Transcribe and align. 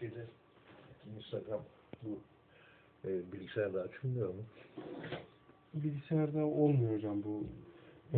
şeyde 0.00 0.26
Instagram 1.16 1.62
bu 2.02 2.18
e, 3.04 3.32
bilgisayarda 3.32 3.80
açılmıyor 3.82 4.28
mu? 4.28 4.42
Bilgisayarda 5.74 6.44
olmuyor 6.44 6.94
hocam 6.94 7.22
bu. 7.24 7.44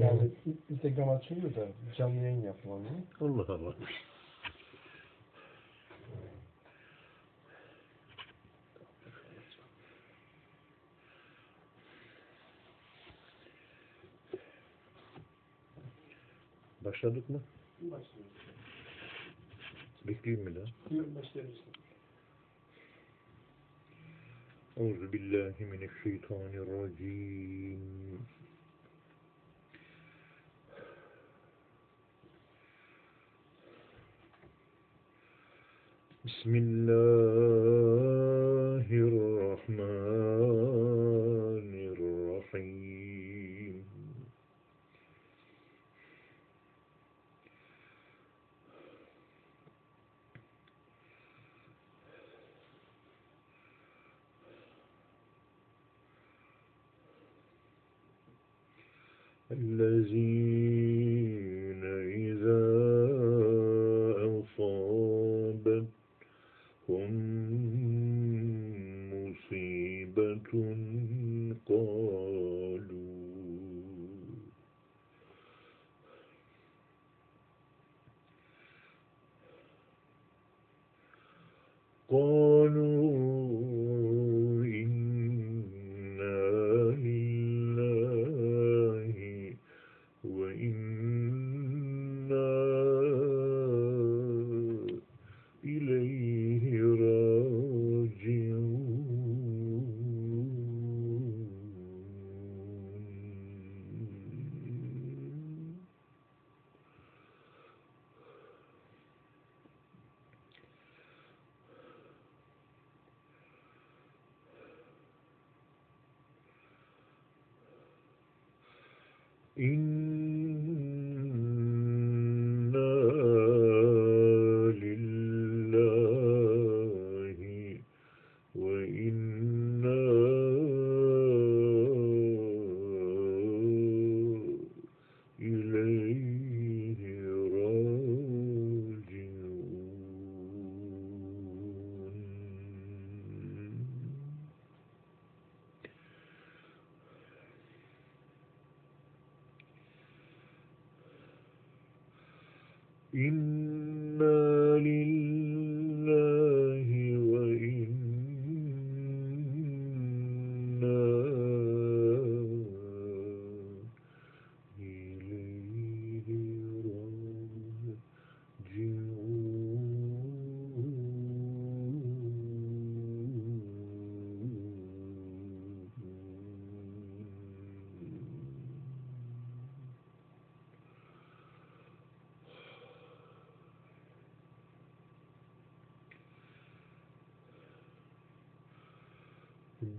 Yani 0.01 0.30
Instagram 0.71 1.09
açılıyor 1.09 1.56
da 1.56 1.69
canlı 1.96 2.21
yayın 2.21 2.43
yapılamıyor. 2.43 2.95
Allah 3.21 3.53
Allah. 3.54 3.75
Başladık 16.85 17.31
mı? 17.31 17.41
Başlıyoruz. 17.81 18.57
بكليم 20.09 20.43
الله. 20.48 20.68
أعوذ 24.79 25.03
بالله 25.12 25.54
من 25.61 25.82
الشيطان 25.85 26.53
الرجيم. 26.64 27.82
بسم 36.25 36.52
الله 36.56 37.69
الرحمن 39.08 40.28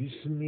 بسم 0.08 0.42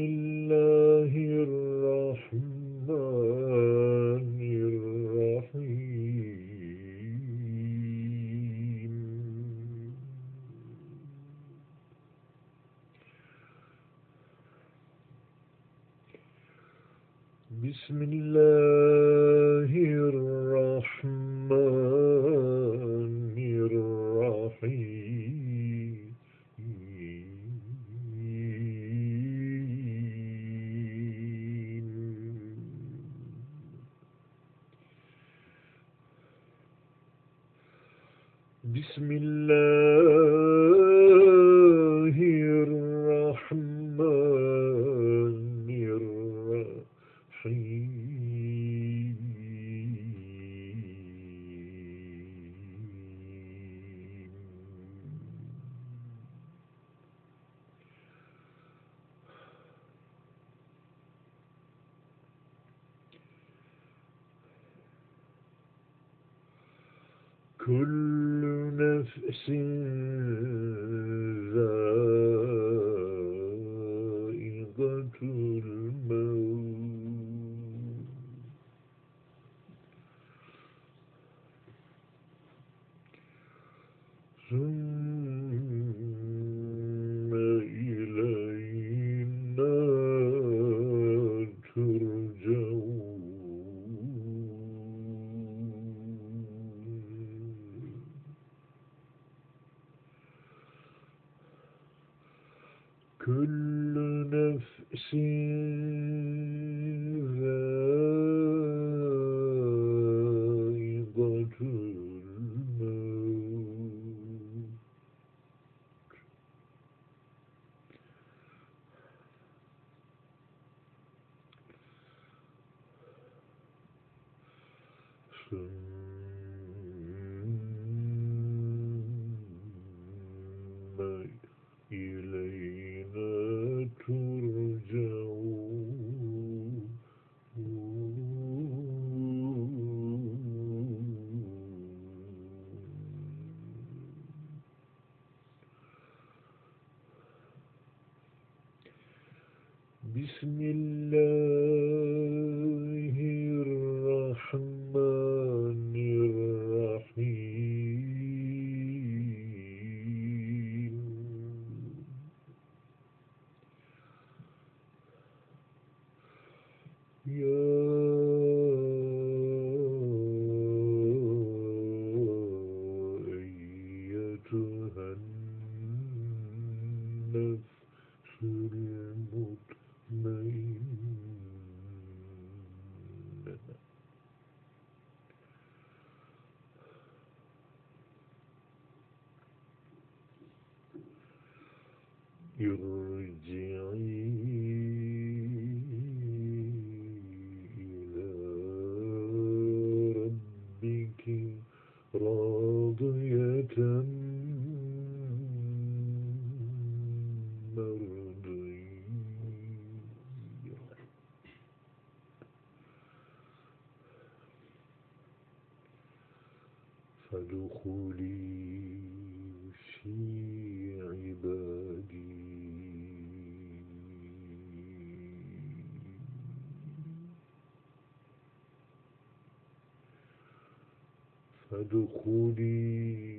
فادخلي 231.80 233.29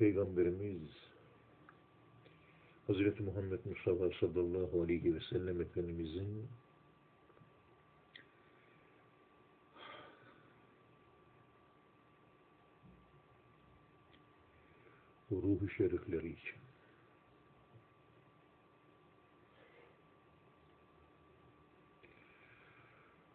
Peygamberimiz 0.00 0.88
Hazreti 2.86 3.22
Muhammed 3.22 3.58
Mustafa 3.64 4.10
sallallahu 4.20 4.82
aleyhi 4.82 5.14
ve 5.14 5.20
sellem 5.30 5.60
Efendimizin 5.60 6.48
ruhu 15.32 15.68
şerifleri 15.68 16.28
için. 16.28 16.60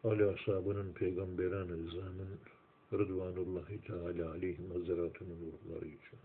Ali 0.04 0.26
ashabının 0.26 0.94
peygamberan-ı 0.94 1.78
izamın 1.78 2.40
Rıdvanullahi 2.94 3.82
Teala 3.82 4.32
aleyhim 4.32 4.72
hazaratının 4.72 5.52
ruhları 5.52 5.88
için 5.88 6.20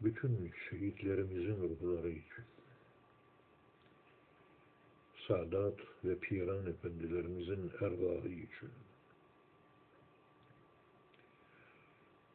bütün 0.00 0.52
şehitlerimizin 0.70 1.56
ruhları 1.56 2.10
için 2.10 2.44
Sadat 5.28 5.78
ve 6.04 6.18
Piran 6.18 6.66
efendilerimizin 6.66 7.70
ervahı 7.80 8.28
için 8.28 8.70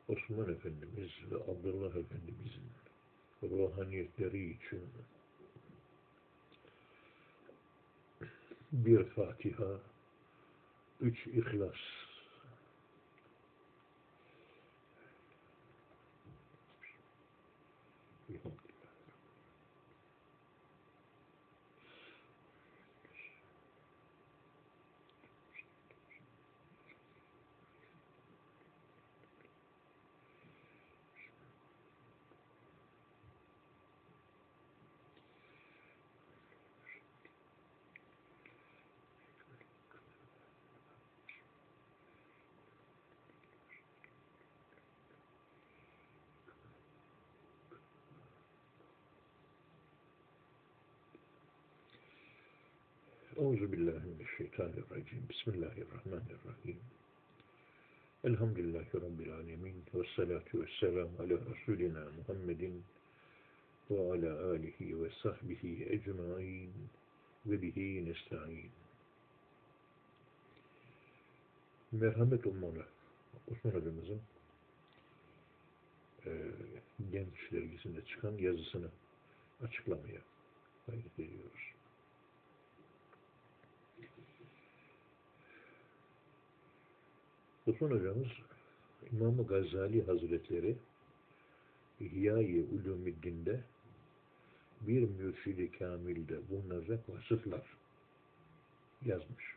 Osman 0.08 0.50
Efendimiz 0.50 1.12
ve 1.32 1.36
Abdullah 1.36 1.96
Efendimizin 1.96 2.64
ruhaniyetleri 3.44 4.52
için 4.52 4.82
bir 8.72 9.04
Fatiha, 9.04 9.80
üç 11.02 11.28
İhlas. 11.28 12.11
Euzu 53.42 53.72
billahi 53.72 54.08
mineşşeytanirracim. 54.08 55.30
Bismillahirrahmanirrahim. 55.30 56.80
Elhamdülillahi 58.24 58.94
Rabbil 58.94 59.34
alemin. 59.34 59.84
Ve 59.94 60.04
salatu 60.16 60.62
ve 60.62 60.66
selamu 60.80 61.12
ala 61.20 61.38
Resulina 61.52 62.06
Muhammedin 62.18 62.84
ve 63.92 64.00
ala 64.00 64.50
alihi 64.52 65.04
ve 65.04 65.10
sahbihi 65.24 65.86
ecmain 65.90 66.74
ve 67.46 67.62
bihi 67.62 68.06
nesta'in. 68.06 68.72
Merhamet 71.92 72.46
ummalı 72.46 72.86
Osman 73.52 73.72
hocamızın 73.72 74.22
e, 76.26 76.32
genç 77.12 77.52
dergisinde 77.52 78.06
çıkan 78.06 78.38
yazısını 78.38 78.88
açıklamaya 79.64 80.22
gayret 80.88 81.20
ediyoruz. 81.20 81.71
Osman 87.68 87.92
hocamız 87.92 88.28
İmam-ı 89.12 89.48
Gazali 89.48 90.06
Hazretleri 90.06 90.78
İhya-i 92.00 92.64
Ulumuddin'de 92.64 93.64
bir 94.82 95.10
mürşidi 95.10 95.72
kamilde 95.72 96.50
bulunacak 96.50 97.10
vasıflar 97.10 97.78
yazmış. 99.06 99.56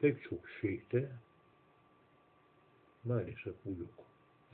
Pek 0.00 0.22
çok 0.22 0.48
şeyhte 0.60 1.10
maalesef 3.04 3.54
bu 3.64 3.70
yok. 3.70 4.04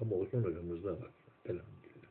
Ama 0.00 0.16
Osman 0.16 0.42
hocamızda 0.42 0.92
var. 0.92 1.10
Elhamdülillah. 1.44 2.10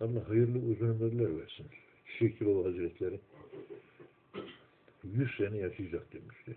Allah 0.00 0.28
hayırlı 0.28 0.58
uzun 0.58 0.86
ömürler 0.86 1.40
versin. 1.40 1.66
Şekil 2.22 2.64
Hazretleri 2.64 3.20
100 5.04 5.36
sene 5.36 5.56
yaşayacak 5.56 6.12
demişti. 6.12 6.56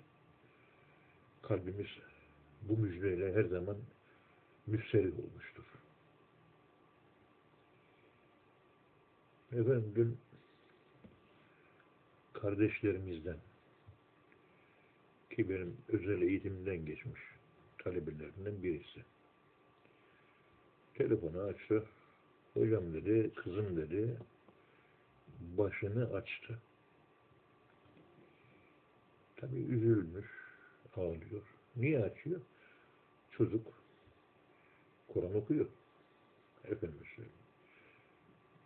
Kalbimiz 1.42 1.88
bu 2.62 2.78
müjdeyle 2.78 3.34
her 3.34 3.44
zaman 3.44 3.78
müsterih 4.68 5.20
olmuştur. 5.20 5.64
Efendim 9.52 9.94
dün 9.96 10.18
kardeşlerimizden 12.34 13.38
ki 15.36 15.50
benim 15.50 15.78
özel 15.88 16.22
eğitimden 16.22 16.86
geçmiş 16.86 17.22
talebelerinden 17.78 18.64
birisi. 18.64 19.04
Telefonu 20.94 21.40
açtı. 21.42 21.86
Hocam 22.54 22.94
dedi, 22.94 23.32
kızım 23.36 23.78
dedi, 23.78 24.18
başını 25.40 26.14
açtı. 26.14 26.60
Tabii 29.36 29.60
üzülmüş, 29.60 30.28
ağlıyor. 30.96 31.42
Niye 31.76 32.04
açıyor? 32.04 32.42
Çocuk 33.32 33.68
Kur'an 35.08 35.36
okuyor. 35.36 35.66
Efendim 36.64 37.00
söyleyeyim. 37.16 37.40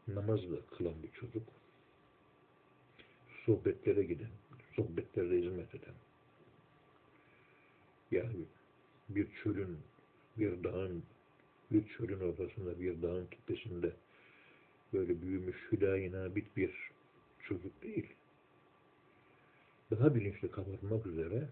Namaz 0.07 0.51
da 0.51 0.75
kılan 0.77 1.03
bir 1.03 1.11
çocuk. 1.11 1.43
Sohbetlere 3.45 4.03
giden, 4.03 4.29
sohbetlerde 4.75 5.37
hizmet 5.37 5.75
eden. 5.75 5.93
Yani 8.11 8.45
bir 9.09 9.27
çölün, 9.43 9.77
bir 10.37 10.63
dağın, 10.63 11.03
bir 11.71 11.87
çölün 11.87 12.19
ortasında, 12.19 12.79
bir 12.79 13.01
dağın 13.01 13.25
tepesinde 13.25 13.93
böyle 14.93 15.21
büyümüş 15.21 15.55
hülayına 15.71 16.35
bit 16.35 16.57
bir 16.57 16.91
çocuk 17.43 17.83
değil. 17.83 18.07
Daha 19.91 20.15
bilinçli 20.15 20.51
kapatmak 20.51 21.05
üzere 21.05 21.49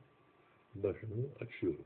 başımı 0.76 1.26
açıyorum. 1.40 1.86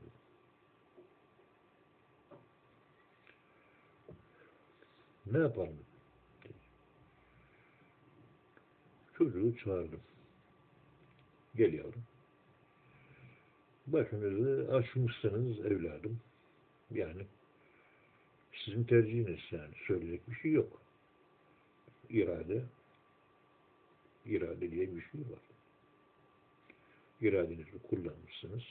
Ne 5.26 5.38
yapalım? 5.38 5.78
Çocuğu 9.18 9.56
çağırdım. 9.56 10.00
Gel 11.56 11.72
yavrum. 11.72 12.04
Başınızı 13.86 14.74
açmışsınız 14.74 15.66
evladım. 15.66 16.20
Yani 16.90 17.26
sizin 18.64 18.84
tercihiniz 18.84 19.40
yani. 19.50 19.74
Söyleyecek 19.86 20.30
bir 20.30 20.34
şey 20.34 20.52
yok. 20.52 20.81
İrade 22.12 22.62
irade 24.26 24.70
diye 24.70 24.96
bir 24.96 25.00
şey 25.00 25.20
var. 25.20 25.40
İradenizi 27.20 27.78
kullanmışsınız. 27.90 28.62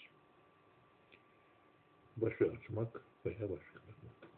Başı 2.17 2.51
açmak 2.51 3.01
veya 3.25 3.49
baş 3.49 3.59
kapatmak. 3.73 4.31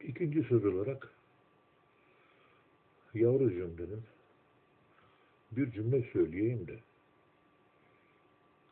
İkinci 0.00 0.42
söz 0.42 0.64
olarak 0.64 1.14
yavrucuğum 3.14 3.78
dedim 3.78 4.02
bir 5.52 5.72
cümle 5.72 6.12
söyleyeyim 6.12 6.68
de 6.68 6.78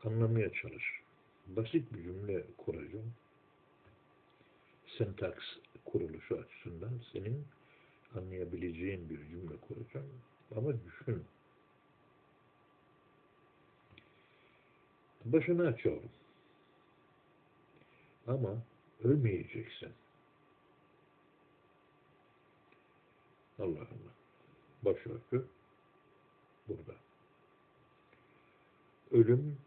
anlamaya 0.04 0.52
çalış. 0.52 1.05
Basit 1.46 1.94
bir 1.94 2.02
cümle 2.02 2.44
kuracağım. 2.56 3.14
Sentaks 4.98 5.44
kuruluşu 5.84 6.36
açısından 6.38 7.00
senin 7.12 7.46
anlayabileceğin 8.14 9.10
bir 9.10 9.28
cümle 9.28 9.56
kuracağım. 9.56 10.22
Ama 10.56 10.72
düşün. 10.84 11.24
Başını 15.24 15.66
aç 15.66 15.84
yavrum. 15.84 16.10
Ama 18.26 18.62
ölmeyeceksin. 19.04 19.92
Allah 23.58 23.78
Allah. 23.78 24.12
Başörtü 24.82 25.46
burada. 26.68 26.94
Ölüm 29.10 29.58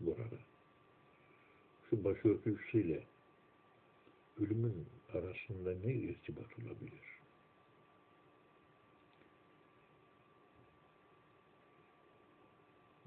burada. 0.00 0.36
Şu 1.90 2.04
başörtüsüyle 2.04 3.04
ölümün 4.40 4.86
arasında 5.12 5.74
ne 5.84 5.94
irtibat 5.94 6.58
olabilir? 6.58 7.16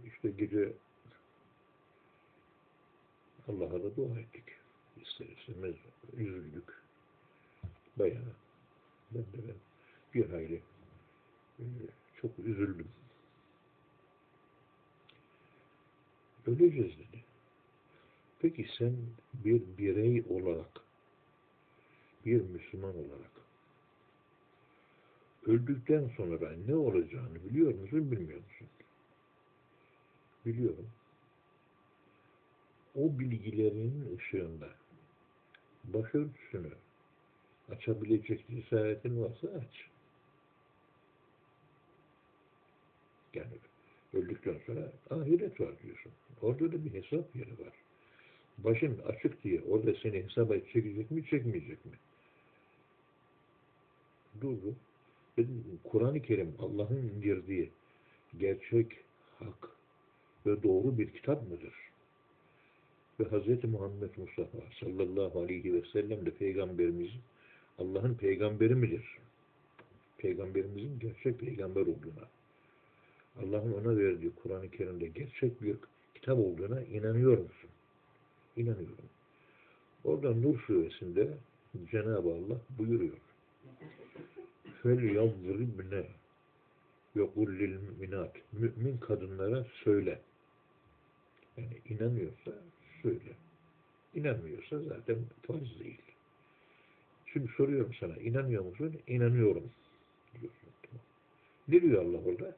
İşte 0.05 0.29
gece 0.29 0.73
Allah'a 3.47 3.83
da 3.83 3.95
dua 3.95 4.19
ettik. 4.19 4.43
İster 5.01 5.25
istemez 5.25 5.75
üzüldük. 6.13 6.83
Bayağı 7.97 8.35
ben 9.11 9.21
de 9.21 9.47
ben 9.47 9.55
bir 10.13 10.29
hayli 10.29 10.61
e, 11.59 11.65
çok 12.21 12.39
üzüldüm. 12.39 12.87
Öleceğiz 16.47 16.97
dedi. 16.97 17.28
Peki 18.39 18.67
sen 18.77 18.95
bir 19.33 19.61
birey 19.77 20.23
olarak, 20.29 20.81
bir 22.25 22.41
Müslüman 22.41 22.95
olarak 22.95 23.31
öldükten 25.45 26.07
sonra 26.17 26.51
ne 26.67 26.75
olacağını 26.75 27.45
biliyor 27.49 27.73
musun, 27.73 28.11
bilmiyor 28.11 28.39
musun? 28.39 28.67
Biliyorum. 30.45 30.91
O 32.93 33.19
bilgilerin 33.19 34.17
ışığında 34.17 34.69
başörtüsünü 35.83 36.71
açabilecek 37.69 38.47
cesaretin 38.49 39.21
varsa 39.21 39.47
aç. 39.47 39.89
Yani 43.33 43.59
öldükten 44.13 44.59
sonra 44.65 44.93
ahiret 45.09 45.59
var 45.61 45.79
diyorsun. 45.83 46.11
Orada 46.41 46.71
da 46.71 46.85
bir 46.85 46.93
hesap 46.93 47.35
yeri 47.35 47.59
var. 47.59 47.88
Başın 48.63 48.99
açık 49.07 49.43
diye 49.43 49.61
orada 49.69 49.93
seni 50.03 50.23
hesaba 50.23 50.59
çekecek 50.59 51.11
mi, 51.11 51.25
çekmeyecek 51.25 51.85
mi? 51.85 51.91
Durdu. 54.41 54.75
Dedim, 55.37 55.79
Kur'an-ı 55.83 56.21
Kerim 56.21 56.55
Allah'ın 56.59 56.95
indirdiği 56.95 57.69
gerçek, 58.37 58.91
hak 59.39 59.69
ve 60.45 60.63
doğru 60.63 60.97
bir 60.97 61.13
kitap 61.13 61.49
mıdır? 61.49 61.73
Ve 63.19 63.23
Hz. 63.23 63.63
Muhammed 63.63 64.09
Mustafa 64.17 64.57
sallallahu 64.79 65.39
aleyhi 65.39 65.73
ve 65.73 65.81
sellem 65.93 66.25
de 66.25 66.29
peygamberimiz 66.31 67.09
Allah'ın 67.77 68.15
peygamberi 68.15 68.75
midir? 68.75 69.17
Peygamberimizin 70.17 70.99
gerçek 70.99 71.39
peygamber 71.39 71.81
olduğuna, 71.81 72.27
Allah'ın 73.39 73.73
ona 73.73 73.97
verdiği 73.97 74.31
Kur'an-ı 74.43 74.69
Kerim'de 74.69 75.07
gerçek 75.07 75.61
bir 75.61 75.75
kitap 76.15 76.39
olduğuna 76.39 76.81
inanıyor 76.81 77.37
musun? 77.37 77.69
İnanıyorum. 78.58 79.08
Orada 80.04 80.34
Nur 80.34 80.60
suresinde 80.60 81.28
Cenab-ı 81.90 82.28
Allah 82.28 82.60
buyuruyor. 82.78 83.16
فَلْيَضْرِبْنَ 84.82 86.04
يَقُلْ 87.16 87.48
لِلْمُؤْمِنَاتِ 87.60 88.30
Mümin 88.52 88.98
kadınlara 88.98 89.66
söyle. 89.84 90.20
Yani 91.56 91.78
inanıyorsa 91.88 92.52
söyle. 93.02 93.32
İnanmıyorsa 94.14 94.80
zaten 94.80 95.16
farz 95.46 95.80
değil. 95.80 96.00
Şimdi 97.26 97.52
soruyorum 97.56 97.94
sana, 98.00 98.16
inanıyor 98.16 98.64
musun? 98.64 98.96
İnanıyorum. 99.06 99.70
Diyorsun. 100.32 100.68
Tamam. 100.82 101.04
Ne 101.68 101.82
diyor 101.82 102.04
Allah 102.04 102.18
orada? 102.18 102.56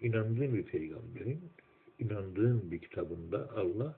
İnandığın 0.00 0.54
bir 0.54 0.62
peygamberin, 0.62 1.40
inandığın 1.98 2.70
bir 2.70 2.78
kitabında 2.78 3.50
Allah 3.56 3.96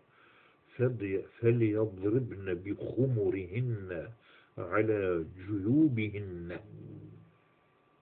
فَلْيَضْرِبْنَ 1.41 2.47
بِخُمُرِهِنَّ 2.65 3.91
عَلَى 4.59 5.25
جُيُوبِهِنَّ 5.47 6.51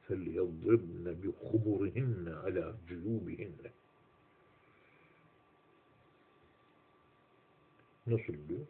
فَلْيَضْرِبْنَ 0.06 1.06
بِخُمُرِهِنَّ 1.22 2.26
عَلَى 2.44 2.64
جُيُوبِهِنَّ 2.88 3.70
Nasıl 8.06 8.48
diyor? 8.48 8.66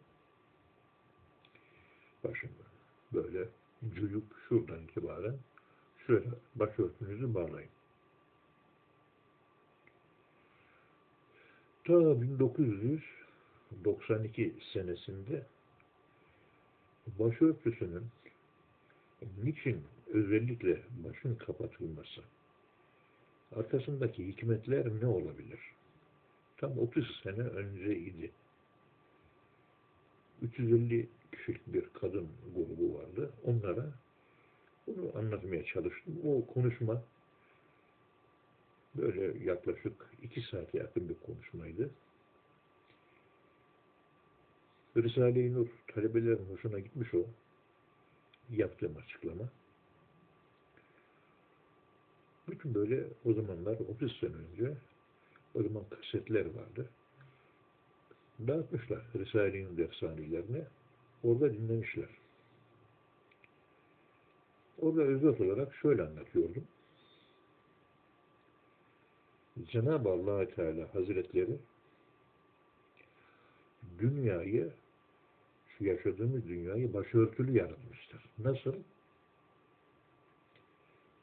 Başında 2.23 2.63
böyle 3.13 3.47
cüyük 3.95 4.23
şuradan 4.49 4.83
itibaren 4.83 5.35
şöyle 6.07 6.29
başörtünüzü 6.55 7.33
bağlayın. 7.33 7.69
Ta 11.83 11.93
1992 13.70 14.54
senesinde 14.72 15.46
başörtüsünün 17.18 18.04
niçin 19.42 19.84
özellikle 20.06 20.82
başın 21.04 21.34
kapatılması 21.34 22.20
arkasındaki 23.56 24.28
hikmetler 24.28 24.86
ne 25.00 25.06
olabilir? 25.06 25.60
Tam 26.56 26.78
30 26.78 27.20
sene 27.22 27.42
önceydi. 27.42 28.30
350 30.42 31.08
kişilik 31.32 31.66
bir 31.66 31.84
kadın 32.00 32.28
grubu 32.54 32.94
vardı. 32.98 33.30
Onlara 33.44 33.92
bunu 34.86 35.18
anlatmaya 35.18 35.64
çalıştım. 35.64 36.20
O 36.24 36.46
konuşma 36.46 37.02
böyle 38.94 39.44
yaklaşık 39.44 40.10
iki 40.22 40.40
saate 40.40 40.78
yakın 40.78 41.08
bir 41.08 41.14
konuşmaydı. 41.14 41.90
Risale-i 44.96 45.54
Nur 45.54 45.68
talebelerin 45.86 46.46
hoşuna 46.50 46.78
gitmiş 46.78 47.14
o 47.14 47.26
yaptığım 48.50 48.96
açıklama. 48.96 49.44
Bütün 52.48 52.74
böyle 52.74 53.04
o 53.24 53.32
zamanlar 53.32 53.76
30 53.80 54.18
sene 54.20 54.32
önce 54.34 54.76
o 55.54 55.62
zaman 55.62 55.84
kasetler 55.90 56.46
vardı. 56.46 56.88
Dağıtmışlar 58.46 59.02
Risale-i 59.14 59.64
Nur 59.64 59.78
efsanelerini. 59.78 60.64
Orada 61.22 61.52
dinlemişler. 61.54 62.08
Orada 64.78 65.02
özet 65.02 65.40
olarak 65.40 65.74
şöyle 65.74 66.02
anlatıyordum. 66.02 66.64
Cenab-ı 69.68 70.08
allah 70.08 70.48
Teala 70.48 70.94
Hazretleri 70.94 71.58
dünyayı 73.98 74.72
şu 75.79 75.85
yaşadığımız 75.85 76.47
dünyayı 76.47 76.93
başörtülü 76.93 77.57
yaratmıştır. 77.57 78.21
Nasıl? 78.39 78.75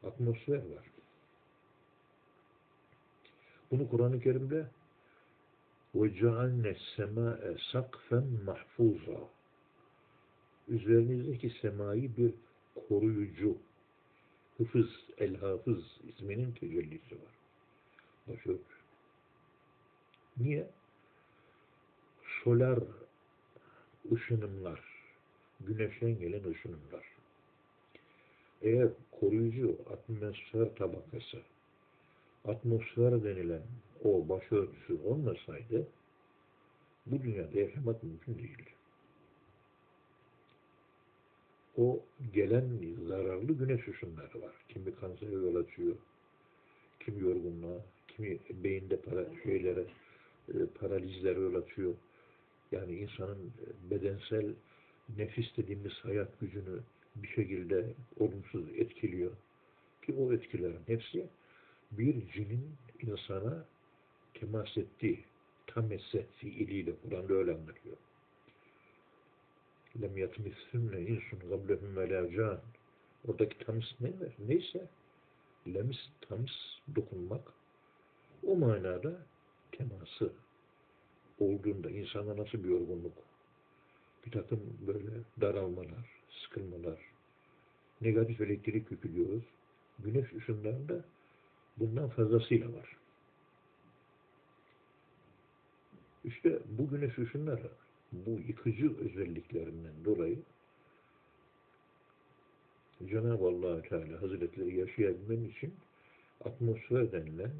Atmosfer 0.02 0.56
var. 0.56 0.86
Bunu 3.70 3.88
Kur'an-ı 3.90 4.20
Kerim'de 4.20 4.66
وَجَعَلْنَ 5.94 6.74
السَّمَاءَ 6.76 7.58
سَقْفًا 7.72 8.20
مَحْفُوظًا 8.46 9.28
Üzerinizdeki 10.68 11.50
semayı 11.50 12.16
bir 12.16 12.34
koruyucu, 12.88 13.56
hıfız, 14.58 14.90
el-hafız 15.18 15.84
isminin 16.08 16.52
tecellisi 16.52 17.14
var. 17.14 17.32
Başörtü. 18.28 18.74
Niye? 20.36 20.70
Solar 22.44 22.78
ışınımlar, 24.15 24.81
güneşten 25.59 26.19
gelen 26.19 26.51
ışınımlar. 26.51 27.03
Eğer 28.61 28.89
koruyucu 29.19 29.77
atmosfer 29.93 30.75
tabakası, 30.75 31.37
atmosfer 32.45 33.23
denilen 33.23 33.61
o 34.03 34.29
başörtüsü 34.29 34.97
olmasaydı, 35.05 35.87
bu 37.05 37.23
dünyada 37.23 37.59
yaşamak 37.59 38.03
mümkün 38.03 38.37
değildi. 38.37 38.69
O 41.77 41.99
gelen 42.33 42.65
zararlı 43.07 43.53
güneş 43.53 43.87
ışınları 43.87 44.41
var. 44.41 44.51
Kimi 44.69 44.95
kansere 44.95 45.31
yol 45.31 45.55
açıyor, 45.55 45.95
kimi 46.99 47.21
yorgunluğa, 47.21 47.81
kimi 48.07 48.39
beyinde 48.49 48.97
para, 48.97 49.25
şeylere, 49.43 49.83
e, 50.53 50.65
paralizlere 50.79 51.39
yol 51.39 51.55
açıyor. 51.55 51.93
Yani 52.71 52.95
insanın 52.95 53.51
bedensel 53.91 54.53
nefis 55.17 55.57
dediğimiz 55.57 55.93
hayat 55.93 56.39
gücünü 56.39 56.79
bir 57.15 57.27
şekilde 57.27 57.93
olumsuz 58.19 58.69
etkiliyor. 58.77 59.31
Ki 60.01 60.13
o 60.13 60.33
etkilerin 60.33 60.81
hepsi 60.87 61.27
bir 61.91 62.31
cinin 62.31 62.75
insana 63.01 63.65
temas 64.33 64.77
ettiği 64.77 65.23
tamesse 65.67 66.25
fiiliyle 66.37 66.91
Kur'an'da 67.03 67.33
öyle 67.33 67.51
anlatıyor. 67.51 67.97
Lem 70.01 70.17
yatmissünne 70.17 71.01
insun 71.01 71.39
gablehum 71.49 71.95
ve 71.95 72.09
la 72.09 72.31
can. 72.31 72.59
Oradaki 73.27 73.57
tams 73.57 73.85
ne 74.01 74.07
var? 74.07 74.33
Neyse 74.47 74.87
lemis, 75.67 75.97
tams, 76.21 76.51
dokunmak 76.95 77.53
o 78.47 78.55
manada 78.55 79.25
teması 79.71 80.33
olduğunda 81.39 81.89
insana 81.89 82.37
nasıl 82.37 82.63
bir 82.63 82.69
yorgunluk, 82.69 83.13
bir 84.25 84.31
takım 84.31 84.61
böyle 84.87 85.11
daralmalar, 85.41 86.21
sıkılmalar, 86.29 86.99
negatif 88.01 88.41
elektrik 88.41 88.91
yüklüyoruz. 88.91 89.43
Güneş 89.99 90.33
ışınlarında 90.33 91.05
bundan 91.77 92.09
fazlasıyla 92.09 92.73
var. 92.73 92.97
İşte 96.23 96.59
bu 96.65 96.89
güneş 96.89 97.17
ışınları 97.19 97.71
bu 98.11 98.29
yıkıcı 98.47 98.97
özelliklerinden 98.97 100.05
dolayı 100.05 100.39
Cenab-ı 103.05 103.47
allah 103.47 103.81
Teala 103.81 104.21
Hazretleri 104.21 104.75
yaşayabilmen 104.79 105.43
için 105.43 105.73
atmosfer 106.45 107.11
denilen 107.11 107.51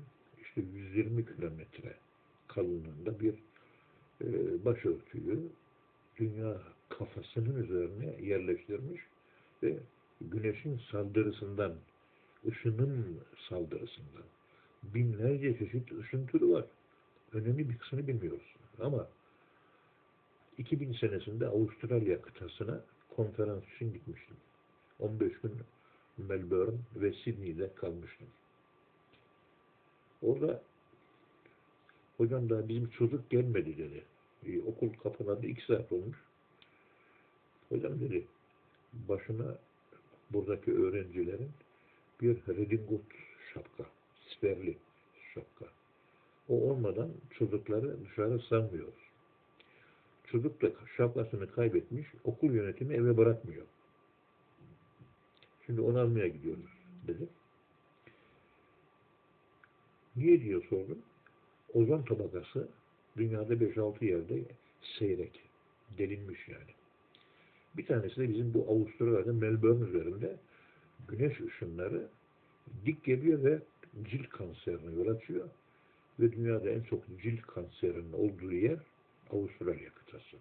işte 0.41 0.61
120 0.61 1.25
kilometre 1.25 1.95
kalınlığında 2.47 3.19
bir 3.19 3.35
başörtüyü 4.65 5.39
dünya 6.17 6.61
kafasının 6.89 7.63
üzerine 7.63 8.25
yerleştirmiş 8.27 9.01
ve 9.63 9.77
güneşin 10.21 10.81
saldırısından, 10.91 11.73
ışının 12.47 13.19
saldırısından 13.49 14.23
binlerce 14.83 15.57
çeşit 15.57 15.91
ışın 15.91 16.27
türü 16.27 16.49
var. 16.49 16.65
Önemli 17.33 17.69
bir 17.69 17.77
kısmını 17.77 18.07
bilmiyoruz. 18.07 18.55
Ama 18.79 19.07
2000 20.57 20.93
senesinde 20.93 21.47
Avustralya 21.47 22.21
kıtasına 22.21 22.81
konferans 23.15 23.63
için 23.75 23.93
gitmiştim. 23.93 24.37
15 24.99 25.41
gün 25.41 25.53
Melbourne 26.17 26.77
ve 26.95 27.13
Sydney'de 27.13 27.73
kalmıştım. 27.75 28.27
Orada 30.21 30.61
hocam 32.17 32.49
daha 32.49 32.69
bizim 32.69 32.89
çocuk 32.89 33.29
gelmedi 33.29 33.77
dedi. 33.77 34.03
E, 34.45 34.61
okul 34.61 34.89
kapanadı 35.03 35.45
iki 35.47 35.65
saat 35.65 35.91
olmuş. 35.91 36.17
Hocam 37.69 37.99
dedi 37.99 38.25
başına 38.93 39.57
buradaki 40.29 40.73
öğrencilerin 40.73 41.49
bir 42.21 42.37
redingut 42.47 43.01
şapka, 43.53 43.83
siperli 44.29 44.77
şapka. 45.33 45.65
O 46.49 46.53
olmadan 46.53 47.09
çocukları 47.31 48.05
dışarı 48.05 48.39
sanmıyoruz. 48.39 49.07
Çocuk 50.23 50.61
da 50.61 50.71
şapkasını 50.97 51.51
kaybetmiş, 51.51 52.07
okul 52.23 52.51
yönetimi 52.51 52.93
eve 52.93 53.17
bırakmıyor. 53.17 53.65
Şimdi 55.65 55.81
onu 55.81 55.99
almaya 55.99 56.27
gidiyoruz 56.27 56.71
dedi. 57.07 57.27
Niye 60.15 60.41
diye 60.41 60.61
sordum. 60.61 60.99
Ozon 61.77 62.01
tabakası 62.03 62.67
dünyada 63.17 63.53
5-6 63.53 64.05
yerde 64.05 64.43
seyrek. 64.99 65.41
Delinmiş 65.97 66.47
yani. 66.47 66.73
Bir 67.77 67.85
tanesi 67.85 68.15
de 68.17 68.29
bizim 68.29 68.53
bu 68.53 68.65
Avustralya'da 68.69 69.33
Melbourne 69.33 69.89
üzerinde 69.89 70.35
güneş 71.07 71.41
ışınları 71.41 72.07
dik 72.85 73.03
geliyor 73.03 73.43
ve 73.43 73.59
cilt 74.03 74.29
kanserine 74.29 74.95
yol 74.95 75.15
açıyor. 75.15 75.49
Ve 76.19 76.31
dünyada 76.31 76.69
en 76.69 76.81
çok 76.81 77.03
cilt 77.21 77.41
kanserinin 77.41 78.13
olduğu 78.13 78.53
yer 78.53 78.79
Avustralya 79.31 79.89
kıtası. 79.89 80.37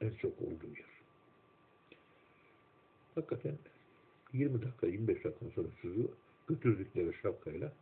En 0.00 0.10
çok 0.10 0.42
olduğu 0.42 0.76
yer. 0.76 0.94
Hakikaten 3.14 3.58
20 4.32 4.62
dakika, 4.62 4.86
25 4.86 5.24
dakika 5.24 5.46
sonra 5.54 5.68
çocuğu 5.82 6.10
götürdükleri 6.48 7.14
şapkayla 7.22 7.72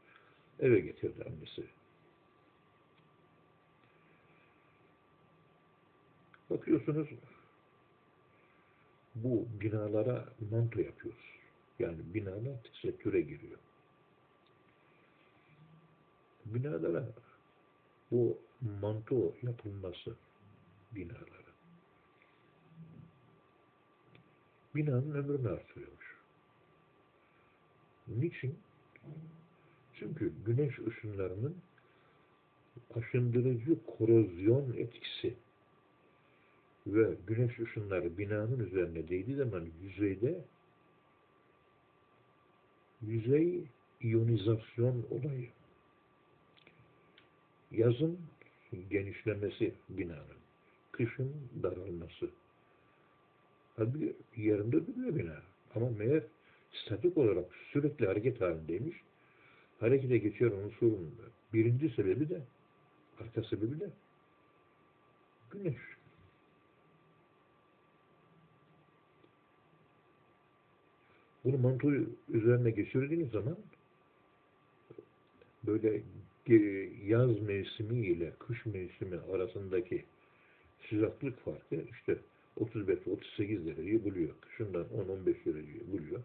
eve 0.61 0.81
getirdi 0.81 1.25
annesi. 1.25 1.65
Bakıyorsunuz 6.51 7.09
bu 9.15 9.47
binalara 9.61 10.29
manto 10.51 10.81
yapıyoruz. 10.81 11.39
Yani 11.79 11.99
binalar 12.15 12.63
tesettüre 12.63 13.21
giriyor. 13.21 13.59
Binalara 16.45 17.09
bu 18.11 18.39
manto 18.81 19.35
yapılması 19.43 20.15
binalara 20.93 21.43
binanın 24.75 25.15
ömrünü 25.15 25.49
artırıyormuş. 25.49 26.17
Niçin? 28.09 28.59
Çünkü 30.03 30.33
güneş 30.47 30.79
ışınlarının 30.79 31.57
aşındırıcı 32.95 33.85
korozyon 33.87 34.73
etkisi 34.73 35.35
ve 36.87 37.17
güneş 37.27 37.61
ışınları 37.61 38.19
binanın 38.19 38.59
üzerine 38.59 39.09
değdiği 39.09 39.37
zaman 39.37 39.69
yüzeyde 39.83 40.45
yüzey 43.03 43.65
iyonizasyon 44.01 45.07
olayı 45.11 45.49
yazın 47.71 48.19
genişlemesi 48.91 49.75
binanın 49.89 50.43
kışın 50.93 51.35
daralması 51.63 52.31
Halbuki 53.77 54.15
yerinde 54.37 54.87
duruyor 54.87 55.17
bina. 55.17 55.43
Ama 55.75 55.91
meğer 55.91 56.23
statik 56.73 57.19
olarak 57.19 57.45
sürekli 57.73 58.07
hareket 58.07 58.41
halindeymiş. 58.41 58.97
Harekete 59.83 60.19
geçen 60.19 60.51
unsurun 60.51 61.15
birinci 61.53 61.91
sebebi 61.91 62.29
de 62.29 62.41
arka 63.21 63.43
sebebi 63.43 63.81
de 63.81 63.91
güneş. 65.51 65.77
Bunu 71.45 71.59
mantoyu 71.59 72.09
üzerine 72.29 72.71
geçirdiğiniz 72.71 73.31
zaman 73.31 73.57
böyle 75.67 76.03
yaz 77.07 77.41
mevsimi 77.41 78.07
ile 78.07 78.33
kış 78.39 78.67
mevsimi 78.67 79.19
arasındaki 79.33 80.05
sıcaklık 80.89 81.45
farkı 81.45 81.85
işte 81.91 82.17
35-38 82.61 83.67
dereceyi 83.67 84.05
buluyor. 84.05 84.31
Kışından 84.41 84.85
10-15 84.85 85.27
dereceyi 85.27 85.93
buluyor. 85.93 86.21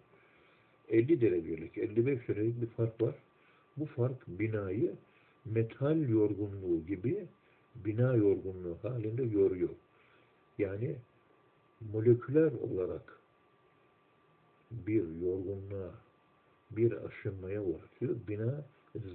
50 0.89 1.21
derecelik, 1.21 1.77
55 1.77 2.27
derecelik 2.27 2.61
bir 2.61 2.67
fark 2.67 3.01
var. 3.01 3.15
Bu 3.77 3.85
fark 3.85 4.27
binayı 4.27 4.95
metal 5.45 6.09
yorgunluğu 6.09 6.85
gibi 6.85 7.27
bina 7.75 8.15
yorgunluğu 8.15 8.77
halinde 8.83 9.23
yoruyor. 9.23 9.69
Yani 10.57 10.95
moleküler 11.93 12.51
olarak 12.51 13.19
bir 14.71 15.21
yorgunluğa, 15.21 15.91
bir 16.71 17.05
aşınmaya 17.05 17.63
uğratıyor. 17.63 18.15
Bina 18.27 18.65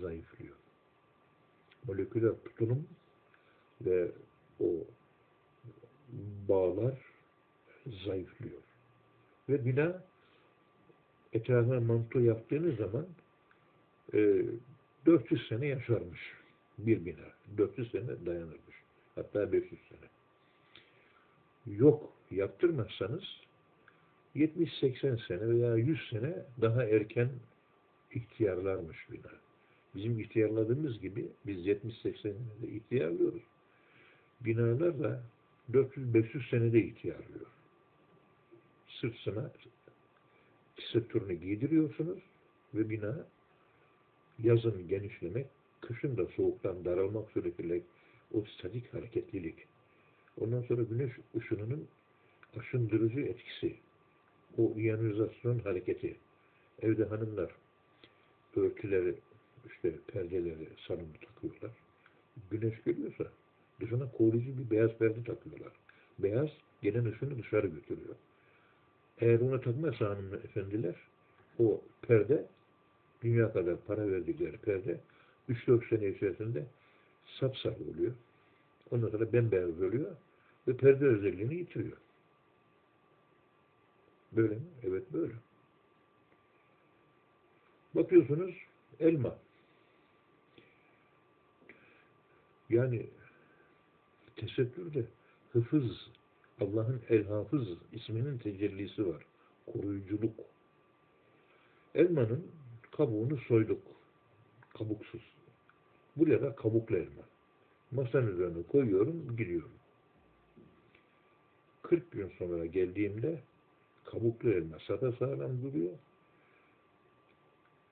zayıflıyor. 0.00 0.56
Moleküler 1.86 2.32
tutunum 2.44 2.86
ve 3.80 4.10
o 4.60 4.66
bağlar 6.48 6.98
zayıflıyor. 8.04 8.62
Ve 9.48 9.64
bina 9.64 10.04
etrafına 11.32 11.80
manto 11.80 12.18
yaptığınız 12.18 12.76
zaman 12.76 13.06
e, 14.14 14.44
400 15.06 15.48
sene 15.48 15.66
yaşarmış 15.66 16.20
bir 16.78 17.04
bina. 17.04 17.26
400 17.58 17.90
sene 17.90 18.26
dayanırmış. 18.26 18.76
Hatta 19.14 19.52
500 19.52 19.80
sene. 19.88 20.08
Yok 21.76 22.12
yaptırmazsanız 22.30 23.24
70-80 24.36 25.26
sene 25.26 25.48
veya 25.48 25.76
100 25.76 26.08
sene 26.10 26.34
daha 26.60 26.84
erken 26.84 27.28
ihtiyarlarmış 28.14 29.10
bina. 29.12 29.32
Bizim 29.94 30.20
ihtiyarladığımız 30.20 31.00
gibi 31.00 31.28
biz 31.46 31.66
70-80 31.66 32.22
senede 32.22 32.68
ihtiyarlıyoruz. 32.68 33.42
Binalar 34.40 35.00
da 35.00 35.22
400-500 35.72 36.50
senede 36.50 36.84
ihtiyarlıyor. 36.84 37.46
Sırtına 38.88 39.50
tesettürünü 40.76 41.34
giydiriyorsunuz 41.34 42.18
ve 42.74 42.90
bina 42.90 43.26
yazın 44.38 44.88
genişlemek, 44.88 45.46
kışın 45.80 46.16
da 46.16 46.26
soğuktan 46.26 46.84
daralmak 46.84 47.30
suretiyle 47.30 47.80
o 48.34 48.44
statik 48.44 48.94
hareketlilik. 48.94 49.56
Ondan 50.40 50.62
sonra 50.62 50.82
güneş 50.82 51.12
ışınının 51.36 51.88
aşındırıcı 52.56 53.20
etkisi, 53.20 53.76
o 54.58 54.72
iyonizasyon 54.76 55.58
hareketi. 55.58 56.16
Evde 56.82 57.04
hanımlar 57.04 57.50
örtüleri, 58.56 59.14
işte 59.66 59.92
perdeleri 60.06 60.68
salonda 60.88 61.18
takıyorlar. 61.26 61.70
Güneş 62.50 62.84
geliyorsa 62.84 63.24
dışına 63.80 64.10
koruyucu 64.10 64.58
bir 64.58 64.70
beyaz 64.70 64.90
perde 64.98 65.24
takıyorlar. 65.24 65.72
Beyaz 66.18 66.48
gelen 66.82 67.04
ışını 67.04 67.38
dışarı 67.38 67.66
götürüyor. 67.66 68.16
Eğer 69.20 69.40
ona 69.40 69.60
takmazsa 69.60 70.10
hanımefendiler 70.10 70.94
o 71.58 71.80
perde 72.02 72.46
dünya 73.22 73.52
kadar 73.52 73.76
para 73.76 74.10
verdikleri 74.10 74.56
perde 74.56 75.00
3-4 75.48 75.88
sene 75.88 76.08
içerisinde 76.08 76.66
sapsarı 77.40 77.76
oluyor. 77.94 78.12
Ondan 78.90 79.08
sonra 79.08 79.32
bembeyaz 79.32 79.82
oluyor 79.82 80.16
ve 80.68 80.76
perde 80.76 81.06
özelliğini 81.06 81.54
yitiriyor. 81.54 81.96
Böyle 84.32 84.54
mi? 84.54 84.62
Evet 84.82 85.12
böyle. 85.12 85.32
Bakıyorsunuz 87.94 88.54
elma. 89.00 89.36
Yani 92.70 93.06
tesettürde 94.36 95.04
hıfız, 95.52 96.10
Allah'ın 96.60 97.02
el-hafız 97.08 97.68
isminin 97.92 98.38
tecellisi 98.38 99.06
var. 99.06 99.24
Koruyuculuk. 99.66 100.34
Elmanın 101.94 102.46
kabuğunu 102.96 103.36
soyduk. 103.36 103.82
Kabuksuz. 104.78 105.22
Buraya 106.16 106.42
da 106.42 106.56
kabuklu 106.56 106.96
elma. 106.96 107.22
Masanın 107.90 108.34
üzerine 108.34 108.62
koyuyorum, 108.62 109.36
gidiyorum. 109.36 109.72
40 111.82 112.12
gün 112.12 112.32
sonra 112.38 112.66
geldiğimde 112.66 113.40
kabuklu 114.04 114.50
elma 114.50 114.78
sapasağlam 114.78 115.62
duruyor. 115.62 115.92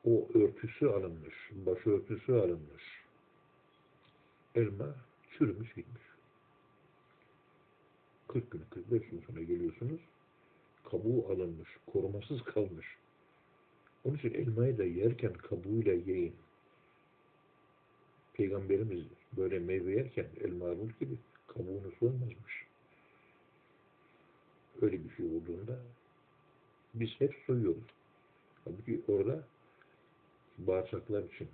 O 0.04 0.28
örtüsü 0.34 0.86
alınmış, 0.86 1.34
başörtüsü 1.52 2.32
alınmış. 2.32 2.84
Elma 4.54 4.94
çürümüş 5.38 5.74
gitmiş. 5.74 6.02
40 8.28 8.50
gün, 8.50 8.62
45 8.70 9.08
gün 9.08 9.22
sonra 9.26 9.42
geliyorsunuz. 9.42 10.00
Kabuğu 10.84 11.26
alınmış, 11.32 11.68
korumasız 11.86 12.42
kalmış. 12.42 12.86
Onun 14.04 14.16
için 14.16 14.34
elmayı 14.34 14.78
da 14.78 14.84
yerken 14.84 15.32
kabuğuyla 15.32 15.92
yiyin. 15.92 16.34
Peygamberimiz 18.34 19.04
böyle 19.36 19.58
meyve 19.58 19.92
yerken 19.92 20.26
elma 20.40 20.66
armut 20.66 21.00
gibi 21.00 21.14
kabuğunu 21.46 21.92
soymazmış. 21.98 22.66
Öyle 24.82 25.04
bir 25.04 25.10
şey 25.16 25.26
olduğunda 25.26 25.78
biz 26.94 27.10
hep 27.18 27.34
soyuyoruz. 27.46 27.82
Halbuki 28.64 29.00
orada 29.08 29.44
bağırsaklar 30.58 31.24
için 31.24 31.48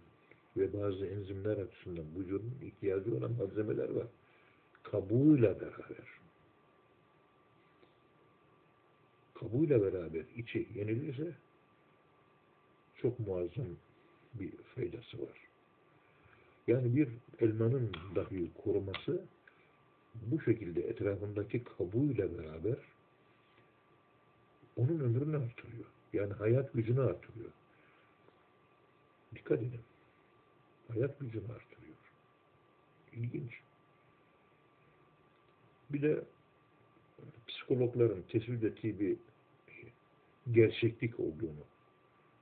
ve 0.56 0.72
bazı 0.72 1.06
enzimler 1.06 1.56
açısından 1.56 2.04
vücudun 2.18 2.54
ihtiyacı 2.62 3.16
olan 3.16 3.32
malzemeler 3.32 3.90
var. 3.90 4.06
Kabuğuyla 4.82 5.61
beraber. 5.61 6.16
Kabuğuyla 9.35 9.82
beraber 9.82 10.24
içi 10.37 10.66
yenilirse 10.74 11.32
çok 13.02 13.18
muazzam 13.18 13.66
bir 14.35 14.52
faydası 14.56 15.22
var. 15.22 15.46
Yani 16.66 16.96
bir 16.96 17.09
elmanın 17.40 17.92
dahi 18.14 18.50
koruması 18.64 19.24
bu 20.14 20.40
şekilde 20.40 20.80
etrafındaki 20.80 21.64
kabuğuyla 21.64 22.38
beraber 22.38 22.76
onun 24.76 25.00
ömrünü 25.00 25.37
artırıyor. 25.37 25.85
Yani 26.12 26.32
hayat 26.32 26.72
gücünü 26.72 27.00
artırıyor. 27.00 27.50
Dikkat 29.35 29.59
edin. 29.59 29.80
Hayat 30.88 31.20
gücünü 31.20 31.44
artırıyor. 31.44 31.96
İlginç. 33.12 33.61
Bir 35.90 36.02
de 36.02 36.24
psikologların 37.48 38.22
tespit 38.22 38.64
ettiği 38.64 39.00
bir 39.00 39.16
gerçeklik 40.52 41.20
olduğunu 41.20 41.64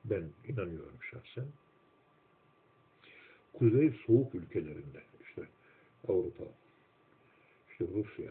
ben 0.05 0.25
inanıyorum 0.49 0.99
şahsen. 1.11 1.45
Kuzey 3.53 3.95
soğuk 4.07 4.35
ülkelerinde 4.35 5.03
işte 5.23 5.43
Avrupa, 6.09 6.45
işte 7.71 7.85
Rusya, 7.95 8.31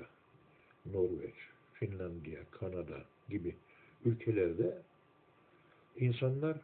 Norveç, 0.86 1.36
Finlandiya, 1.74 2.42
Kanada 2.52 3.06
gibi 3.30 3.56
ülkelerde 4.06 4.82
insanlar 5.96 6.58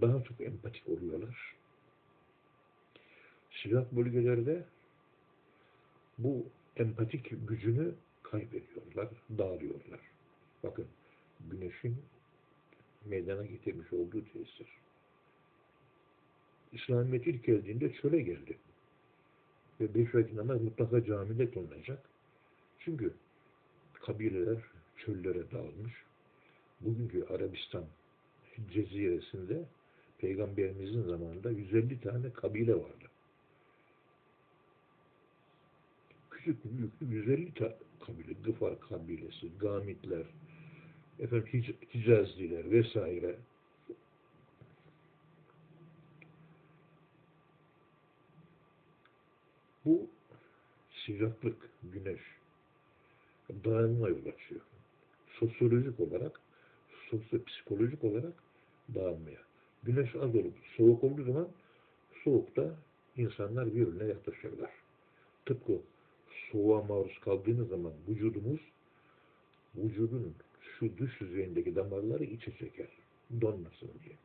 daha 0.00 0.24
çok 0.24 0.40
empatik 0.40 0.88
oluyorlar. 0.88 1.54
Sıcak 3.62 3.92
bölgelerde 3.92 4.64
bu 6.18 6.46
empatik 6.76 7.48
gücünü 7.48 7.94
kaybediyorlar, 8.22 9.08
dağılıyorlar. 9.38 10.00
Bakın 10.62 10.86
güneşin 11.50 11.96
meydana 13.06 13.46
getirmiş 13.46 13.92
olduğu 13.92 14.24
tesir. 14.24 14.68
İslamiyet 16.72 17.26
ilk 17.26 17.44
geldiğinde 17.44 17.92
çöle 17.92 18.20
geldi. 18.20 18.58
Ve 19.80 19.94
beş 19.94 20.14
vakit 20.14 20.34
namaz 20.34 20.62
mutlaka 20.62 21.04
camide 21.04 21.50
kılınacak. 21.50 22.08
Çünkü 22.78 23.14
kabileler 23.92 24.58
çöllere 24.96 25.50
dağılmış. 25.50 25.92
Bugünkü 26.80 27.24
Arabistan 27.24 27.84
ceziresinde 28.72 29.64
Peygamberimizin 30.18 31.02
zamanında 31.02 31.50
150 31.50 32.00
tane 32.00 32.32
kabile 32.32 32.74
vardı. 32.74 33.10
Küçük 36.30 36.64
büyüklü 36.64 37.06
150 37.06 37.54
tane 37.54 37.74
kabile, 38.06 38.32
Gıfar 38.44 38.80
kabilesi, 38.80 39.58
Gamitler, 39.58 40.26
efendim 41.18 41.46
Hic 41.52 41.74
Hicazliler 41.94 42.70
vesaire. 42.70 43.36
Bu 49.84 50.06
sıcaklık, 51.06 51.70
güneş 51.82 52.20
dağılma 53.64 54.08
yol 54.08 54.26
açıyor. 54.26 54.60
Sosyolojik 55.28 56.00
olarak, 56.00 56.40
sosyopsikolojik 57.10 58.04
olarak 58.04 58.32
dağılmaya. 58.94 59.38
Güneş 59.82 60.14
az 60.14 60.34
olup 60.34 60.54
soğuk 60.76 61.04
olduğu 61.04 61.24
zaman 61.24 61.48
soğukta 62.24 62.74
insanlar 63.16 63.66
birbirine 63.66 64.04
yaklaşırlar. 64.04 64.70
Tıpkı 65.46 65.80
soğuğa 66.50 66.82
maruz 66.82 67.18
kaldığınız 67.20 67.68
zaman 67.68 67.92
vücudumuz 68.08 68.60
vücudun 69.76 70.34
şu 70.84 70.98
dış 70.98 71.20
yüzeyindeki 71.20 71.76
damarları 71.76 72.24
içe 72.24 72.56
çeker. 72.56 72.88
Donmasın 73.40 73.90
diye. 74.04 74.16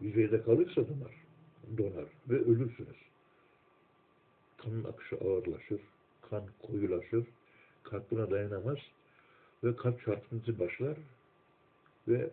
Yüzeyde 0.00 0.42
kalırsa 0.42 0.88
damar 0.88 1.14
donar 1.78 2.08
ve 2.28 2.34
ölürsünüz. 2.34 2.96
Kanın 4.56 4.84
akışı 4.84 5.16
ağırlaşır, 5.16 5.80
kan 6.30 6.44
koyulaşır, 6.62 7.24
kalp 7.82 8.10
buna 8.10 8.30
dayanamaz 8.30 8.78
ve 9.64 9.76
kalp 9.76 10.04
çarpıntısı 10.04 10.58
başlar 10.58 10.98
ve 12.08 12.30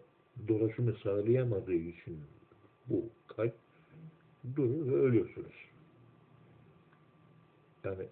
dolaşımı 0.47 0.93
sağlayamadığı 1.03 1.73
için 1.73 2.19
bu 2.87 3.09
kalp 3.27 3.55
durur 4.55 4.87
ve 4.87 4.95
ölüyorsunuz. 4.95 5.55
Yani 7.83 8.05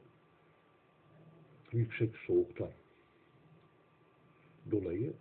yüksek 1.72 2.18
soğuktan 2.28 2.70
dolayı 4.72 5.14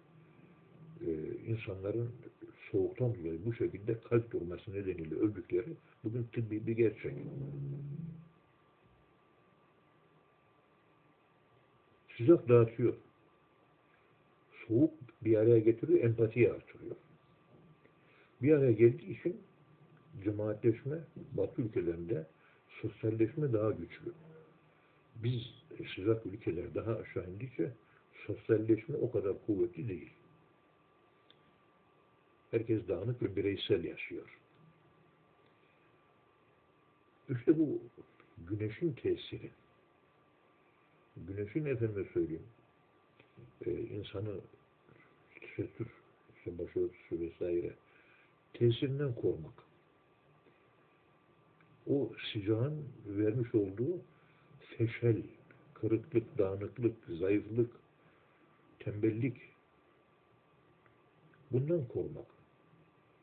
e, 1.06 1.10
insanların 1.46 2.10
soğuktan 2.70 3.14
dolayı 3.14 3.44
bu 3.44 3.54
şekilde 3.54 4.00
kalp 4.00 4.32
durması 4.32 4.72
nedeniyle 4.72 5.14
öldükleri 5.14 5.72
bugün 6.04 6.24
tıbbi 6.32 6.66
bir 6.66 6.76
gerçek. 6.76 7.12
Sıcak 12.16 12.48
dağıtıyor. 12.48 12.94
Soğuk 14.66 14.94
bir 15.22 15.36
araya 15.36 15.58
getiriyor, 15.58 16.00
empatiyi 16.00 16.52
artırıyor. 16.52 16.96
Bir 18.42 18.52
araya 18.52 18.72
geldiği 18.72 19.18
için 19.18 19.40
cemaatleşme 20.24 20.98
Batı 21.32 21.62
ülkelerinde 21.62 22.26
sosyalleşme 22.82 23.52
daha 23.52 23.70
güçlü. 23.70 24.12
Biz 25.16 25.42
sıcak 25.94 26.26
ülkeler 26.26 26.74
daha 26.74 26.96
aşağı 26.96 27.30
indikçe 27.30 27.72
sosyalleşme 28.34 28.96
o 28.96 29.10
kadar 29.10 29.46
kuvvetli 29.46 29.88
değil. 29.88 30.10
Herkes 32.50 32.88
dağınık 32.88 33.22
ve 33.22 33.36
bireysel 33.36 33.84
yaşıyor. 33.84 34.38
İşte 37.28 37.58
bu 37.58 37.80
güneşin 38.48 38.92
tesiri. 38.92 39.50
Güneşin 41.16 41.64
efendime 41.64 42.04
söyleyeyim 42.12 42.46
e, 43.66 43.70
insanı 43.70 44.40
tesettür, 45.40 45.88
işte 46.36 46.58
başörtüsü 46.58 47.20
vesaire 47.20 47.74
tesirinden 48.52 49.14
korumak. 49.14 49.64
O 51.86 52.10
sıcağın 52.32 52.84
vermiş 53.06 53.54
olduğu 53.54 54.00
feşel, 54.60 55.22
kırıklık, 55.74 56.38
dağınıklık, 56.38 56.96
zayıflık, 57.08 57.70
tembellik 58.80 59.36
bundan 61.52 61.84
korumak. 61.88 62.26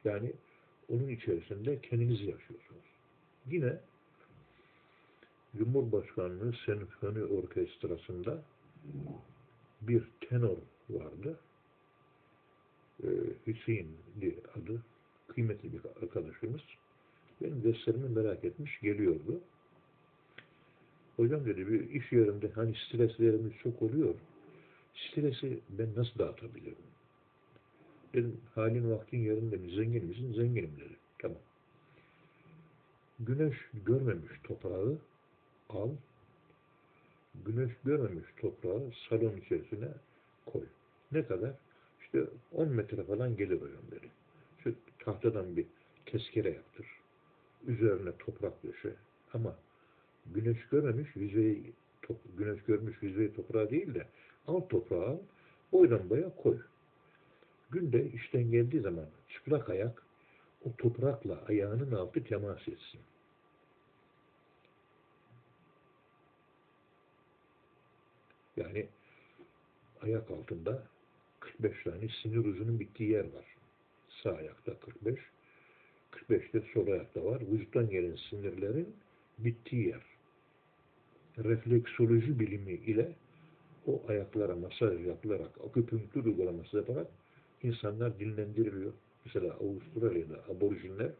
Yani 0.05 0.33
onun 0.89 1.07
içerisinde 1.07 1.81
kendinizi 1.81 2.23
yaşıyorsunuz. 2.23 2.85
Yine 3.47 3.79
Cumhurbaşkanlığı 5.57 6.53
Senfoni 6.65 7.23
Orkestrası'nda 7.23 8.41
bir 9.81 10.03
tenor 10.29 10.57
vardı. 10.89 11.39
Ee, 13.03 13.07
Hüseyin'di 13.47 14.35
adı. 14.55 14.81
Kıymetli 15.27 15.73
bir 15.73 15.81
arkadaşımız. 16.03 16.61
Benim 17.41 17.63
derslerimi 17.63 18.09
merak 18.09 18.43
etmiş, 18.45 18.79
geliyordu. 18.79 19.41
Hocam 21.15 21.45
dedi 21.45 21.67
bir 21.67 21.89
iş 21.89 22.11
yerinde 22.11 22.51
hani 22.51 22.75
streslerimiz 22.87 23.53
çok 23.63 23.81
oluyor. 23.81 24.15
Stresi 24.97 25.59
ben 25.69 25.95
nasıl 25.95 26.19
dağıtabilirim? 26.19 26.87
Dedim 28.13 28.41
halin 28.55 28.91
vaktin 28.91 29.17
yerinde 29.17 29.57
mi? 29.57 29.69
Zengin 29.69 30.05
misin? 30.05 30.33
Zenginim 30.33 30.71
dedi. 30.79 30.95
Tamam. 31.19 31.37
Güneş 33.19 33.55
görmemiş 33.85 34.31
toprağı 34.43 34.97
al. 35.69 35.89
Güneş 37.45 37.71
görmemiş 37.85 38.27
toprağı 38.37 38.91
salon 39.09 39.37
içerisine 39.37 39.87
koy. 40.45 40.63
Ne 41.11 41.25
kadar? 41.25 41.53
İşte 42.01 42.23
10 42.51 42.69
metre 42.69 43.03
falan 43.03 43.37
gelir 43.37 43.61
hocam 43.61 43.91
dedi. 43.91 44.07
Şu 44.63 44.75
tahtadan 44.99 45.57
bir 45.57 45.65
tezkere 46.05 46.49
yaptır. 46.49 46.87
Üzerine 47.67 48.11
toprak 48.19 48.63
döşe. 48.63 48.95
Ama 49.33 49.55
güneş 50.25 50.67
görmemiş 50.71 51.15
yüzeyi 51.15 51.73
güneş 52.37 52.63
görmüş 52.63 52.97
yüzeyi 53.01 53.33
toprağı 53.33 53.69
değil 53.69 53.93
de 53.93 54.07
al 54.47 54.61
toprağı 54.61 55.09
al, 55.09 55.17
boydan 55.71 56.09
koy. 56.37 56.59
Günde 57.71 58.11
işten 58.11 58.51
geldiği 58.51 58.81
zaman 58.81 59.05
çıplak 59.29 59.69
ayak 59.69 60.03
o 60.65 60.75
toprakla 60.77 61.43
ayağının 61.47 61.91
altı 61.91 62.23
temas 62.23 62.67
etsin. 62.67 63.01
Yani 68.57 68.87
ayak 70.01 70.31
altında 70.31 70.83
45 71.39 71.83
tane 71.83 72.07
sinir 72.21 72.37
ucunun 72.37 72.79
bittiği 72.79 73.09
yer 73.09 73.23
var. 73.23 73.45
Sağ 74.23 74.31
ayakta 74.31 74.79
45, 74.79 75.19
45 76.11 76.53
de 76.53 76.61
sol 76.73 76.87
ayakta 76.87 77.25
var. 77.25 77.41
Vücuttan 77.41 77.89
gelen 77.89 78.15
sinirlerin 78.29 78.95
bittiği 79.37 79.87
yer. 79.87 80.03
Refleksoloji 81.37 82.39
bilimi 82.39 82.71
ile 82.71 83.11
o 83.87 84.01
ayaklara 84.07 84.55
masaj 84.55 85.05
yapılarak, 85.07 85.51
akupunktur 85.67 86.25
uygulaması 86.25 86.77
yaparak 86.77 87.07
insanlar 87.63 88.19
dinlendiriliyor, 88.19 88.93
Mesela 89.27 89.53
Avustralya'da 89.53 90.43
aborjinler 90.49 91.11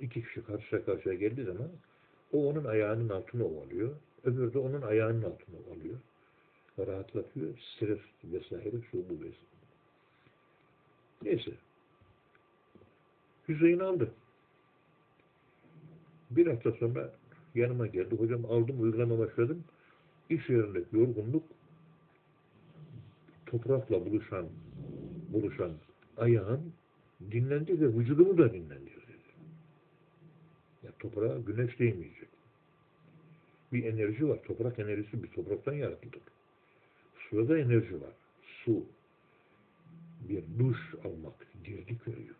iki 0.00 0.22
kişi 0.22 0.44
karşıya 0.44 0.84
karşıya 0.84 1.14
geldiği 1.14 1.44
zaman 1.44 1.68
o 2.32 2.48
onun 2.48 2.64
ayağının 2.64 3.08
altını 3.08 3.44
ovalıyor. 3.46 3.96
Öbürü 4.24 4.54
de 4.54 4.58
onun 4.58 4.82
ayağının 4.82 5.22
altını 5.22 5.56
ovalıyor. 5.66 5.98
Rahatlatıyor. 6.78 7.58
Stres 7.58 7.98
vesaire 8.24 8.76
şu 8.90 8.98
bu 9.08 9.14
vesaire. 9.14 9.54
Neyse. 11.22 11.50
Hüseyin 13.48 13.78
aldı. 13.78 14.10
Bir 16.30 16.46
hafta 16.46 16.72
sonra 16.72 17.12
yanıma 17.54 17.86
geldi. 17.86 18.16
Hocam 18.16 18.44
aldım 18.44 18.82
uygulama 18.82 19.18
başladım. 19.18 19.64
İş 20.30 20.48
yerinde 20.48 20.82
yorgunluk 20.92 21.44
toprakla 23.54 24.06
buluşan 24.06 24.46
buluşan 25.28 25.72
ayağın 26.16 26.72
dinlendi 27.30 27.80
ve 27.80 27.98
vücudumu 27.98 28.38
da 28.38 28.52
dinlendi. 28.52 28.90
dedi. 28.90 29.32
Ya 30.82 30.90
toprağa 30.98 31.38
güneş 31.38 31.78
değmeyecek. 31.78 32.28
Bir 33.72 33.84
enerji 33.84 34.28
var. 34.28 34.38
Toprak 34.44 34.78
enerjisi 34.78 35.22
bir 35.22 35.28
topraktan 35.28 35.72
yaratıldık. 35.72 36.22
Suda 37.18 37.48
da 37.48 37.58
enerji 37.58 37.94
var. 37.94 38.12
Su. 38.64 38.84
Bir 40.28 40.44
duş 40.58 40.78
almak. 41.04 41.46
Dirlik 41.64 42.08
veriyor. 42.08 42.34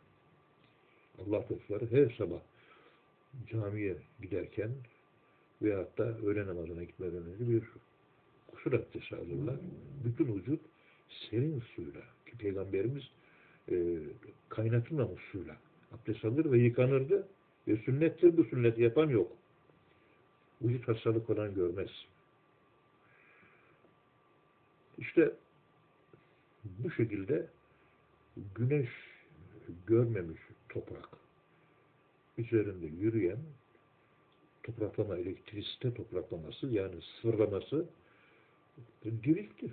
Allah 1.18 1.44
dostları 1.48 1.90
her 1.90 2.14
sabah 2.18 2.40
camiye 3.50 3.96
giderken 4.22 4.70
veyahut 5.62 5.98
da 5.98 6.18
öğle 6.18 6.46
namazına 6.46 6.84
gitmeden 6.84 7.22
önce 7.26 7.48
bir 7.48 7.62
kusur 8.46 8.72
abdesti 8.72 9.16
alırlar. 9.16 9.56
Bütün 10.04 10.34
vücut 10.34 10.60
serin 11.30 11.62
suyla 11.74 12.00
ki 12.00 12.36
Peygamberimiz 12.38 13.02
e, 13.70 13.74
kaynatılmamış 14.48 15.22
suyla 15.32 15.56
abdest 15.92 16.24
alır 16.24 16.52
ve 16.52 16.58
yıkanırdı 16.58 17.28
ve 17.68 17.76
sünnettir 17.76 18.36
bu 18.36 18.44
sünneti 18.44 18.82
yapan 18.82 19.08
yok. 19.08 19.32
Vücut 20.62 20.88
hastalık 20.88 21.30
olan 21.30 21.54
görmez. 21.54 21.90
İşte 24.98 25.32
bu 26.64 26.90
şekilde 26.90 27.46
güneş 28.54 28.88
görmemiş 29.86 30.40
toprak 30.68 31.08
üzerinde 32.38 32.86
yürüyen 32.86 33.38
topraklama, 34.62 35.16
elektrisite 35.16 35.94
topraklaması 35.94 36.66
yani 36.66 36.94
sıfırlaması 37.02 37.86
diriktir. 39.04 39.72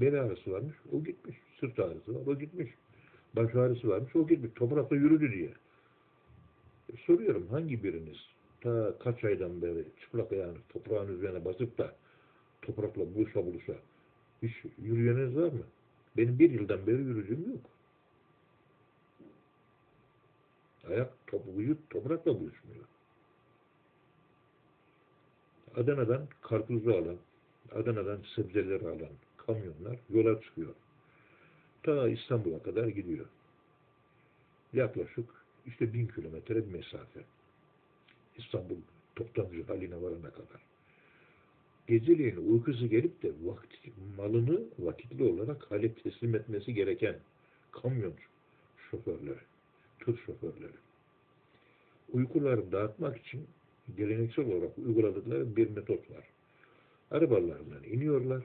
Bel 0.00 0.22
ağrısı 0.22 0.52
varmış, 0.52 0.76
o 0.92 1.04
gitmiş. 1.04 1.36
Sırt 1.60 1.78
ağrısı 1.78 2.14
var, 2.14 2.26
o 2.26 2.38
gitmiş. 2.38 2.70
Baş 3.36 3.54
ağrısı 3.54 3.88
varmış, 3.88 4.16
o 4.16 4.26
gitmiş. 4.26 4.50
Toprakla 4.54 4.96
yürüdü 4.96 5.32
diye. 5.32 5.52
E, 6.92 6.96
soruyorum 7.06 7.48
hangi 7.48 7.84
biriniz 7.84 8.16
ta 8.60 8.98
kaç 8.98 9.24
aydan 9.24 9.62
beri 9.62 9.84
çıplak 10.00 10.32
ayağını 10.32 10.58
toprağın 10.68 11.18
üzerine 11.18 11.44
basıp 11.44 11.78
da 11.78 11.94
toprakla 12.62 13.14
buluşa 13.14 13.46
buluşa 13.46 13.74
hiç 14.42 14.52
yürüyeniniz 14.78 15.36
var 15.36 15.52
mı? 15.52 15.64
Benim 16.16 16.38
bir 16.38 16.50
yıldan 16.50 16.86
beri 16.86 17.02
yürüdüğüm 17.02 17.50
yok. 17.50 17.60
Ayak, 20.88 21.10
top, 21.26 21.42
toprakla 21.90 22.40
buluşmuyor. 22.40 22.84
Adana'dan 25.76 26.26
karpuzu 26.42 26.90
alan, 26.90 27.16
Adana'dan 27.72 28.18
sebzeleri 28.36 28.86
alan 28.88 29.08
kamyonlar 29.48 29.98
yola 30.10 30.40
çıkıyor. 30.42 30.74
Ta 31.82 32.08
İstanbul'a 32.08 32.62
kadar 32.62 32.88
gidiyor. 32.88 33.26
Yaklaşık 34.72 35.24
işte 35.66 35.92
bin 35.92 36.06
kilometre 36.06 36.56
bir 36.56 36.72
mesafe. 36.72 37.20
İstanbul 38.38 38.76
toptancı 39.16 39.66
haline 39.66 40.02
varana 40.02 40.30
kadar. 40.30 40.60
Geceleyin 41.86 42.52
uykusu 42.52 42.86
gelip 42.86 43.22
de 43.22 43.32
vakit, 43.44 43.80
malını 44.18 44.60
vakitli 44.78 45.24
olarak 45.24 45.70
hale 45.70 45.94
teslim 45.94 46.34
etmesi 46.34 46.74
gereken 46.74 47.16
kamyon 47.72 48.14
şoförleri, 48.90 49.40
tır 50.00 50.18
şoförleri. 50.26 50.78
Uykuları 52.12 52.72
dağıtmak 52.72 53.16
için 53.16 53.46
geleneksel 53.96 54.46
olarak 54.46 54.78
uyguladıkları 54.78 55.56
bir 55.56 55.70
metot 55.70 56.10
var. 56.10 56.24
Arabalarından 57.10 57.84
iniyorlar. 57.84 58.44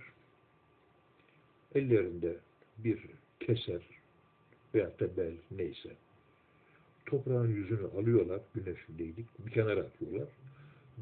Ellerinde 1.75 2.37
bir 2.77 2.99
keser 3.39 3.81
veyahut 4.75 4.99
da 4.99 5.23
neyse. 5.51 5.89
Toprağın 7.05 7.47
yüzünü 7.47 7.87
alıyorlar 7.87 8.41
güneşindeydik. 8.55 9.25
Bir 9.39 9.51
kenara 9.51 9.79
atıyorlar. 9.79 10.27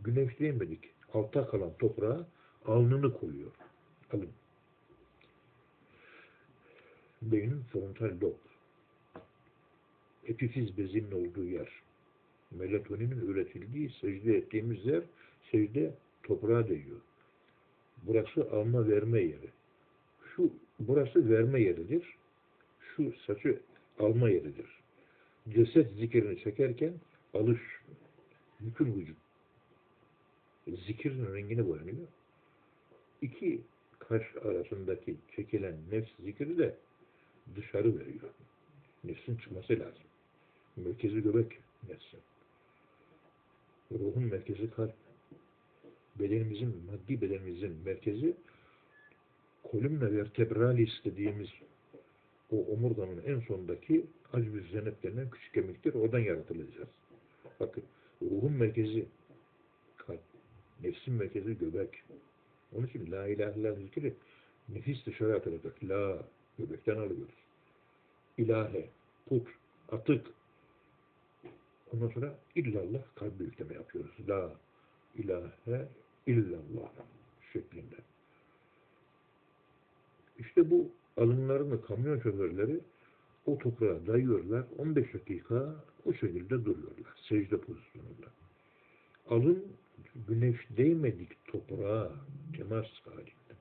Güneş 0.04 0.40
değmedik. 0.40 0.80
Altta 1.14 1.48
kalan 1.48 1.72
toprağa 1.80 2.28
alnını 2.66 3.14
koyuyor. 3.14 3.52
Alın. 4.14 4.30
Beynin 7.22 7.64
frontal 7.64 8.22
lob. 8.22 8.36
Epifiz 10.28 10.78
bezinin 10.78 11.12
olduğu 11.12 11.46
yer. 11.46 11.70
Melatoninin 12.52 13.28
üretildiği, 13.28 13.90
secde 14.02 14.38
ettiğimiz 14.38 14.86
yer, 14.86 15.04
secde 15.52 15.94
toprağa 16.24 16.68
değiyor. 16.68 17.00
Burası 18.04 18.52
alma 18.52 18.88
verme 18.88 19.20
yeri. 19.20 19.50
Şu, 20.36 20.54
burası 20.80 21.30
verme 21.30 21.62
yeridir. 21.62 22.16
Şu 22.80 23.14
saçı 23.28 23.60
alma 24.00 24.30
yeridir. 24.30 24.82
Ceset 25.50 25.92
zikrini 25.92 26.44
çekerken 26.44 26.94
alış, 27.34 27.62
bütün 28.60 28.86
vücut 28.86 29.18
zikirin 30.68 31.34
rengine 31.34 31.68
boyanıyor. 31.68 32.08
İki 33.22 33.62
kaş 34.00 34.24
arasındaki 34.46 35.16
çekilen 35.36 35.76
nefs 35.92 36.12
zikri 36.20 36.58
de 36.58 36.76
dışarı 37.56 38.00
veriyor. 38.00 38.30
Nefsin 39.04 39.38
çıkması 39.38 39.74
lazım. 39.74 40.04
Merkezi 40.76 41.24
göbek 41.24 41.60
nefsin. 41.90 42.20
Ruhun 43.92 44.24
merkezi 44.24 44.72
kalp. 44.72 44.94
Bedenimizin, 46.20 46.84
maddi 46.92 47.22
bedenimizin 47.22 47.78
merkezi 47.86 48.34
kolumna 49.72 50.12
vertebralis 50.12 50.90
dediğimiz 51.06 51.50
o 52.52 52.56
omurganın 52.74 53.22
en 53.26 53.40
sondaki 53.40 54.06
acb-i 54.34 54.72
zenep 54.72 55.04
denilen 55.04 55.30
küçük 55.30 55.54
kemiktir. 55.54 55.94
Oradan 55.94 56.20
yaratılacağız. 56.20 56.90
Bakın 57.60 57.84
ruhun 58.22 58.54
merkezi 58.54 59.06
kalp. 59.98 60.20
Nefsin 60.84 61.14
merkezi 61.14 61.58
göbek. 61.58 62.04
Onun 62.76 62.88
için 62.88 63.12
la 63.12 63.28
ilahe 63.28 63.60
illallah 63.60 63.78
zikri 63.78 64.14
nefis 64.70 65.06
dışarı 65.06 65.36
atılacak. 65.36 65.84
La 65.84 66.24
göbekten 66.60 66.96
alıyoruz. 66.96 67.36
İlahe, 68.38 68.90
put, 69.30 69.48
atık. 69.92 70.28
Ondan 71.94 72.08
sonra 72.08 72.36
illallah 72.56 73.02
kalbi 73.16 73.44
yükleme 73.44 73.74
yapıyoruz. 73.74 74.12
La 74.28 74.54
ilahe 75.16 75.88
illallah 76.28 76.90
şeklinde. 77.54 78.11
İşte 80.42 80.72
bu 80.72 80.92
alınlarını 81.18 81.82
kamyon 81.82 82.20
şoförleri 82.20 82.80
o 83.46 83.58
toprağa 83.58 84.08
dayıyorlar. 84.08 84.66
15 84.78 85.14
dakika 85.14 85.76
o 86.06 86.14
şekilde 86.14 86.66
duruyorlar. 86.66 87.16
Secde 87.30 87.58
pozisyonunda. 87.58 88.28
Alın 89.30 89.66
güneş 90.28 90.58
değmedik 90.78 91.46
toprağa 91.46 92.12
temas 92.58 92.88
halinde. 93.06 93.56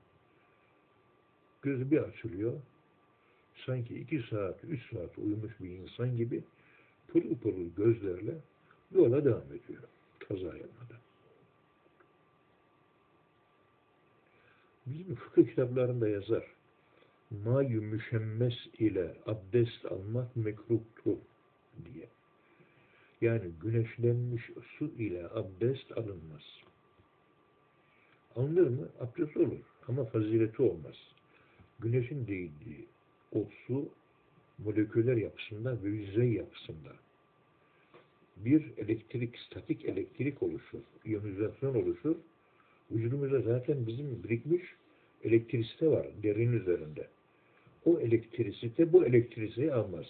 Gözü 1.61 1.91
bir 1.91 1.97
açılıyor. 1.97 2.53
Sanki 3.65 3.95
iki 3.95 4.19
saat, 4.29 4.63
üç 4.63 4.93
saat 4.93 5.17
uyumuş 5.17 5.51
bir 5.59 5.69
insan 5.69 6.17
gibi 6.17 6.43
pırıl 7.07 7.35
pırıl 7.35 7.69
gözlerle 7.77 8.37
yola 8.91 9.25
devam 9.25 9.47
ediyor. 9.47 9.83
Kaza 10.19 10.57
yapmadan. 10.57 11.01
Bizim 14.85 15.15
fıkıh 15.15 15.47
kitaplarında 15.47 16.09
yazar. 16.09 16.60
Mayu 17.31 17.81
müşemmes 17.81 18.53
ile 18.79 19.15
abdest 19.25 19.85
almak 19.85 20.35
mekruhtur 20.35 21.17
diye. 21.85 22.07
Yani 23.21 23.51
güneşlenmiş 23.61 24.49
su 24.77 24.85
ile 24.85 25.25
abdest 25.25 25.97
alınmaz. 25.97 26.41
Alınır 28.35 28.67
mı? 28.67 28.89
Abdest 28.99 29.37
olur. 29.37 29.59
Ama 29.87 30.05
fazileti 30.05 30.61
olmaz. 30.61 30.95
Güneşin 31.79 32.27
değdiği 32.27 32.87
o 33.35 33.47
su 33.67 33.89
moleküller 34.57 35.17
yapısında 35.17 35.83
ve 35.83 35.89
yüzey 35.89 36.33
yapısında 36.33 36.93
bir 38.37 38.77
elektrik, 38.77 39.39
statik 39.39 39.85
elektrik 39.85 40.43
oluşur. 40.43 40.79
iyonizasyon 41.05 41.75
oluşur. 41.75 42.15
Vücudumuzda 42.91 43.41
zaten 43.41 43.87
bizim 43.87 44.23
birikmiş 44.23 44.63
elektrisite 45.23 45.87
var 45.87 46.07
derin 46.23 46.53
üzerinde. 46.53 47.07
O 47.85 47.99
elektrisite 47.99 48.93
bu 48.93 49.05
elektrisiyi 49.05 49.73
almaz. 49.73 50.05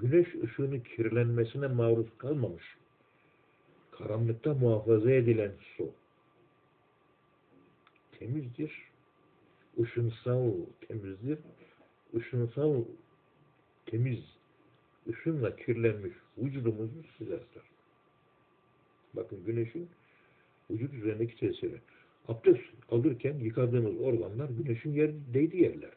güneş 0.00 0.34
ışığının 0.34 0.80
kirlenmesine 0.80 1.66
maruz 1.66 2.06
kalmamış. 2.18 2.64
Karanlıkta 3.90 4.54
muhafaza 4.54 5.10
edilen 5.10 5.52
su. 5.76 5.90
Temizdir. 8.18 8.72
Işınsal 9.76 10.52
temizdir. 10.88 11.38
Işınsal 12.14 12.84
temiz 13.86 14.20
ışınla 15.08 15.56
kirlenmiş 15.56 16.12
vücudumuzu 16.38 17.02
silerdir. 17.18 17.62
Bakın 19.14 19.44
güneşin 19.46 19.88
vücut 20.70 20.94
üzerindeki 20.94 21.36
tesiri. 21.36 21.80
Abdest 22.28 22.60
alırken 22.90 23.34
yıkadığımız 23.34 24.00
organlar 24.00 24.48
güneşin 24.48 24.92
yer, 24.92 25.10
değdiği 25.34 25.62
yerler. 25.62 25.90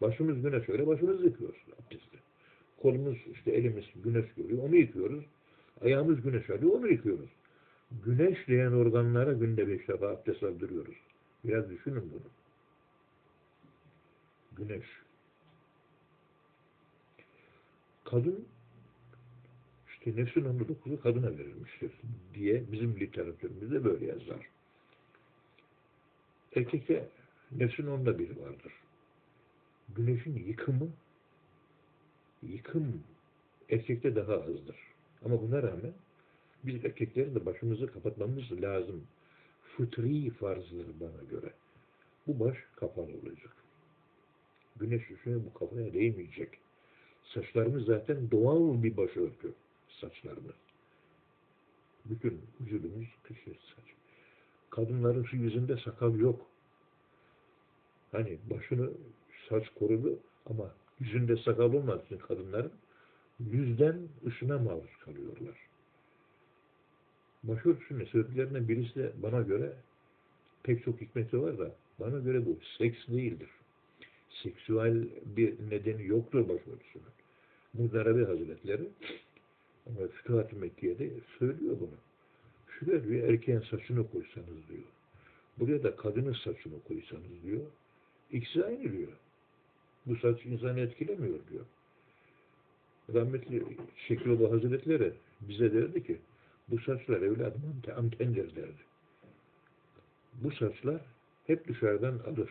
Başımız 0.00 0.42
güneş 0.42 0.68
öyle 0.68 0.86
başımızı 0.86 1.24
yıkıyoruz 1.24 1.62
abdestte. 1.72 2.18
Kolumuz 2.82 3.18
işte 3.32 3.50
elimiz 3.50 3.84
güneş 4.04 4.26
görüyor 4.36 4.62
onu 4.62 4.76
yıkıyoruz. 4.76 5.24
Ayağımız 5.80 6.22
güneş 6.22 6.50
alıyor 6.50 6.72
onu 6.72 6.88
yıkıyoruz. 6.88 7.30
Güneş 8.04 8.48
diyen 8.48 8.72
organlara 8.72 9.32
günde 9.32 9.68
beş 9.68 9.88
defa 9.88 10.08
abdest 10.08 10.42
aldırıyoruz. 10.42 10.96
Biraz 11.44 11.70
düşünün 11.70 12.10
bunu. 12.12 12.30
Güneş. 14.56 14.86
Kadın 18.04 18.46
işte 19.88 20.22
nefsin 20.22 20.44
onda 20.44 20.68
dokuzu 20.68 21.00
kadına 21.00 21.38
verilmiştir 21.38 21.92
diye 22.34 22.64
bizim 22.72 23.00
literatürümüzde 23.00 23.84
böyle 23.84 24.06
yazar. 24.06 24.48
Erkekte 26.56 27.08
nefsin 27.52 27.86
onda 27.86 28.18
biri 28.18 28.40
vardır. 28.40 28.72
Güneşin 29.96 30.46
yıkımı 30.46 30.88
yıkım 32.42 33.02
erkekte 33.70 34.16
daha 34.16 34.32
azdır. 34.34 34.76
Ama 35.24 35.42
buna 35.42 35.62
rağmen 35.62 35.94
biz 36.64 36.84
erkeklerin 36.84 37.34
de 37.34 37.46
başımızı 37.46 37.92
kapatmamız 37.92 38.62
lazım. 38.62 39.06
Fıtri 39.76 40.30
farzdır 40.30 40.86
bana 41.00 41.30
göre. 41.30 41.52
Bu 42.26 42.40
baş 42.40 42.56
kapalı 42.76 43.06
olacak. 43.06 43.56
Güneş 44.76 45.10
ışığı 45.10 45.42
bu 45.46 45.58
kafaya 45.58 45.92
değmeyecek. 45.92 46.58
Saçlarımız 47.24 47.84
zaten 47.84 48.30
doğal 48.30 48.82
bir 48.82 48.96
başörtü. 48.96 49.54
Saçlarımız. 50.00 50.54
Bütün 52.04 52.40
vücudumuz 52.60 53.08
kışı 53.22 53.50
saç. 53.50 53.84
Kadınların 54.70 55.24
şu 55.24 55.36
yüzünde 55.36 55.76
sakal 55.76 56.20
yok. 56.20 56.46
Hani 58.12 58.38
başını 58.50 58.90
saç 59.48 59.68
korudu 59.78 60.18
ama 60.46 60.74
yüzünde 61.00 61.36
sakal 61.36 61.72
olmadığı 61.72 62.04
için 62.04 62.18
kadınların 62.18 62.72
yüzden 63.40 63.96
ışına 64.26 64.58
maruz 64.58 64.96
kalıyorlar. 65.04 65.56
Başörtüsünün 67.42 68.04
sebeplerinden 68.04 68.68
birisi 68.68 68.94
de 68.94 69.12
bana 69.22 69.40
göre 69.40 69.72
pek 70.62 70.84
çok 70.84 71.00
hikmeti 71.00 71.42
var 71.42 71.58
da 71.58 71.74
bana 72.00 72.18
göre 72.18 72.46
bu 72.46 72.58
seks 72.78 73.08
değildir. 73.08 73.48
Seksüel 74.42 75.08
bir 75.24 75.70
nedeni 75.70 76.06
yoktur 76.06 76.48
başörtüsünün. 76.48 77.14
Muzdarabi 77.74 78.24
Hazretleri 78.24 78.88
ama 79.86 80.08
Fütuhat-ı 80.08 80.56
Mekke'de 80.56 81.10
söylüyor 81.38 81.76
bunu. 81.80 81.98
Şuraya 82.68 83.04
diyor 83.04 83.28
erkeğin 83.28 83.60
saçını 83.60 84.10
koysanız 84.10 84.68
diyor. 84.68 84.84
Buraya 85.58 85.82
da 85.82 85.96
kadının 85.96 86.32
saçını 86.32 86.82
koysanız 86.88 87.42
diyor. 87.44 87.62
İkisi 88.30 88.64
aynı 88.64 88.92
diyor. 88.92 89.12
Bu 90.06 90.16
saç 90.16 90.46
insanı 90.46 90.80
etkilemiyor 90.80 91.38
diyor. 91.50 91.64
Rahmetli 93.14 93.76
Şekroba 93.96 94.50
Hazretleri 94.50 95.12
bize 95.40 95.74
derdi 95.74 96.04
ki 96.04 96.20
bu 96.68 96.78
saçlar 96.78 97.22
evladım 97.22 97.82
antendir 97.96 98.56
derdi. 98.56 98.82
Bu 100.34 100.50
saçlar 100.50 101.00
hep 101.46 101.68
dışarıdan 101.68 102.18
alır. 102.18 102.50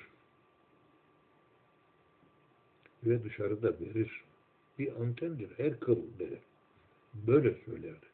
Ve 3.03 3.23
dışarıda 3.23 3.79
verir. 3.79 4.23
Bir 4.79 5.01
antendir. 5.01 5.49
Her 5.57 5.79
kıl 5.79 5.99
verir. 6.19 6.39
Böyle 7.13 7.57
söylerdi. 7.65 8.05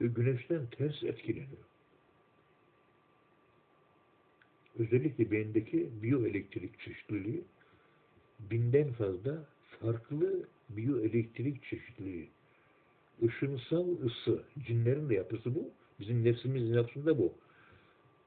Ve 0.00 0.06
güneşten 0.06 0.66
ters 0.66 1.02
etkileniyor. 1.02 1.64
Özellikle 4.78 5.30
beyindeki 5.30 5.90
biyoelektrik 6.02 6.80
çeşitliliği 6.80 7.44
binden 8.50 8.92
fazla 8.92 9.44
farklı 9.80 10.48
biyoelektrik 10.68 11.64
çeşitliliği. 11.64 12.28
Işınsal 13.22 13.86
ısı, 14.04 14.42
cinlerin 14.66 15.08
de 15.08 15.14
yapısı 15.14 15.54
bu. 15.54 15.70
Bizim 16.00 16.24
nefsimizin 16.24 16.74
yapısında 16.74 17.18
bu. 17.18 17.32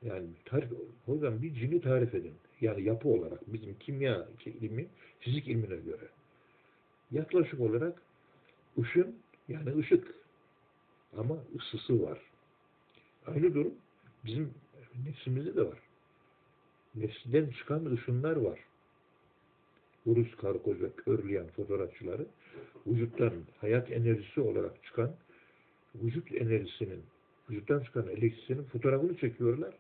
Yani 0.02 0.28
tarif, 0.46 0.70
hocam 1.06 1.42
bir 1.42 1.54
cini 1.54 1.82
tarif 1.82 2.16
edin. 2.16 2.34
Yani 2.62 2.84
yapı 2.84 3.10
olarak 3.10 3.54
bizim 3.54 3.76
kimya 3.80 4.28
ilmi, 4.46 4.88
fizik 5.20 5.48
ilmine 5.48 5.76
göre. 5.76 6.08
Yaklaşık 7.12 7.60
olarak 7.60 8.02
ışın 8.80 9.16
yani 9.48 9.78
ışık 9.78 10.16
ama 11.18 11.38
ısısı 11.56 12.04
var. 12.04 12.20
Aynı 13.26 13.54
durum 13.54 13.74
bizim 14.26 14.54
nefsimizde 15.06 15.56
de 15.56 15.62
var. 15.62 15.80
Nefsinden 16.96 17.50
çıkan 17.50 17.86
ışınlar 17.86 18.36
var. 18.36 18.60
Rus 20.08 20.36
kargoz 20.36 20.82
ve 20.82 20.90
körleyen 21.06 21.48
fotoğrafçıları 21.48 22.26
vücuttan 22.88 23.34
hayat 23.58 23.92
enerjisi 23.92 24.42
olarak 24.42 24.84
çıkan 24.84 25.12
vücut 25.96 26.32
enerjisinin 26.32 27.04
vücuttan 27.50 27.80
çıkan 27.80 28.08
elektrisinin 28.08 28.64
fotoğrafını 28.64 29.18
çekiyorlar. 29.18 29.74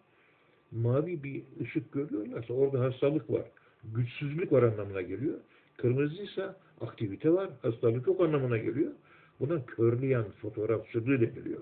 Mavi 0.71 1.24
bir 1.24 1.43
ışık 1.61 1.91
görüyorlarsa 1.93 2.53
orada 2.53 2.80
hastalık 2.80 3.32
var. 3.32 3.45
Güçsüzlük 3.84 4.51
var 4.51 4.63
anlamına 4.63 5.01
geliyor. 5.01 5.38
Kırmızıysa 5.78 6.57
aktivite 6.82 7.32
var. 7.32 7.49
Hastalık 7.61 8.07
yok 8.07 8.21
anlamına 8.21 8.57
geliyor. 8.57 8.91
Buna 9.39 9.65
körleyen 9.65 10.26
fotoğrafçılığı 10.41 11.21
deniliyor. 11.21 11.61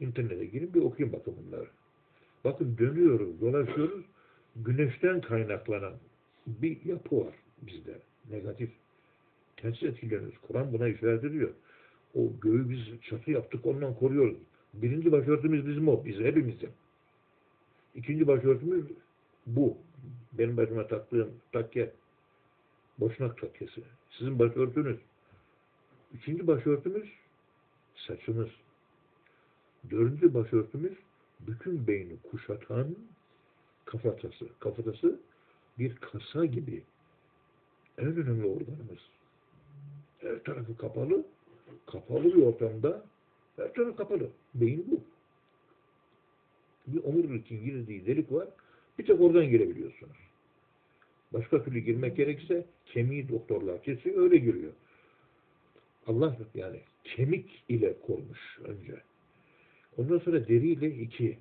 İnternete 0.00 0.44
girin 0.44 0.74
bir 0.74 0.80
okuyun 0.82 1.12
bakın 1.12 1.34
bunları. 1.46 1.66
Bakın 2.44 2.78
dönüyoruz, 2.78 3.40
dolaşıyoruz. 3.40 4.04
Güneşten 4.56 5.20
kaynaklanan 5.20 5.92
bir 6.46 6.84
yapı 6.84 7.16
var 7.16 7.34
bizde. 7.62 7.98
Negatif. 8.30 8.70
Ters 9.56 9.82
etkileniyoruz. 9.82 10.38
Kur'an 10.38 10.72
buna 10.72 10.88
işaret 10.88 11.24
ediyor. 11.24 11.50
O 12.14 12.32
göğü 12.40 12.70
biz 12.70 13.00
çatı 13.02 13.30
yaptık 13.30 13.66
ondan 13.66 13.94
koruyoruz. 13.94 14.36
Birinci 14.74 15.12
başörtümüz 15.12 15.66
bizim 15.66 15.88
o. 15.88 16.04
Biz 16.04 16.18
hepimizin. 16.18 16.70
İkinci 17.94 18.26
başörtümüz 18.26 18.84
bu. 19.46 19.78
Benim 20.32 20.56
başıma 20.56 20.86
taktığım 20.86 21.30
takke. 21.52 21.92
Boşnak 22.98 23.40
takkesi. 23.40 23.82
Sizin 24.10 24.38
başörtünüz. 24.38 24.96
Üçüncü 26.14 26.46
başörtümüz 26.46 27.08
saçımız. 27.96 28.48
Dördüncü 29.90 30.34
başörtümüz 30.34 30.92
bütün 31.40 31.86
beyni 31.86 32.16
kuşatan 32.30 32.96
kafatası. 33.84 34.48
Kafatası 34.60 35.20
bir 35.78 35.96
kasa 35.96 36.44
gibi 36.44 36.82
en 37.98 38.06
önemli 38.06 38.46
organımız. 38.46 38.98
Her 40.18 40.42
tarafı 40.42 40.76
kapalı. 40.76 41.26
Kapalı 41.86 42.24
bir 42.24 42.42
ortamda 42.42 43.04
her 43.56 43.72
tarafı 43.74 43.96
kapalı. 43.96 44.30
Beyin 44.54 44.86
bu. 44.90 45.00
Bir 46.86 47.04
omurilikin 47.04 47.64
girdiği 47.64 48.06
delik 48.06 48.32
var. 48.32 48.48
Bir 48.98 49.06
tek 49.06 49.20
oradan 49.20 49.50
girebiliyorsunuz. 49.50 50.16
Başka 51.32 51.64
türlü 51.64 51.78
girmek 51.78 52.16
gerekirse 52.16 52.66
kemiği 52.86 53.28
doktorlar 53.28 53.82
kesiyor 53.82 54.22
öyle 54.22 54.36
giriyor. 54.36 54.72
Allah 56.06 56.36
yani 56.54 56.80
kemik 57.04 57.64
ile 57.68 58.00
koymuş 58.06 58.58
önce. 58.64 59.02
Ondan 59.96 60.18
sonra 60.18 60.48
deriyle 60.48 60.88
iki, 60.88 61.38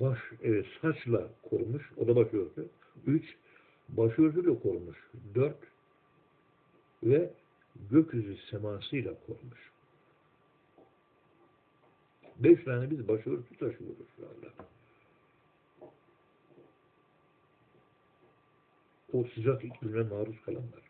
baş 0.00 0.18
e, 0.42 0.64
saçla 0.82 1.30
korumuş, 1.50 1.92
o 1.96 2.08
da 2.08 2.16
başörtü. 2.16 2.68
Üç, 3.06 3.24
başörtüyle 3.88 4.60
korumuş. 4.60 5.08
Dört 5.34 5.58
ve 7.02 7.30
gökyüzü 7.90 8.36
semasıyla 8.50 9.14
korumuş. 9.26 9.70
Beş 12.38 12.64
tane 12.64 12.90
biz 12.90 13.08
başörtü 13.08 13.56
taşıyoruz 13.58 14.06
şu 14.16 14.22
anda. 14.22 14.68
O 19.12 19.24
sıcak 19.34 19.64
iklimine 19.64 20.02
maruz 20.02 20.36
kalanlar. 20.46 20.82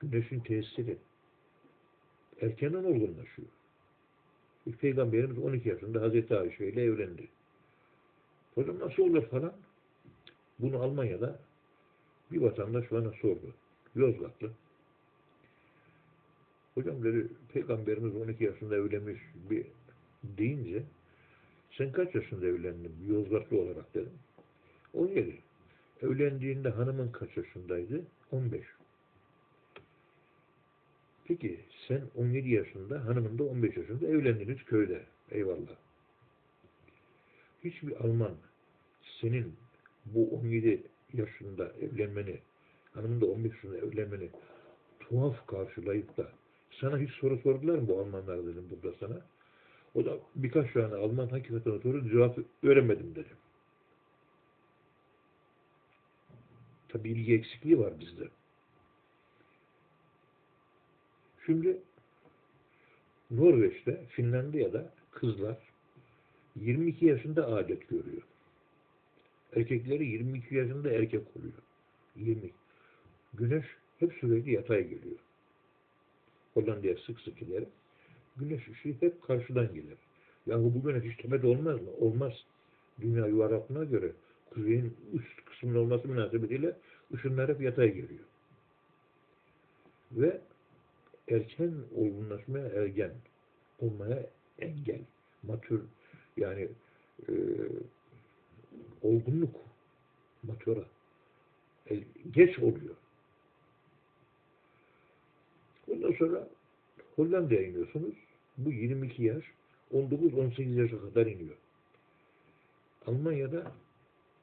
Güneşin 0.00 0.40
tesiri 0.40 0.96
erkenden 2.40 2.84
olgunlaşıyor. 2.84 3.48
İlk 4.66 4.80
Peygamberimiz 4.80 5.38
12 5.38 5.68
yaşında 5.68 6.02
Hazreti 6.02 6.36
Ayşe 6.36 6.66
ile 6.66 6.82
evlendi. 6.82 7.28
Hocam 8.54 8.78
nasıl 8.78 9.02
olur 9.02 9.26
falan? 9.26 9.52
Bunu 10.58 10.82
Almanya'da 10.82 11.38
bir 12.34 12.40
vatandaş 12.40 12.92
bana 12.92 13.10
sordu. 13.10 13.54
Yozgatlı. 13.94 14.50
Hocam 16.74 17.04
dedi 17.04 17.28
peygamberimiz 17.52 18.16
12 18.16 18.44
yaşında 18.44 18.76
evlenmiş 18.76 19.20
bir 19.50 19.66
deyince 20.22 20.82
sen 21.72 21.92
kaç 21.92 22.14
yaşında 22.14 22.46
evlendin? 22.46 22.92
Yozgatlı 23.08 23.60
olarak 23.60 23.94
dedim. 23.94 24.12
17. 24.94 25.38
Evlendiğinde 26.02 26.68
hanımın 26.68 27.12
kaç 27.12 27.36
yaşındaydı? 27.36 28.02
15. 28.32 28.62
Peki 31.24 31.60
sen 31.88 32.02
17 32.16 32.50
yaşında, 32.50 33.04
hanımın 33.04 33.38
da 33.38 33.44
15 33.44 33.76
yaşında 33.76 34.06
evlendiniz 34.06 34.64
köyde. 34.64 35.02
Eyvallah. 35.30 35.76
Hiçbir 37.64 38.04
Alman 38.04 38.34
senin 39.20 39.54
bu 40.06 40.30
17 40.30 40.82
yaşında 41.14 41.72
evlenmeni, 41.80 42.38
hanımın 42.94 43.20
da 43.20 43.26
15 43.26 43.52
yaşında 43.52 43.78
evlenmeni 43.78 44.28
tuhaf 45.00 45.46
karşılayıp 45.46 46.16
da 46.16 46.28
sana 46.80 46.98
hiç 46.98 47.10
soru 47.10 47.38
sordular 47.38 47.78
mı 47.78 47.88
bu 47.88 48.00
Almanlar 48.00 48.46
dedim 48.46 48.68
burada 48.70 48.96
sana. 49.00 49.20
O 49.94 50.04
da 50.04 50.18
birkaç 50.34 50.72
tane 50.72 50.94
Alman 50.94 51.28
hakikaten 51.28 51.78
soru 51.78 52.08
cevap 52.08 52.38
öğrenmedim 52.62 53.14
dedi. 53.14 53.28
Tabi 56.88 57.10
ilgi 57.10 57.34
eksikliği 57.34 57.78
var 57.78 58.00
bizde. 58.00 58.28
Şimdi 61.46 61.78
Norveç'te, 63.30 64.06
Finlandiya'da 64.06 64.92
kızlar 65.10 65.58
22 66.56 67.06
yaşında 67.06 67.46
adet 67.46 67.88
görüyor. 67.88 68.22
Erkekleri 69.56 70.06
22 70.06 70.54
yaşında 70.54 70.90
erkek 70.90 71.22
oluyor. 71.36 71.54
20. 72.16 72.50
Güneş 73.34 73.64
hep 73.98 74.12
sürekli 74.12 74.52
yatay 74.52 74.82
geliyor. 74.82 75.16
Hollanda'ya 76.54 76.96
sık 77.06 77.20
sık 77.20 77.38
giderim. 77.38 77.68
Güneş 78.36 78.68
ışığı 78.68 78.94
hep 79.00 79.22
karşıdan 79.22 79.74
gelir. 79.74 79.98
Yahu 80.46 80.72
bu 80.74 80.82
güneş 80.82 81.04
hiç 81.04 81.16
tepede 81.16 81.46
olmaz 81.46 81.82
mı? 81.82 81.90
Olmaz. 82.00 82.32
Dünya 83.00 83.26
yuvarlaklığına 83.26 83.84
göre 83.84 84.12
kuzeyin 84.50 84.96
üst 85.12 85.44
kısmında 85.44 85.80
olması 85.80 86.08
münasebetiyle 86.08 86.76
ışınlar 87.14 87.48
hep 87.48 87.60
yatay 87.60 87.88
geliyor. 87.88 88.24
Ve 90.12 90.40
erken 91.28 91.74
olgunlaşmaya 91.96 92.68
ergen 92.68 93.12
olmaya 93.78 94.26
engel. 94.58 95.00
Matür 95.42 95.82
yani 96.36 96.68
e, 97.28 97.32
olgunluk 99.04 99.56
matura 100.42 100.84
e, 101.90 102.00
geç 102.32 102.58
oluyor. 102.58 102.94
Ondan 105.92 106.12
sonra 106.12 106.48
Hollanda'ya 107.16 107.62
iniyorsunuz. 107.62 108.14
Bu 108.58 108.72
22 108.72 109.24
yaş 109.24 109.44
19-18 109.92 110.80
yaşa 110.80 111.00
kadar 111.00 111.26
iniyor. 111.26 111.56
Almanya'da 113.06 113.72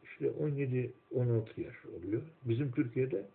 işte 0.04 0.26
17-16 0.26 0.92
yaş 1.58 1.76
oluyor. 1.86 2.22
Bizim 2.46 2.72
Türkiye'de 2.72 3.26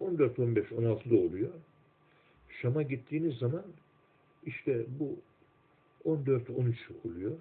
14-15-16'da 0.00 1.16
oluyor. 1.16 1.50
Şam'a 2.48 2.82
gittiğiniz 2.82 3.38
zaman 3.38 3.64
işte 4.46 4.86
bu 4.88 5.16
14-13 6.04 6.74
oluyor. 7.04 7.32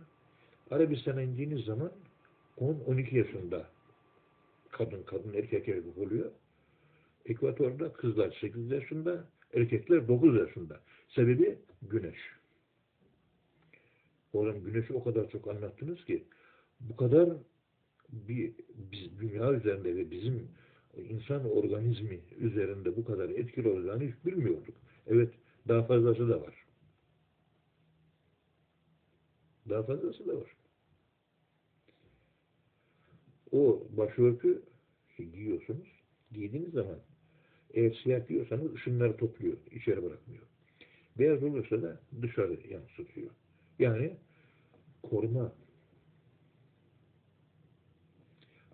Arabistan'a 0.72 1.22
indiğiniz 1.22 1.66
zaman 1.66 1.92
10-12 2.58 3.18
yaşında 3.18 3.70
kadın 4.70 5.04
kadın 5.04 5.34
erkek 5.34 5.68
erkek 5.68 5.98
oluyor. 5.98 6.32
Ekvatorda 7.26 7.94
kızlar 7.94 8.38
8 8.42 8.72
yaşında, 8.72 9.28
erkekler 9.54 10.08
9 10.08 10.36
yaşında. 10.36 10.80
Sebebi 11.16 11.58
güneş. 11.82 12.20
Oğlum 14.34 14.64
güneşi 14.64 14.94
o 14.94 15.04
kadar 15.04 15.30
çok 15.30 15.48
anlattınız 15.48 16.06
ki 16.06 16.24
bu 16.80 16.96
kadar 16.96 17.30
bir 18.10 18.54
biz 18.70 19.20
dünya 19.20 19.54
üzerinde 19.54 19.96
ve 19.96 20.12
bizim 20.12 20.50
insan 20.98 21.52
organizmi 21.52 22.20
üzerinde 22.40 22.96
bu 22.96 23.06
kadar 23.06 23.30
etkili 23.30 23.68
olacağını 23.68 24.04
hiç 24.04 24.26
bilmiyorduk. 24.26 24.76
Evet, 25.08 25.34
daha 25.68 25.84
fazlası 25.84 26.30
da 26.30 26.42
var. 26.42 26.66
Daha 29.70 29.84
fazlası 29.84 30.28
da 30.28 30.36
var. 30.36 30.56
O 33.52 33.84
başörtü 33.98 34.62
giyiyorsunuz. 35.18 35.88
Giydiğiniz 36.32 36.72
zaman 36.72 37.00
eğer 37.74 38.00
siyah 38.04 38.28
giyiyorsanız 38.28 38.74
ışınları 38.74 39.18
topluyor, 39.18 39.58
içeri 39.72 40.04
bırakmıyor. 40.04 40.44
Beyaz 41.20 41.44
olursa 41.44 41.82
da 41.82 42.00
dışarı 42.22 42.60
yansıtıyor. 42.70 43.32
Yani 43.80 44.18
koruma. 45.04 45.54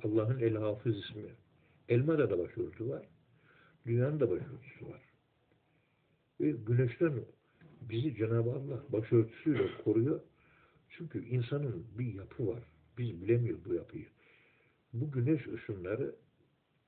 Allah'ın 0.03 0.39
El 0.39 0.55
Hafız 0.55 0.97
ismi. 0.97 1.23
Elmada 1.89 2.29
da 2.29 2.39
başörtü 2.39 2.89
var. 2.89 3.07
Dünyanın 3.85 4.19
da 4.19 4.29
başörtüsü 4.29 4.85
var. 4.85 5.01
Ve 6.41 6.51
güneşten 6.51 7.13
bizi 7.81 8.15
Cenab-ı 8.15 8.51
Allah 8.51 8.83
başörtüsüyle 8.89 9.67
koruyor. 9.83 10.21
Çünkü 10.89 11.25
insanın 11.25 11.85
bir 11.97 12.13
yapı 12.13 12.47
var. 12.47 12.63
Biz 12.97 13.21
bilemiyoruz 13.21 13.65
bu 13.65 13.73
yapıyı. 13.73 14.05
Bu 14.93 15.11
güneş 15.11 15.47
ışınları 15.47 16.15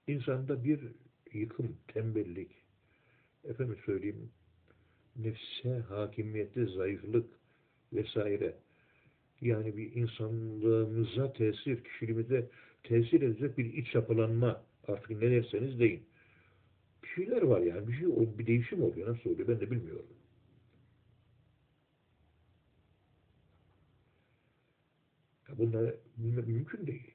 insanda 0.08 0.64
bir 0.64 0.80
yıkım, 1.34 1.78
tembellik, 1.88 2.52
efendim 3.44 3.78
söyleyeyim, 3.86 4.32
nefse 5.16 5.80
hakimiyette 5.90 6.66
zayıflık 6.66 7.26
vesaire. 7.94 8.56
Yani 9.42 9.78
bir 9.78 9.96
insanlığımıza 9.96 11.34
tesir, 11.34 11.84
kişiliğimize 11.84 12.50
tesir 12.84 13.22
edecek 13.22 13.58
bir 13.58 13.74
iç 13.74 13.96
yapılanma 13.96 14.64
artık 14.88 15.10
ne 15.10 15.32
derseniz 15.32 15.80
deyin. 15.80 16.04
Bir 17.04 17.08
şeyler 17.08 17.42
var 17.42 17.62
yani. 17.62 17.88
Bir 17.88 17.94
şey 17.94 18.08
bir 18.38 18.48
değişim 18.48 18.84
oluyor. 18.84 19.10
Nasıl 19.10 19.30
oluyor 19.30 19.48
ben 19.48 19.60
de 19.60 19.72
bilmiyorum. 19.72 20.06
Bunları 25.58 25.98
bilmek 26.18 26.48
mümkün 26.48 26.88
değil. 26.88 27.15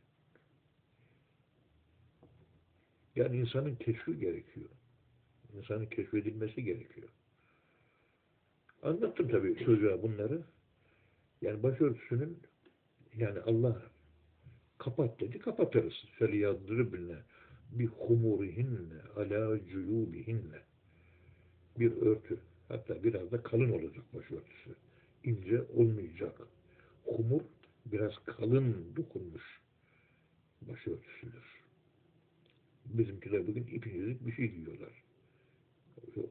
Yani 3.20 3.36
insanın 3.36 3.74
keşfi 3.74 4.18
gerekiyor. 4.18 4.68
İnsanın 5.56 5.86
keşfedilmesi 5.86 6.64
gerekiyor. 6.64 7.08
Anlattım 8.82 9.28
tabii 9.28 9.64
çocuğa 9.64 10.02
bunları. 10.02 10.42
Yani 11.42 11.62
başörtüsünün 11.62 12.38
yani 13.16 13.40
Allah 13.40 13.82
kapat 14.78 15.20
dedi 15.20 15.38
kapatırız. 15.38 15.94
Feliyaddıribne 16.18 17.16
bi 17.72 17.86
humurihinne 17.86 19.00
ala 19.16 19.66
cuyubihinne 19.66 20.58
bir 21.78 21.92
örtü. 21.92 22.38
Hatta 22.68 23.04
biraz 23.04 23.32
da 23.32 23.42
kalın 23.42 23.72
olacak 23.72 24.04
başörtüsü. 24.14 24.70
İnce 25.24 25.62
olmayacak. 25.62 26.40
Humur 27.04 27.42
biraz 27.86 28.12
kalın 28.26 28.96
dokunmuş 28.96 29.60
başörtüsüdür. 30.62 31.59
Bizimkiler 32.86 33.46
bugün 33.46 33.66
ipinizlik 33.66 34.26
bir 34.26 34.32
şey 34.32 34.48
giyiyorlar. 34.48 35.04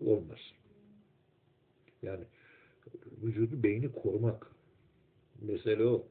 Olmaz. 0.02 0.40
Yani 2.02 2.24
vücudu 3.24 3.64
beyni 3.64 3.92
korumak. 3.92 4.52
Mesele 5.42 5.86
o. 5.86 6.08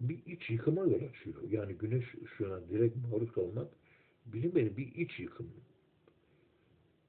Bir 0.00 0.26
iç 0.26 0.50
yıkıma 0.50 0.80
yol 0.80 1.02
açıyor. 1.02 1.50
Yani 1.50 1.72
güneş 1.74 2.14
ışığına 2.24 2.68
direkt 2.68 2.96
maruz 2.96 3.32
kalmak 3.32 3.68
bilinmedi 4.26 4.76
bir 4.76 4.94
iç 4.94 5.20
yıkım. 5.20 5.50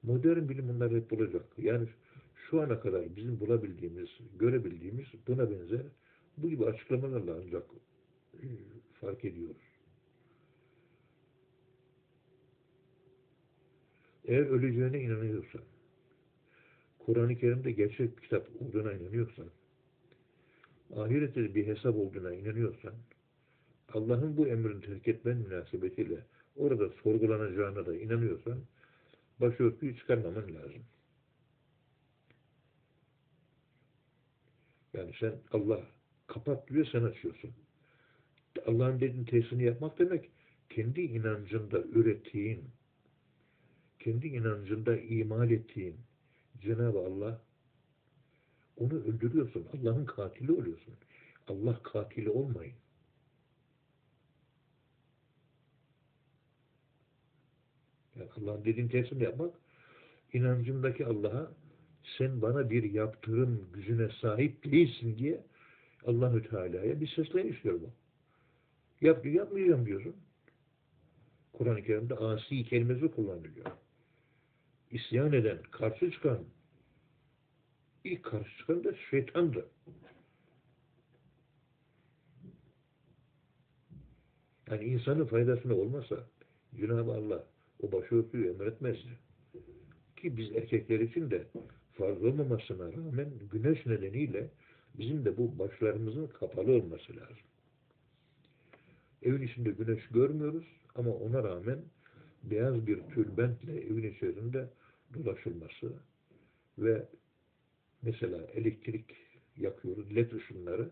Modern 0.02 0.48
bilim 0.48 0.68
bunları 0.68 0.96
hep 0.96 1.10
bulacak. 1.10 1.44
Yani 1.58 1.88
şu 2.50 2.62
ana 2.62 2.80
kadar 2.80 3.16
bizim 3.16 3.40
bulabildiğimiz, 3.40 4.08
görebildiğimiz 4.38 5.06
buna 5.28 5.50
benzer 5.50 5.86
bu 6.36 6.48
gibi 6.48 6.64
açıklamalarla 6.64 7.40
ancak 7.44 7.64
e, 8.34 8.44
fark 9.00 9.24
ediyoruz. 9.24 9.65
Eğer 14.26 14.46
öleceğine 14.46 15.00
inanıyorsan, 15.00 15.60
Kur'an-ı 16.98 17.36
Kerim'de 17.36 17.72
gerçek 17.72 18.22
kitap 18.22 18.48
olduğuna 18.60 18.92
inanıyorsan, 18.92 19.46
ahirette 20.96 21.54
bir 21.54 21.66
hesap 21.66 21.96
olduğuna 21.96 22.34
inanıyorsan, 22.34 22.94
Allah'ın 23.92 24.36
bu 24.36 24.46
emrini 24.46 24.80
terk 24.80 25.08
etmen 25.08 25.36
münasebetiyle 25.36 26.22
orada 26.56 26.88
sorgulanacağına 26.88 27.86
da 27.86 27.96
inanıyorsan, 27.96 28.58
başörtüyü 29.40 29.96
çıkarmaman 29.96 30.54
lazım. 30.54 30.82
Yani 34.94 35.12
sen 35.20 35.34
Allah 35.52 35.80
kapat 36.26 36.68
diyor 36.70 36.86
sen 36.92 37.02
açıyorsun. 37.02 37.50
Allah'ın 38.66 39.00
dediğin 39.00 39.24
tesirini 39.24 39.64
yapmak 39.64 39.98
demek 39.98 40.30
kendi 40.70 41.00
inancında 41.00 41.82
ürettiğin 41.82 42.64
kendi 44.06 44.26
inancında 44.26 44.96
imal 44.96 45.50
ettiğin 45.50 45.96
Cenab-ı 46.60 46.98
Allah 46.98 47.40
onu 48.76 48.94
öldürüyorsun. 48.94 49.66
Allah'ın 49.72 50.04
katili 50.04 50.52
oluyorsun. 50.52 50.94
Allah 51.48 51.82
katili 51.82 52.30
olmayın. 52.30 52.74
Yani 58.16 58.30
Allah'ın 58.36 58.64
dediğin 58.64 58.88
tersini 58.88 59.22
yapmak 59.22 59.54
inancındaki 60.32 61.06
Allah'a 61.06 61.52
sen 62.18 62.42
bana 62.42 62.70
bir 62.70 62.92
yaptırım 62.92 63.68
gücüne 63.72 64.08
sahip 64.20 64.64
değilsin 64.64 65.18
diye 65.18 65.40
Allahü 66.04 66.48
Teala'ya 66.48 67.00
bir 67.00 67.08
sesleniştir 67.08 67.72
bu. 67.72 67.90
Yap 69.00 69.24
diyor, 69.24 69.34
yapmayacağım 69.34 69.86
diyorsun. 69.86 70.16
Kur'an-ı 71.52 71.82
Kerim'de 71.82 72.14
asi 72.14 72.64
kelimesi 72.64 73.10
kullanılıyor. 73.10 73.85
İsyan 74.90 75.32
eden, 75.32 75.58
karşı 75.70 76.10
çıkan, 76.10 76.38
ilk 78.04 78.24
karşı 78.24 78.58
çıkan 78.58 78.84
da 78.84 78.94
şeytandır. 79.10 79.64
Yani 84.70 84.84
insanın 84.84 85.26
faydasına 85.26 85.74
olmasa 85.74 86.26
Cenab-ı 86.76 87.12
Allah 87.12 87.44
o 87.80 87.92
başörtüyü 87.92 88.50
emretmezdi. 88.50 89.18
Ki 90.16 90.36
biz 90.36 90.56
erkekler 90.56 91.00
için 91.00 91.30
de 91.30 91.46
farz 91.92 92.24
olmamasına 92.24 92.92
rağmen 92.92 93.30
güneş 93.52 93.86
nedeniyle 93.86 94.50
bizim 94.98 95.24
de 95.24 95.36
bu 95.36 95.58
başlarımızın 95.58 96.26
kapalı 96.26 96.72
olması 96.72 97.16
lazım. 97.16 97.46
Evin 99.22 99.42
içinde 99.42 99.70
güneş 99.70 100.08
görmüyoruz 100.08 100.66
ama 100.94 101.10
ona 101.10 101.44
rağmen 101.44 101.78
beyaz 102.50 102.86
bir 102.86 103.00
tülbentle 103.14 103.80
evin 103.80 104.12
içerisinde 104.12 104.68
dolaşılması 105.14 105.92
ve 106.78 107.08
mesela 108.02 108.38
elektrik 108.54 109.04
yakıyoruz, 109.56 110.16
led 110.16 110.32
ışınları 110.32 110.90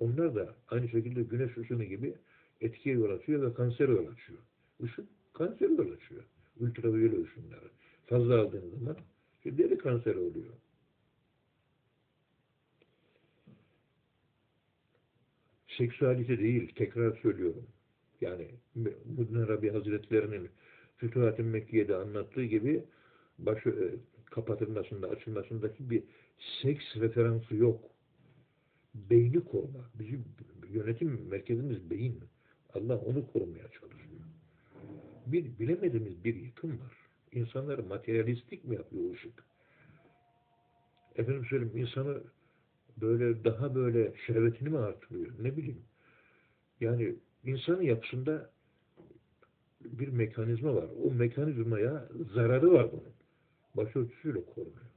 onlar 0.00 0.34
da 0.34 0.54
aynı 0.68 0.88
şekilde 0.88 1.22
güneş 1.22 1.58
ışını 1.58 1.84
gibi 1.84 2.14
etkiye 2.60 2.94
yol 2.94 3.10
açıyor 3.10 3.50
ve 3.50 3.54
kanser 3.54 3.88
yol 3.88 4.06
açıyor. 4.06 4.38
Işık 4.84 5.06
kanser 5.32 5.70
yol 5.70 5.92
açıyor. 5.92 6.24
Ultraviyole 6.60 7.22
ışınları. 7.24 7.70
Fazla 8.06 8.40
aldığınız 8.40 8.78
zaman 8.78 8.96
işte 9.38 9.58
deri 9.58 9.78
kanseri 9.78 10.18
oluyor. 10.18 10.52
Seksüalite 15.68 16.38
değil, 16.38 16.72
tekrar 16.74 17.16
söylüyorum. 17.16 17.66
Yani 18.20 18.48
Mudin 19.16 19.34
Arabi 19.34 19.70
Hazretlerinin 19.70 20.48
Fütuhat-ı 20.98 21.44
Mekke'de 21.44 21.96
anlattığı 21.96 22.44
gibi 22.44 22.84
başı 23.38 23.68
e, 23.68 23.86
kapatılmasında, 24.30 25.08
açılmasındaki 25.08 25.90
bir 25.90 26.02
seks 26.62 26.96
referansı 26.96 27.54
yok. 27.54 27.80
Beyni 28.94 29.44
koruma. 29.44 29.90
Bizim 29.98 30.24
yönetim 30.68 31.28
merkezimiz 31.30 31.90
beyin. 31.90 32.20
Allah 32.74 32.96
onu 32.96 33.32
korumaya 33.32 33.68
çalışıyor. 33.68 34.20
Bir 35.26 35.58
bilemediğimiz 35.58 36.24
bir 36.24 36.34
yıkım 36.34 36.70
var. 36.70 36.96
İnsanları 37.32 37.82
materyalistik 37.82 38.64
mi 38.64 38.74
yapıyor 38.74 39.14
ışık? 39.14 39.44
Efendim 41.16 41.44
söyleyeyim 41.50 41.76
insanı 41.76 42.22
böyle 42.96 43.44
daha 43.44 43.74
böyle 43.74 44.12
şehvetini 44.26 44.68
mi 44.68 44.78
artırıyor? 44.78 45.30
Ne 45.40 45.56
bileyim. 45.56 45.82
Yani 46.80 47.14
insanın 47.44 47.82
yapısında 47.82 48.50
bir 49.80 50.08
mekanizma 50.08 50.74
var. 50.74 50.88
O 51.04 51.10
mekanizmaya 51.10 52.08
zararı 52.34 52.72
var 52.72 52.92
bunun. 52.92 53.12
Başörtüsüyle 53.74 54.44
korunuyor. 54.44 54.88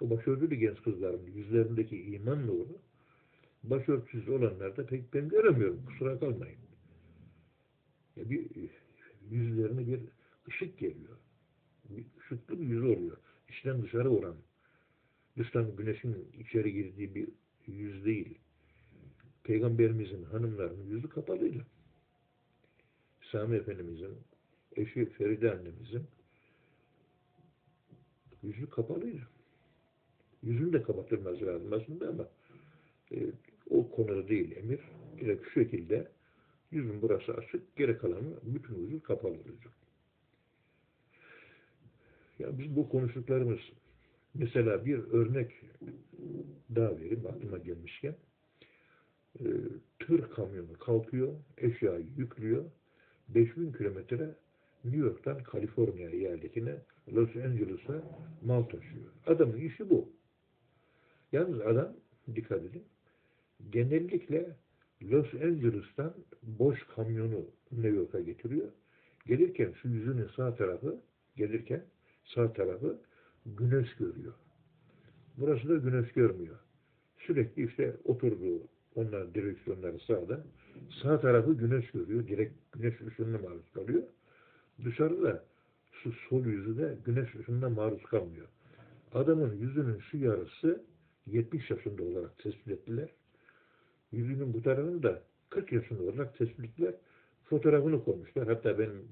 O 0.00 0.10
başörtülü 0.10 0.54
genç 0.54 0.82
kızların 0.82 1.26
yüzlerindeki 1.26 2.02
iman 2.02 2.46
nuru 2.46 2.78
başörtüsüz 3.62 4.28
olanlarda 4.28 4.86
pek 4.86 5.14
ben 5.14 5.28
göremiyorum. 5.28 5.84
Kusura 5.86 6.18
kalmayın. 6.18 6.58
Ya 8.16 8.30
bir 8.30 8.46
yüzlerine 9.30 9.86
bir 9.86 10.00
ışık 10.48 10.78
geliyor. 10.78 11.16
Bir 11.84 12.04
ışıklı 12.20 12.60
bir 12.60 12.66
yüz 12.66 12.84
oluyor. 12.84 13.16
İçten 13.48 13.82
dışarı 13.82 14.10
vuran. 14.10 14.36
Dıştan 15.38 15.76
güneşin 15.76 16.28
içeri 16.38 16.72
girdiği 16.72 17.14
bir 17.14 17.28
yüz 17.66 18.04
değil. 18.04 18.38
Peygamberimizin 19.50 20.22
hanımlarının 20.22 20.86
yüzü 20.90 21.08
kapalıydı. 21.08 21.66
Sami 23.32 23.56
Efendimizin 23.56 24.18
eşi 24.76 25.06
Feride 25.06 25.52
annemizin 25.52 26.02
yüzü 28.42 28.70
kapalıydı. 28.70 29.28
Yüzünü 30.42 30.72
de 30.72 30.82
kapatılması 30.82 31.46
lazım 31.46 31.72
aslında 31.72 32.08
ama 32.08 32.28
e, 33.12 33.26
o 33.70 33.90
konuda 33.90 34.28
değil 34.28 34.56
emir. 34.56 34.80
Direkt 35.20 35.44
şu 35.44 35.50
şekilde 35.50 36.08
yüzün 36.70 37.02
burası 37.02 37.34
açık, 37.34 37.76
geri 37.76 37.98
kalanı 37.98 38.36
bütün 38.42 38.74
yüzü 38.74 39.00
kapalı 39.00 39.32
olacak. 39.32 39.72
Ya 42.38 42.58
biz 42.58 42.76
bu 42.76 42.88
konuştuklarımız 42.88 43.60
mesela 44.34 44.86
bir 44.86 44.98
örnek 44.98 45.52
daha 46.74 46.96
vereyim 46.96 47.26
aklıma 47.26 47.58
gelmişken 47.58 48.14
e, 49.40 49.48
tır 49.98 50.30
kamyonu 50.30 50.78
kalkıyor, 50.78 51.32
eşyayı 51.58 52.06
yüklüyor 52.16 52.64
5000 53.28 53.72
kilometre 53.72 54.34
New 54.84 55.00
York'tan 55.00 55.42
Kaliforniya 55.42 56.10
eyaletine 56.10 56.76
Los 57.12 57.36
Angeles'a 57.36 58.02
mal 58.42 58.62
taşıyor. 58.62 59.10
Adamın 59.26 59.56
işi 59.56 59.90
bu. 59.90 60.08
Yalnız 61.32 61.60
adam 61.60 61.92
dikkat 62.34 62.64
edin 62.64 62.84
genellikle 63.70 64.56
Los 65.02 65.34
Angeles'tan 65.34 66.14
boş 66.42 66.86
kamyonu 66.94 67.44
New 67.72 67.96
York'a 67.96 68.20
getiriyor. 68.20 68.68
Gelirken 69.26 69.72
şu 69.82 69.88
yüzünün 69.88 70.28
sağ 70.36 70.54
tarafı 70.54 71.00
gelirken 71.36 71.84
sağ 72.24 72.52
tarafı 72.52 72.98
güneş 73.46 73.94
görüyor. 73.94 74.34
Burası 75.36 75.68
da 75.68 75.76
güneş 75.76 76.12
görmüyor. 76.12 76.56
Sürekli 77.18 77.66
işte 77.66 77.96
oturduğu 78.04 78.62
onlar 78.94 79.34
direksiyonları 79.34 79.98
sağda. 79.98 80.40
Sağ 81.02 81.20
tarafı 81.20 81.52
güneş 81.52 81.90
görüyor. 81.90 82.26
Direkt 82.28 82.54
güneş 82.72 83.00
ışınına 83.00 83.38
maruz 83.38 83.70
kalıyor. 83.74 84.02
Dışarıda 84.84 85.44
şu 85.92 86.12
sol 86.12 86.44
yüzü 86.44 86.78
de 86.78 86.96
güneş 87.04 87.34
ışınına 87.34 87.68
maruz 87.68 88.02
kalmıyor. 88.02 88.46
Adamın 89.14 89.54
yüzünün 89.56 89.98
şu 89.98 90.18
yarısı 90.18 90.82
70 91.26 91.70
yaşında 91.70 92.02
olarak 92.02 92.38
tespit 92.38 92.68
ettiler. 92.68 93.08
Yüzünün 94.12 94.54
bu 94.54 94.62
tarafını 94.62 95.02
da 95.02 95.22
40 95.50 95.72
yaşında 95.72 96.02
olarak 96.02 96.38
tespit 96.38 96.64
ettiler. 96.64 96.94
Fotoğrafını 97.44 98.04
koymuşlar. 98.04 98.48
Hatta 98.48 98.78
benim 98.78 99.08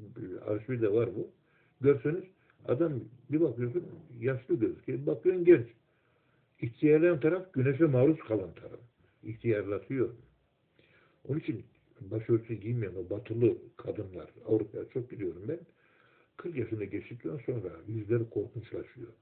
arşivde 0.47 0.93
var 0.93 1.09
bu. 1.17 1.31
Görseniz 1.81 2.25
adam 2.69 2.93
bir 3.31 3.41
bakıyorsun 3.41 3.85
yaşlı 4.21 4.55
gözüküyor. 4.55 4.99
Bir 4.99 5.07
bakıyorsun 5.07 5.45
genç. 5.45 5.67
İhtiyarlayan 6.61 7.21
taraf 7.21 7.53
güneşe 7.53 7.85
maruz 7.85 8.19
kalan 8.19 8.55
taraf. 8.55 8.81
İhtiyarlatıyor. 9.29 10.15
Onun 11.29 11.39
için 11.39 11.65
başörtüsü 12.01 12.55
giymeyen 12.55 12.95
o 12.95 13.11
batılı 13.11 13.59
kadınlar 13.77 14.31
Avrupa'ya 14.47 14.89
çok 14.89 15.11
biliyorum 15.11 15.43
ben 15.49 15.59
40 16.37 16.57
yaşında 16.57 16.85
geçtikten 16.85 17.37
sonra 17.47 17.69
yüzleri 17.89 18.31
korkunçlaşıyor. 18.31 19.13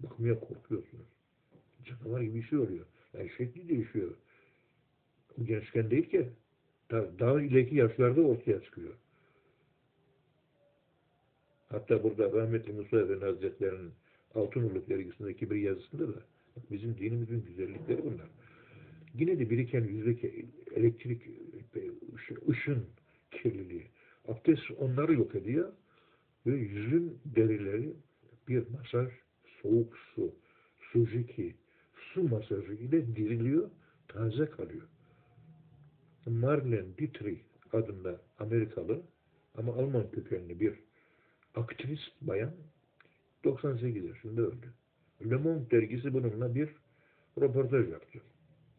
Bakmaya 0.00 0.40
korkuyorsunuz. 0.40 1.06
Canavar 1.84 2.20
gibi 2.20 2.34
bir 2.34 2.42
şey 2.42 2.58
oluyor. 2.58 2.86
Yani 3.18 3.30
şekli 3.36 3.68
değişiyor. 3.68 4.14
Gençken 5.44 5.90
değil 5.90 6.10
ki 6.10 6.28
daha, 6.90 7.18
daha 7.18 7.42
ileriki 7.42 7.76
yaşlarda 7.76 8.20
ortaya 8.20 8.62
çıkıyor. 8.62 8.94
Hatta 11.68 12.02
burada 12.02 12.32
rahmetli 12.32 12.72
Musa 12.72 13.00
Efendi 13.00 13.24
Hazretleri'nin 13.24 13.92
Altınoluk 14.34 14.88
dergisindeki 14.88 15.50
bir 15.50 15.56
yazısında 15.56 16.08
da 16.08 16.18
bizim 16.70 16.98
dinimizin 16.98 17.44
güzellikleri 17.44 18.04
bunlar. 18.04 18.26
Yine 19.14 19.38
de 19.38 19.50
biriken 19.50 19.84
yüzdeki 19.84 20.46
elektrik 20.76 21.22
ışın 22.48 22.86
kirliliği. 23.30 23.86
Abdest 24.28 24.62
onları 24.78 25.14
yok 25.14 25.34
ediyor 25.34 25.72
ve 26.46 26.56
yüzün 26.56 27.18
derileri 27.24 27.92
bir 28.48 28.68
masaj, 28.70 29.08
soğuk 29.62 29.96
su, 30.14 30.34
sujiki, 30.92 31.54
su 31.94 32.22
masajı 32.22 32.72
ile 32.72 33.16
diriliyor, 33.16 33.70
taze 34.08 34.46
kalıyor. 34.46 34.88
Marlene 36.26 36.98
Dietrich 36.98 37.40
adında 37.72 38.20
Amerikalı 38.38 39.02
ama 39.54 39.72
Alman 39.72 40.10
kökenli 40.10 40.60
bir 40.60 40.74
aktrist 41.54 42.12
bayan 42.20 42.54
98 43.44 44.04
yaşında 44.04 44.42
öldü. 44.42 44.72
Le 45.30 45.36
Monde 45.36 45.70
dergisi 45.70 46.14
bununla 46.14 46.54
bir 46.54 46.68
röportaj 47.40 47.88
yaptı. 47.90 48.18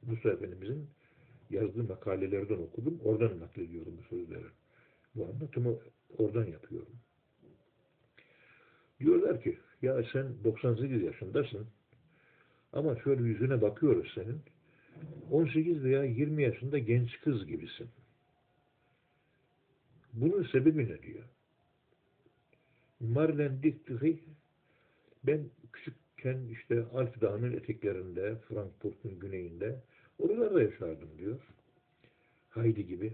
Musa 0.08 0.30
Efendimizin 0.30 0.88
yazdığı 1.50 1.84
makalelerden 1.84 2.58
okudum. 2.58 3.00
Oradan 3.04 3.40
naklediyorum 3.40 3.94
bu 3.98 4.16
sözleri. 4.16 4.46
Bu 5.16 5.26
anlatımı 5.26 5.76
oradan 6.18 6.46
yapıyorum. 6.46 6.96
Diyorlar 9.00 9.42
ki 9.42 9.58
ya 9.82 10.04
sen 10.14 10.26
98 10.44 11.02
yaşındasın 11.04 11.68
ama 12.74 12.96
şöyle 12.96 13.24
yüzüne 13.24 13.62
bakıyoruz 13.62 14.12
senin 14.16 14.42
18 15.32 15.84
veya 15.84 16.04
20 16.04 16.44
yaşında 16.44 16.80
genç 16.80 17.22
kız 17.22 17.48
gibisin. 17.48 17.88
Bunun 20.14 20.44
sebebi 20.44 20.84
ne 20.90 21.02
diyor? 21.02 21.24
Marlen 23.00 23.64
Dietrich 23.64 24.24
ben 25.24 25.50
küçükken 25.74 26.40
işte 26.52 26.84
Alp 26.94 27.22
Dağı'nın 27.22 27.54
eteklerinde, 27.54 28.36
Frankfurt'un 28.50 29.20
güneyinde 29.20 29.80
oralarda 30.24 30.62
yaşardım 30.62 31.10
diyor. 31.18 31.40
Haydi 32.50 32.88
gibi 32.88 33.14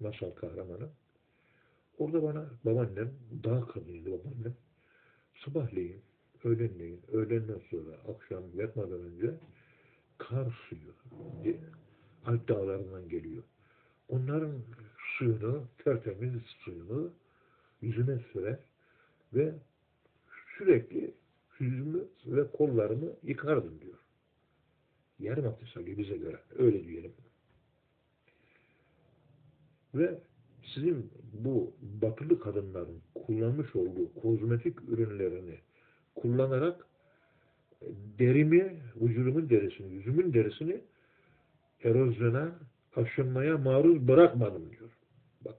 masal 0.00 0.30
kahramanı. 0.30 0.88
Orada 1.98 2.22
bana 2.22 2.46
babaannem, 2.64 3.12
dağ 3.44 3.66
kadınıydı 3.66 4.12
babaannem. 4.12 4.54
Sabahleyin, 5.44 6.02
öğlenleyin, 6.44 7.00
öğlenden 7.12 7.60
sonra, 7.70 7.96
akşam 8.14 8.42
yatmadan 8.54 9.00
önce 9.00 9.34
kar 10.18 10.64
suyu 10.68 10.94
diye 11.44 11.56
Alp 12.26 12.48
dağlarından 12.48 13.08
geliyor. 13.08 13.42
Onların 14.08 14.52
suyunu, 15.18 15.64
tertemiz 15.84 16.42
suyunu 16.46 17.12
yüzüme 17.82 18.18
sürer 18.32 18.58
ve 19.34 19.54
sürekli 20.58 21.14
yüzümü 21.58 22.04
ve 22.26 22.50
kollarımı 22.50 23.10
yıkardım 23.22 23.80
diyor. 23.80 24.03
Yarım 25.18 25.46
abdest 25.46 25.76
alıyor 25.76 25.98
bize 25.98 26.16
göre. 26.16 26.40
Öyle 26.58 26.84
diyelim. 26.84 27.12
Ve 29.94 30.18
sizin 30.74 31.10
bu 31.32 31.72
batılı 32.02 32.40
kadınların 32.40 33.02
kullanmış 33.14 33.76
olduğu 33.76 34.14
kozmetik 34.14 34.88
ürünlerini 34.88 35.58
kullanarak 36.14 36.86
derimi, 38.18 38.80
vücudumun 38.96 39.50
derisini, 39.50 39.92
yüzümün 39.92 40.34
derisini 40.34 40.80
erozyona, 41.84 42.58
aşınmaya 42.96 43.58
maruz 43.58 44.08
bırakmadım 44.08 44.70
diyor. 44.70 44.90
Bak, 45.44 45.54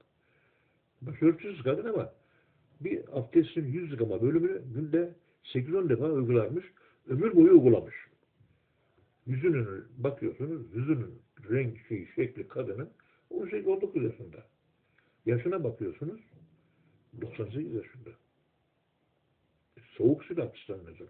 başörtüsüz 1.01 1.63
kadın 1.63 1.89
ama 1.89 2.13
bir 2.81 3.03
abdestin 3.11 3.65
100 3.65 3.91
yıkama 3.91 4.21
bölümünü 4.21 4.61
günde 4.73 5.13
8-10 5.53 5.89
defa 5.89 6.05
uygularmış, 6.05 6.65
ömür 7.07 7.35
boyu 7.35 7.51
uygulamış. 7.51 7.95
Yüzünün, 9.25 9.67
bakıyorsunuz, 9.97 10.75
yüzünün 10.75 11.21
renk, 11.49 11.87
şey, 11.87 12.07
şekli 12.15 12.47
kadının 12.47 12.89
18-19 13.31 14.03
yaşında. 14.03 14.45
Yaşına 15.25 15.63
bakıyorsunuz, 15.63 16.21
98 17.21 17.73
yaşında. 17.73 18.09
Soğuk 19.97 20.23
suyla 20.23 20.43
abdest 20.43 20.69
alınacak. 20.69 21.09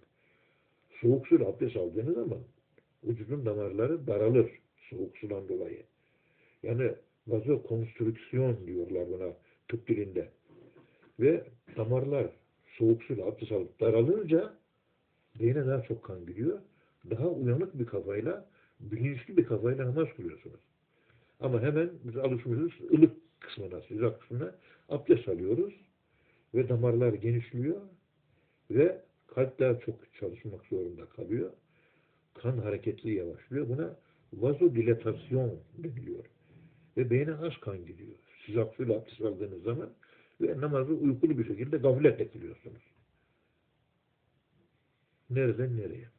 Soğuk 1.02 1.28
suyla 1.28 1.48
abdest 1.48 1.78
aldığınız 1.78 2.16
zaman 2.16 2.40
vücudun 3.04 3.46
damarları 3.46 4.08
daralır 4.08 4.52
soğuk 4.90 5.18
sudan 5.18 5.50
dolayı. 5.50 5.84
Yani 6.64 6.92
vazokonstrüksiyon 7.28 8.68
diyorlar 8.68 9.08
buna 9.10 9.34
tıp 9.68 9.88
dilinde. 9.88 10.30
Ve 11.20 11.44
damarlar 11.78 12.28
soğuk 12.78 13.04
suyla 13.04 13.26
abdest 13.26 13.52
alıp 13.52 13.80
daralınca 13.80 14.54
beyne 15.40 15.68
daha 15.68 15.82
çok 15.82 16.04
kan 16.04 16.26
gidiyor. 16.26 16.60
Daha 17.10 17.28
uyanık 17.28 17.80
bir 17.80 17.86
kafayla, 17.86 18.46
bilinçli 18.80 19.38
bir 19.38 19.46
kafayla 19.46 19.86
namaz 19.86 20.08
kılıyorsunuz. 20.16 20.60
Ama 21.40 21.62
hemen 21.62 21.90
biz 22.04 22.18
alışmışız 22.18 22.72
ılık 22.94 23.12
kısmına, 23.40 23.82
sıcak 23.82 24.22
kısmına 24.22 24.56
abdest 24.90 25.28
alıyoruz 25.28 25.74
ve 26.56 26.70
damarlar 26.70 27.14
genişliyor 27.14 27.82
ve 28.72 29.02
kalp 29.28 29.60
daha 29.60 29.80
çok 29.80 30.14
çalışmak 30.20 30.66
zorunda 30.66 31.06
kalıyor. 31.06 31.52
Kan 32.34 32.58
hareketli 32.58 33.14
yavaşlıyor. 33.14 33.70
Buna 33.70 33.96
vazodilatasyon 34.34 35.60
deniliyor. 35.78 36.26
Ve 36.98 37.10
beyne 37.10 37.34
az 37.34 37.54
kan 37.62 37.86
gidiyor. 37.86 38.16
Sıcak 38.46 38.76
suyla 38.76 38.96
abdest 38.96 39.22
aldığınız 39.22 39.64
zaman 39.64 39.90
ve 40.42 40.62
namazı 40.62 40.94
uykulu 40.94 41.38
bir 41.38 41.48
şekilde 41.48 41.78
gafletle 41.78 42.28
kılıyorsunuz. 42.28 42.82
Nereden 45.30 45.78
nereye? 45.78 46.15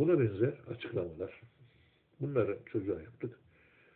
Buna 0.00 0.20
benzer 0.20 0.54
açıklamalar. 0.70 1.40
Bunları 2.20 2.58
çocuğa 2.66 3.00
yaptık. 3.02 3.38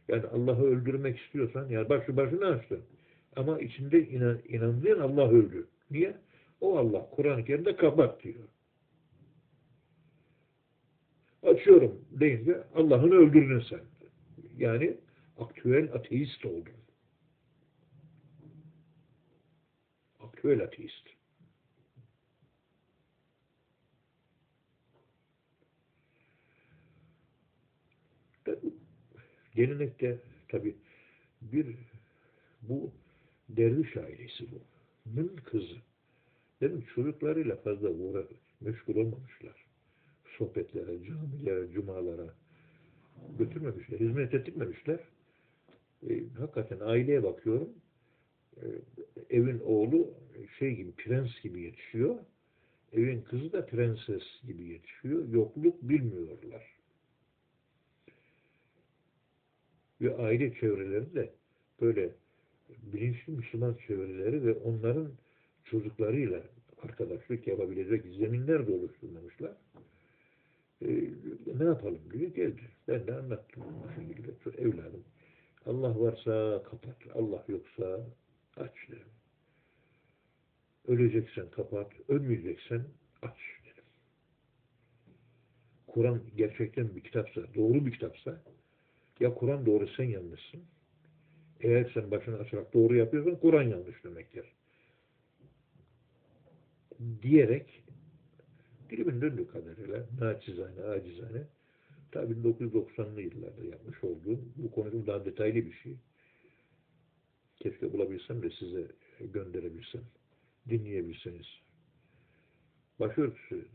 Yani 0.09 0.27
Allah'ı 0.27 0.65
öldürmek 0.65 1.19
istiyorsan, 1.19 1.69
yani 1.69 1.89
başı 1.89 2.17
başını 2.17 2.47
açtın. 2.47 2.81
Ama 3.37 3.61
içinde 3.61 4.09
inan, 4.09 4.39
inandığın 4.49 5.01
Allah 5.01 5.31
öldü. 5.31 5.67
Niye? 5.91 6.17
O 6.61 6.79
Allah 6.79 7.11
Kur'an-ı 7.11 7.45
Kerim'de 7.45 7.77
kapat 7.77 8.23
diyor. 8.23 8.45
Açıyorum 11.43 12.05
deyince 12.11 12.65
Allah'ını 12.75 13.15
öldürdün 13.15 13.61
sen. 13.61 13.81
Yani 14.59 14.97
aktüel 15.39 15.93
ateist 15.93 16.47
oldun. 16.47 16.75
Aktüel 20.21 20.63
ateist. 20.63 21.14
Gelenekte 29.55 30.19
tabi 30.49 30.75
bir 31.43 31.67
bu 32.63 32.91
derviş 33.49 33.97
ailesi 33.97 34.45
bu. 34.53 34.61
Bunun 35.07 35.37
kızı. 35.37 35.77
Dedim 36.61 36.85
çocuklarıyla 36.95 37.57
fazla 37.57 37.89
uğra 37.89 38.25
meşgul 38.61 38.97
olmamışlar. 38.97 39.67
Sohbetlere, 40.39 41.05
camilere, 41.05 41.73
cumalara 41.73 42.35
götürmemişler, 43.39 44.01
hizmet 44.01 44.35
ettirmemişler. 44.35 45.01
E, 46.11 46.23
hakikaten 46.39 46.81
aileye 46.81 47.23
bakıyorum. 47.23 47.69
E, 48.57 48.65
evin 49.31 49.61
oğlu 49.61 50.15
şey 50.59 50.77
gibi, 50.77 50.93
prens 50.93 51.43
gibi 51.43 51.61
yetişiyor. 51.61 52.17
Evin 52.93 53.21
kızı 53.23 53.53
da 53.53 53.67
prenses 53.67 54.23
gibi 54.47 54.65
yetişiyor. 54.65 55.29
Yokluk 55.29 55.83
bilmiyorlar. 55.83 56.74
Ve 60.01 60.17
aile 60.17 60.55
çevreleri 60.55 61.15
de 61.15 61.31
böyle 61.81 62.11
bilinçli 62.93 63.33
Müslüman 63.33 63.77
çevreleri 63.87 64.47
ve 64.47 64.55
onların 64.55 65.13
çocuklarıyla 65.65 66.43
arkadaşlık 66.83 67.47
yapabilecek 67.47 68.05
zeminler 68.05 68.67
de 68.67 68.73
oluşturmamışlar. 68.73 69.53
Ee, 70.83 71.11
ne 71.59 71.65
yapalım 71.65 72.01
diye 72.13 72.29
geldi. 72.29 72.63
Ben 72.89 73.07
de 73.07 73.15
anlattım 73.15 73.63
şekilde. 73.97 74.63
Evladım 74.63 75.05
Allah 75.67 76.01
varsa 76.01 76.63
kapat. 76.63 76.97
Allah 77.15 77.45
yoksa 77.49 78.07
aç 78.57 78.73
dedim. 78.89 79.09
Öleceksen 80.89 81.51
kapat. 81.51 81.93
Ölmeyeceksen 82.09 82.85
aç 83.23 83.39
dedim. 83.65 83.85
Kur'an 85.87 86.23
gerçekten 86.37 86.97
bir 86.97 87.01
kitapsa, 87.01 87.41
doğru 87.55 87.87
bir 87.87 87.93
kitapsa 87.93 88.43
ya 89.21 89.35
Kur'an 89.35 89.67
doğru 89.67 89.89
sen 89.97 90.05
yanlışsın. 90.05 90.63
Eğer 91.61 91.91
sen 91.95 92.11
başını 92.11 92.39
açarak 92.39 92.75
doğru 92.75 92.97
yapıyorsan 92.97 93.37
Kur'an 93.37 93.63
yanlış 93.63 94.05
demektir. 94.05 94.45
Diyerek 97.23 97.83
dilimin 98.91 99.21
döndüğü 99.21 99.49
kadarıyla 99.49 100.07
naçizane, 100.21 100.81
acizane 100.81 101.43
tabi 102.13 102.35
1990'lı 102.35 103.23
yıllarda 103.23 103.65
yapmış 103.65 104.05
olduğum 104.05 104.41
bu 104.57 104.71
konunun 104.71 105.07
daha 105.07 105.25
detaylı 105.25 105.67
bir 105.67 105.73
şey. 105.73 105.97
Keşke 107.57 107.93
bulabilsem 107.93 108.43
de 108.43 108.51
size 108.51 108.87
gönderebilsem. 109.21 110.03
Dinleyebilseniz. 110.69 111.47
Başörtüsü 113.01 113.67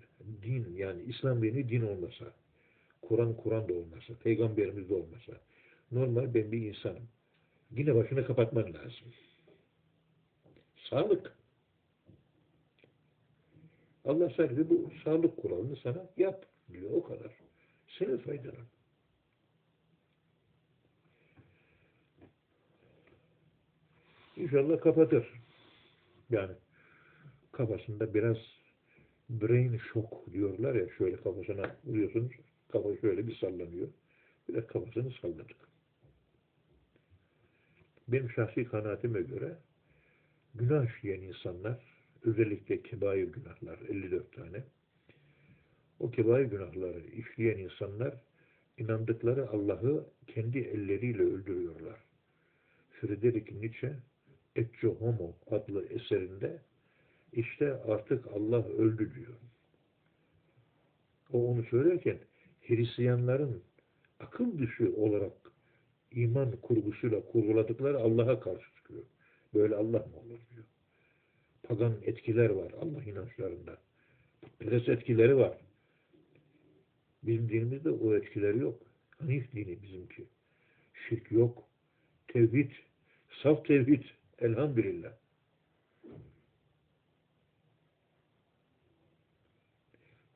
din 0.43 0.75
yani 0.75 1.01
İslam 1.03 1.41
dini 1.41 1.69
din 1.69 1.81
olmasa 1.81 2.33
Kur'an 3.09 3.33
Kur'an 3.33 3.69
da 3.69 3.73
olmasa, 3.73 4.13
peygamberimiz 4.23 4.89
de 4.89 4.93
olmasa, 4.93 5.33
normal 5.91 6.33
ben 6.33 6.51
bir 6.51 6.61
insanım. 6.61 7.07
Yine 7.71 7.95
başını 7.95 8.25
kapatman 8.25 8.73
lazım. 8.73 9.13
Sağlık. 10.89 11.37
Allah 14.05 14.29
sadece 14.37 14.69
bu 14.69 14.91
sağlık 15.03 15.37
kuralını 15.37 15.75
sana 15.75 16.09
yap 16.17 16.45
diyor 16.71 16.91
o 16.91 17.03
kadar. 17.03 17.31
Senin 17.99 18.17
faydalan. 18.17 18.65
İnşallah 24.37 24.81
kapatır. 24.81 25.33
Yani 26.29 26.51
kafasında 27.51 28.13
biraz 28.13 28.37
brain 29.29 29.77
shock 29.77 30.33
diyorlar 30.33 30.75
ya 30.75 30.89
şöyle 30.97 31.15
kafasına 31.15 31.75
vuruyorsunuz 31.85 32.31
kafa 32.71 32.97
şöyle 32.97 33.27
bir 33.27 33.35
sallanıyor. 33.35 33.87
Biraz 34.49 34.67
kafasını 34.67 35.11
salladık. 35.21 35.69
benim 38.11 38.29
şahsi 38.29 38.65
kanaatime 38.65 39.21
göre 39.21 39.57
günah 40.55 40.97
işleyen 40.97 41.21
insanlar, 41.21 41.79
özellikle 42.23 42.81
kebair 42.81 43.23
günahlar, 43.23 43.79
54 43.89 44.33
tane, 44.33 44.63
o 45.99 46.11
kebair 46.11 46.45
günahları 46.45 46.99
işleyen 46.99 47.57
insanlar 47.57 48.13
inandıkları 48.77 49.49
Allah'ı 49.49 50.05
kendi 50.27 50.59
elleriyle 50.59 51.23
öldürüyorlar. 51.23 51.99
Friedrich 52.91 53.51
Nietzsche 53.51 53.95
Ecce 54.55 54.87
Homo 54.87 55.35
adlı 55.51 55.85
eserinde 55.85 56.61
işte 57.33 57.73
artık 57.73 58.27
Allah 58.27 58.67
öldü 58.67 59.15
diyor. 59.15 59.33
O 61.33 61.51
onu 61.51 61.63
söylerken 61.63 62.19
Hristiyanların 62.69 63.63
akıl 64.19 64.59
dışı 64.59 64.93
olarak 64.95 65.51
iman 66.11 66.51
kurgusuyla 66.61 67.25
kurguladıkları 67.25 67.99
Allah'a 67.99 68.39
karşı 68.39 68.75
çıkıyor. 68.75 69.03
Böyle 69.53 69.75
Allah 69.75 69.97
mı 69.97 70.17
olur 70.25 70.39
diyor. 70.51 70.65
Pagan 71.63 71.97
etkiler 72.05 72.49
var 72.49 72.71
Allah 72.81 73.03
inançlarında. 73.03 73.77
Putperest 74.41 74.89
etkileri 74.89 75.37
var. 75.37 75.57
Bizim 77.23 77.49
dinimizde 77.49 77.89
o 77.89 78.15
etkileri 78.15 78.59
yok. 78.59 78.81
Hanif 79.19 79.51
dini 79.53 79.81
bizimki. 79.83 80.25
Şirk 81.09 81.31
yok. 81.31 81.63
Tevhid. 82.27 82.71
Saf 83.43 83.65
tevhid. 83.65 84.03
Elhamdülillah. 84.39 85.13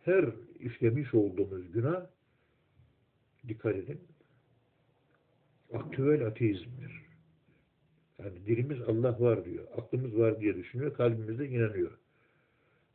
Her 0.05 0.25
işlemiş 0.59 1.13
olduğumuz 1.13 1.71
günah 1.71 2.12
dikkat 3.47 3.75
edin 3.75 3.99
aktüel 5.73 6.27
ateizmdir. 6.27 7.03
Yani 8.19 8.45
dilimiz 8.45 8.81
Allah 8.81 9.19
var 9.19 9.45
diyor. 9.45 9.67
Aklımız 9.77 10.17
var 10.17 10.39
diye 10.41 10.55
düşünüyor. 10.55 10.93
Kalbimizde 10.93 11.49
inanıyor. 11.49 11.97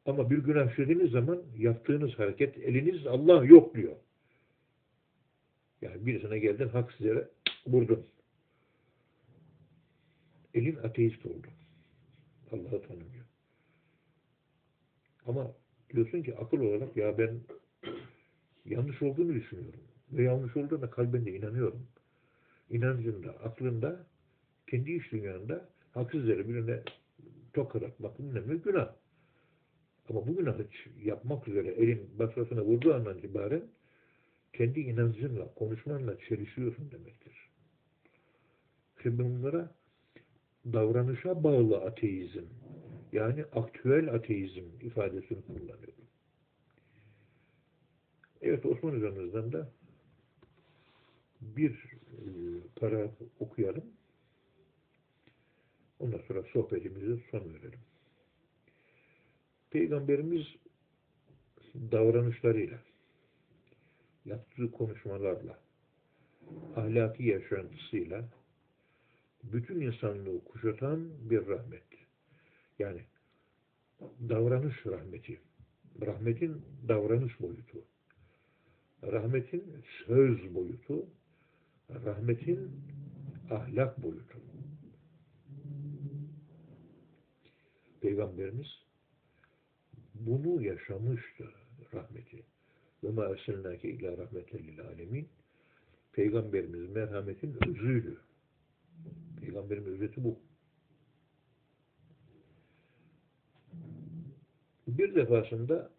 Ama 0.06 0.30
bir 0.30 0.38
günah 0.38 0.72
işlediğiniz 0.72 1.10
zaman 1.10 1.42
yaptığınız 1.58 2.18
hareket 2.18 2.58
eliniz 2.58 3.06
Allah 3.06 3.44
yok 3.44 3.74
diyor. 3.74 3.96
Yani 5.82 6.06
birisine 6.06 6.38
geldin 6.38 6.68
haksız 6.68 7.00
yere 7.00 7.28
vurdun. 7.66 8.06
Elin 10.54 10.76
ateist 10.76 11.26
oldu. 11.26 11.46
Allah'ı 12.52 12.82
tanımıyor. 12.82 13.24
Ama 15.26 15.52
diyorsun 15.90 16.22
ki 16.22 16.36
akıl 16.36 16.60
olarak 16.60 16.96
ya 16.96 17.18
ben 17.18 17.40
yanlış 18.64 19.02
olduğunu 19.02 19.34
düşünüyorum. 19.34 19.80
Ve 20.12 20.22
yanlış 20.22 20.56
olduğuna 20.56 20.90
kalbinde 20.90 21.36
inanıyorum. 21.36 21.86
İnancında, 22.70 23.30
aklında, 23.30 24.06
kendi 24.66 24.92
iş 24.92 25.12
dünyanda 25.12 25.68
haksız 25.92 26.28
yere 26.28 26.48
birine 26.48 26.80
tokat 27.52 27.82
atmak 27.82 28.18
bilmem 28.18 28.60
günah. 28.62 28.92
Ama 30.08 30.26
bu 30.26 30.36
günahı 30.36 30.66
yapmak 31.04 31.48
üzere 31.48 31.68
elin 31.68 32.10
başkasına 32.18 32.62
vurduğu 32.62 32.94
andan 32.94 33.18
itibaren 33.18 33.62
kendi 34.52 34.80
inancınla, 34.80 35.54
konuşmanla 35.54 36.18
çelişiyorsun 36.18 36.90
demektir. 36.90 37.48
Şimdi 39.02 39.24
bunlara 39.24 39.74
davranışa 40.72 41.44
bağlı 41.44 41.76
ateizm, 41.76 42.44
yani 43.12 43.44
aktüel 43.44 44.14
ateizm 44.14 44.64
ifadesini 44.80 45.42
kullanıyorum. 45.42 46.04
Evet 48.42 48.66
Osman 48.66 48.92
Hocamızdan 48.92 49.52
da 49.52 49.70
bir 51.40 51.70
e, 51.70 52.28
para 52.76 53.10
okuyalım. 53.40 53.84
Ondan 55.98 56.20
sonra 56.28 56.42
sohbetimize 56.42 57.22
son 57.30 57.40
verelim. 57.54 57.80
Peygamberimiz 59.70 60.46
davranışlarıyla, 61.74 62.78
yaptığı 64.24 64.72
konuşmalarla, 64.72 65.58
ahlaki 66.76 67.22
yaşantısıyla 67.22 68.24
bütün 69.44 69.80
insanlığı 69.80 70.44
kuşatan 70.44 71.30
bir 71.30 71.46
rahmet. 71.46 71.82
Yani 72.78 73.00
davranış 74.28 74.86
rahmeti. 74.86 75.40
Rahmetin 76.00 76.62
davranış 76.88 77.40
boyutu. 77.40 77.84
Rahmetin 79.02 79.64
söz 80.06 80.54
boyutu. 80.54 81.06
Rahmetin 81.90 82.70
ahlak 83.50 84.02
boyutu. 84.02 84.38
Peygamberimiz 88.00 88.66
bunu 90.14 90.62
yaşamıştı 90.62 91.48
rahmeti. 91.94 92.42
Ve 93.04 93.10
ma 93.10 93.24
erselnâke 93.24 93.90
illa 93.90 94.18
rahmeten 94.18 94.84
alemin. 94.84 95.28
Peygamberimiz 96.12 96.90
merhametin 96.90 97.56
özüydü. 97.68 98.20
Peygamberin 99.40 99.84
özeti 99.84 100.24
bu. 100.24 100.38
Bir 104.88 105.14
defasında 105.14 105.90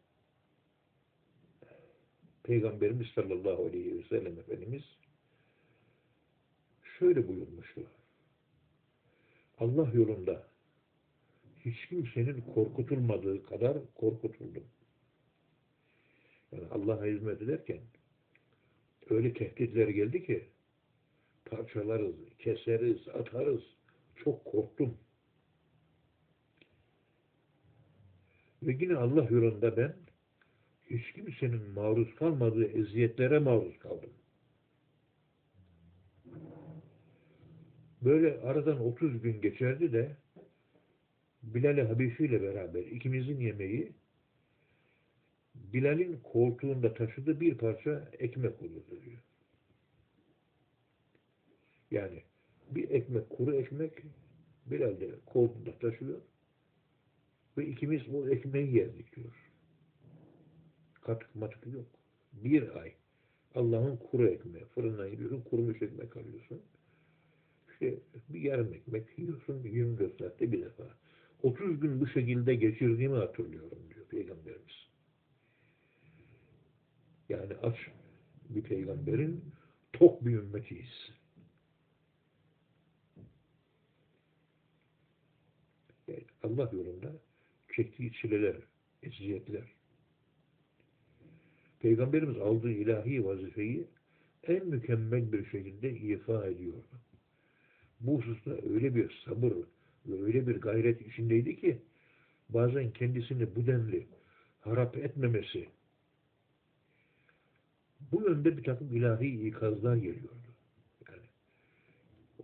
Peygamberimiz 2.43 3.07
sallallahu 3.07 3.65
aleyhi 3.65 3.97
ve 3.97 4.03
sellem 4.03 4.39
Efendimiz 4.39 4.83
şöyle 6.99 7.27
buyurmuştu. 7.27 7.81
Allah 9.59 9.91
yolunda 9.93 10.47
hiç 11.65 11.85
kimsenin 11.85 12.41
korkutulmadığı 12.41 13.45
kadar 13.45 13.77
korkutuldum. 13.95 14.63
Yani 16.51 16.67
Allah'a 16.71 17.05
hizmet 17.05 17.41
ederken 17.41 17.79
öyle 19.09 19.33
tehditler 19.33 19.87
geldi 19.87 20.25
ki 20.25 20.45
parçalarız, 21.45 22.15
keseriz, 22.39 23.07
atarız. 23.07 23.61
Çok 24.15 24.45
korktum. 24.45 24.97
Ve 28.63 28.77
yine 28.81 28.95
Allah 28.95 29.27
yolunda 29.29 29.77
ben 29.77 29.95
hiç 30.89 31.13
kimsenin 31.13 31.61
maruz 31.69 32.15
kalmadığı 32.15 32.65
eziyetlere 32.65 33.39
maruz 33.39 33.79
kaldım. 33.79 34.09
Böyle 38.01 38.41
aradan 38.41 38.79
30 38.85 39.21
gün 39.21 39.41
geçerdi 39.41 39.93
de 39.93 40.15
Bilal-i 41.43 41.81
Habeşi 41.81 42.25
ile 42.25 42.41
beraber 42.41 42.83
ikimizin 42.83 43.39
yemeği 43.39 43.91
Bilal'in 45.55 46.19
koltuğunda 46.23 46.93
taşıdığı 46.93 47.39
bir 47.39 47.57
parça 47.57 48.11
ekmek 48.19 48.61
olurdu 48.61 49.01
diyor. 49.05 49.21
Yani 51.91 52.23
bir 52.71 52.89
ekmek, 52.89 53.29
kuru 53.29 53.55
ekmek 53.55 53.93
Bilal 54.65 54.99
de 54.99 55.09
koltuğunda 55.25 55.79
taşıyor 55.79 56.21
ve 57.57 57.67
ikimiz 57.67 58.01
o 58.13 58.29
ekmeği 58.29 58.75
yerdik 58.75 59.15
diyor. 59.15 59.33
Katık 61.01 61.35
matık 61.35 61.73
yok. 61.73 61.85
Bir 62.33 62.75
ay 62.75 62.93
Allah'ın 63.55 63.97
kuru 63.97 64.27
ekmeği. 64.27 64.65
Fırından 64.65 65.11
gidiyorsun, 65.11 65.41
kurumuş 65.41 65.81
ekmek 65.81 66.17
alıyorsun. 66.17 66.61
İşte 67.81 67.99
bir 68.29 68.41
yarım 68.41 68.73
ekmek 68.73 69.19
yiyorsun 69.19 69.63
24 69.63 70.19
saatte 70.19 70.51
bir 70.51 70.61
defa. 70.61 70.83
30 71.43 71.79
gün 71.79 72.01
bu 72.01 72.07
şekilde 72.07 72.55
geçirdiğimi 72.55 73.15
hatırlıyorum 73.15 73.79
diyor 73.93 74.05
Peygamberimiz. 74.05 74.89
Yani 77.29 77.53
aç 77.63 77.77
bir 78.49 78.61
peygamberin 78.61 79.43
tok 79.93 80.25
bir 80.25 80.31
ümmetiyiz. 80.31 81.11
Yani 86.07 86.23
Allah 86.43 86.69
yolunda 86.73 87.13
çektiği 87.75 88.13
çileler, 88.13 88.55
eziyetler. 89.03 89.73
Peygamberimiz 91.79 92.37
aldığı 92.37 92.71
ilahi 92.71 93.25
vazifeyi 93.25 93.87
en 94.43 94.67
mükemmel 94.67 95.31
bir 95.31 95.45
şekilde 95.45 95.91
ifa 95.91 96.47
ediyordu. 96.47 96.99
Bu 97.99 98.17
hususta 98.17 98.51
öyle 98.51 98.95
bir 98.95 99.21
sabır 99.25 99.53
ve 100.05 100.23
öyle 100.23 100.47
bir 100.47 100.61
gayret 100.61 101.01
içindeydi 101.01 101.59
ki 101.59 101.77
bazen 102.49 102.91
kendisini 102.91 103.55
bu 103.55 103.67
denli 103.67 104.07
harap 104.59 104.97
etmemesi 104.97 105.67
bu 108.11 108.21
yönde 108.21 108.57
bir 108.57 108.63
takım 108.63 108.95
ilahi 108.95 109.47
ikazlar 109.47 109.95
geliyordu. 109.95 110.49
Yani 111.09 111.25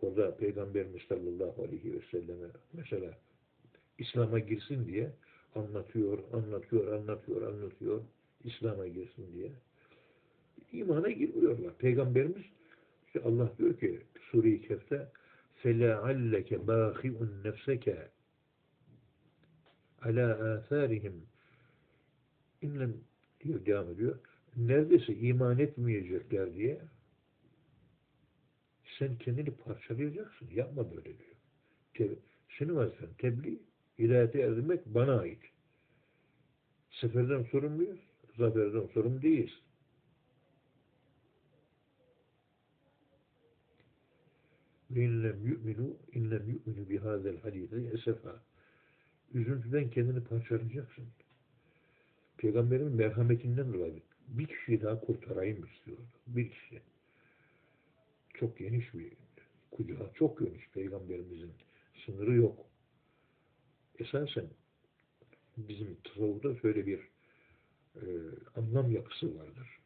orada 0.02 0.38
Peygamberimiz 0.38 1.02
sallallahu 1.10 1.64
aleyhi 1.64 1.94
ve 1.94 2.00
selleme 2.12 2.48
mesela 2.74 3.18
İslam'a 3.98 4.40
girsin 4.40 4.88
diye 4.88 5.12
anlatıyor, 5.56 6.20
anlatıyor, 6.34 6.94
anlatıyor, 6.94 7.42
anlatıyor. 7.42 8.02
İslam'a 8.44 8.88
girsin 8.88 9.34
diye. 9.34 9.52
İmana 10.74 11.10
girmiyorlar. 11.10 11.78
Peygamberimiz 11.78 12.44
işte 13.08 13.22
Allah 13.26 13.52
diyor 13.58 13.80
ki 13.80 14.02
Sure-i 14.32 14.62
Kehf'te 14.62 15.08
فَلَعَلَّكَ 15.65 16.51
بَاخِعٌ 16.69 17.13
نَفْسَكَ 17.45 17.87
عَلَى 20.03 20.27
آثَارِهِمْ 20.55 21.13
İnlem 22.63 22.95
diyor, 23.41 23.67
devam 23.67 23.91
ediyor. 23.91 24.19
Neredeyse 24.57 25.15
iman 25.15 25.59
etmeyecekler 25.59 26.55
diye 26.55 26.81
sen 28.99 29.19
kendini 29.19 29.51
parçalayacaksın. 29.51 30.49
Yapma 30.55 30.91
böyle 30.91 31.19
diyor. 31.19 31.37
Te 31.95 32.09
senin 32.59 32.77
vazifen 32.77 33.09
tebliğ, 33.19 33.59
hidayete 33.99 34.41
erdirmek 34.41 34.87
bana 34.87 35.19
ait. 35.19 35.43
Seferden 36.91 37.43
sorumluyuz, 37.43 38.01
zaferden 38.37 38.87
sorumlu 38.87 39.23
değiliz. 39.23 39.53
İnlem 44.96 45.48
yu'minu, 45.48 45.98
inlem 46.14 46.50
yu'minu 46.50 46.90
bihâzel 46.90 47.42
hadîse 47.42 47.76
esefa. 47.94 48.44
Üzüntüden 49.34 49.90
kendini 49.90 50.24
parçalayacaksın. 50.24 51.06
Peygamberin 52.38 52.96
merhametinden 52.96 53.74
dolayı 53.74 54.02
bir 54.28 54.48
kişiyi 54.48 54.82
daha 54.82 55.00
kurtarayım 55.00 55.66
istiyor. 55.66 55.98
Bir 56.28 56.50
kişi. 56.50 56.82
Çok 58.34 58.58
geniş 58.58 58.94
bir 58.94 59.14
kucağı 59.72 60.14
çok 60.14 60.40
geniş 60.40 60.70
peygamberimizin. 60.70 61.52
Sınırı 62.06 62.36
yok. 62.36 62.66
Esasen 64.00 64.46
bizim 65.58 65.98
tasavvufta 66.04 66.56
şöyle 66.56 66.86
bir 66.86 67.00
e, 67.96 68.04
anlam 68.56 68.92
yapısı 68.92 69.40
vardır. 69.40 69.80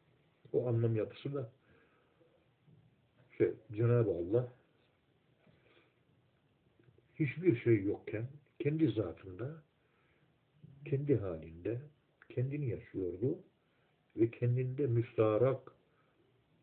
O 0.54 0.68
anlam 0.68 0.96
yapısı 0.96 1.34
da 1.34 1.52
şey, 3.38 3.54
Cenab-ı 3.72 4.12
Allah 4.12 4.59
hiçbir 7.20 7.62
şey 7.62 7.84
yokken 7.84 8.28
kendi 8.60 8.92
zatında 8.92 9.64
kendi 10.86 11.18
halinde 11.18 11.82
kendini 12.30 12.70
yaşıyordu 12.70 13.40
ve 14.16 14.32
kendinde 14.32 14.88
müstarak 14.88 15.72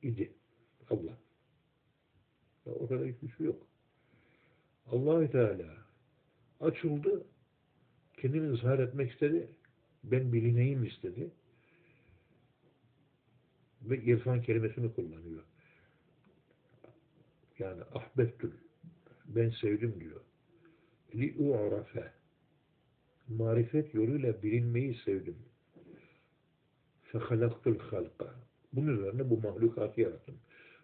idi 0.02 0.32
Allah. 0.90 1.18
Ya 2.66 2.72
orada 2.72 3.04
hiçbir 3.04 3.36
şey 3.36 3.46
yok. 3.46 3.66
allah 4.86 5.30
Teala 5.30 5.76
açıldı, 6.60 7.26
kendini 8.16 8.50
ızhar 8.50 8.78
etmek 8.78 9.12
istedi, 9.12 9.48
ben 10.04 10.32
bilineyim 10.32 10.84
istedi 10.84 11.30
ve 13.82 14.02
irfan 14.02 14.42
kelimesini 14.42 14.94
kullanıyor. 14.94 15.42
Yani 17.58 17.82
ahbettül, 17.82 18.52
ben 19.26 19.50
sevdim 19.50 20.00
diyor 20.00 20.20
li'u'rafe 21.14 22.12
marifet 23.28 23.94
yoluyla 23.94 24.42
bilinmeyi 24.42 24.94
sevdim. 25.04 25.36
Fehalaktul 27.02 27.78
halka. 27.78 28.34
Bunun 28.72 28.98
üzerine 28.98 29.30
bu 29.30 29.40
mahlukatı 29.40 30.00
yarattım. 30.00 30.34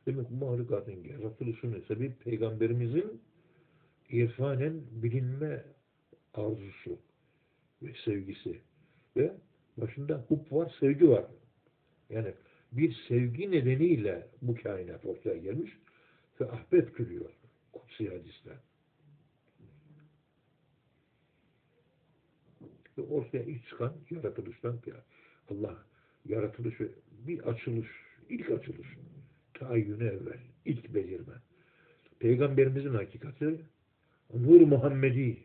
Demek 0.06 0.30
bu 0.30 0.44
mahlukatın 0.44 1.04
yaratılışının 1.04 1.84
sebebi 1.88 2.14
peygamberimizin 2.14 3.20
irfanen 4.10 4.80
bilinme 4.90 5.64
arzusu 6.34 6.98
ve 7.82 7.92
sevgisi 8.04 8.60
ve 9.16 9.32
başında 9.76 10.24
hub 10.28 10.52
var, 10.52 10.74
sevgi 10.80 11.08
var. 11.08 11.24
Yani 12.10 12.34
bir 12.72 12.96
sevgi 13.08 13.50
nedeniyle 13.50 14.26
bu 14.42 14.54
kainat 14.54 15.06
ortaya 15.06 15.36
gelmiş 15.36 15.78
ve 16.40 16.50
ahbet 16.50 16.98
diyor 16.98 17.30
kutsi 17.72 18.08
hadisten. 18.08 18.56
Ve 22.99 23.03
ortaya 23.03 23.45
ilk 23.45 23.68
çıkan 23.68 23.93
yaratılıştan 24.11 24.78
ya 24.86 25.05
Allah 25.51 25.84
yaratılışı 26.28 26.93
bir 27.26 27.40
açılış, 27.40 27.88
ilk 28.28 28.51
açılış 28.51 28.88
taayyünü 29.55 30.05
evvel, 30.05 30.40
ilk 30.64 30.95
belirme. 30.95 31.34
Peygamberimizin 32.18 32.95
hakikati 32.95 33.61
Nur 34.34 34.61
Muhammedi 34.61 35.38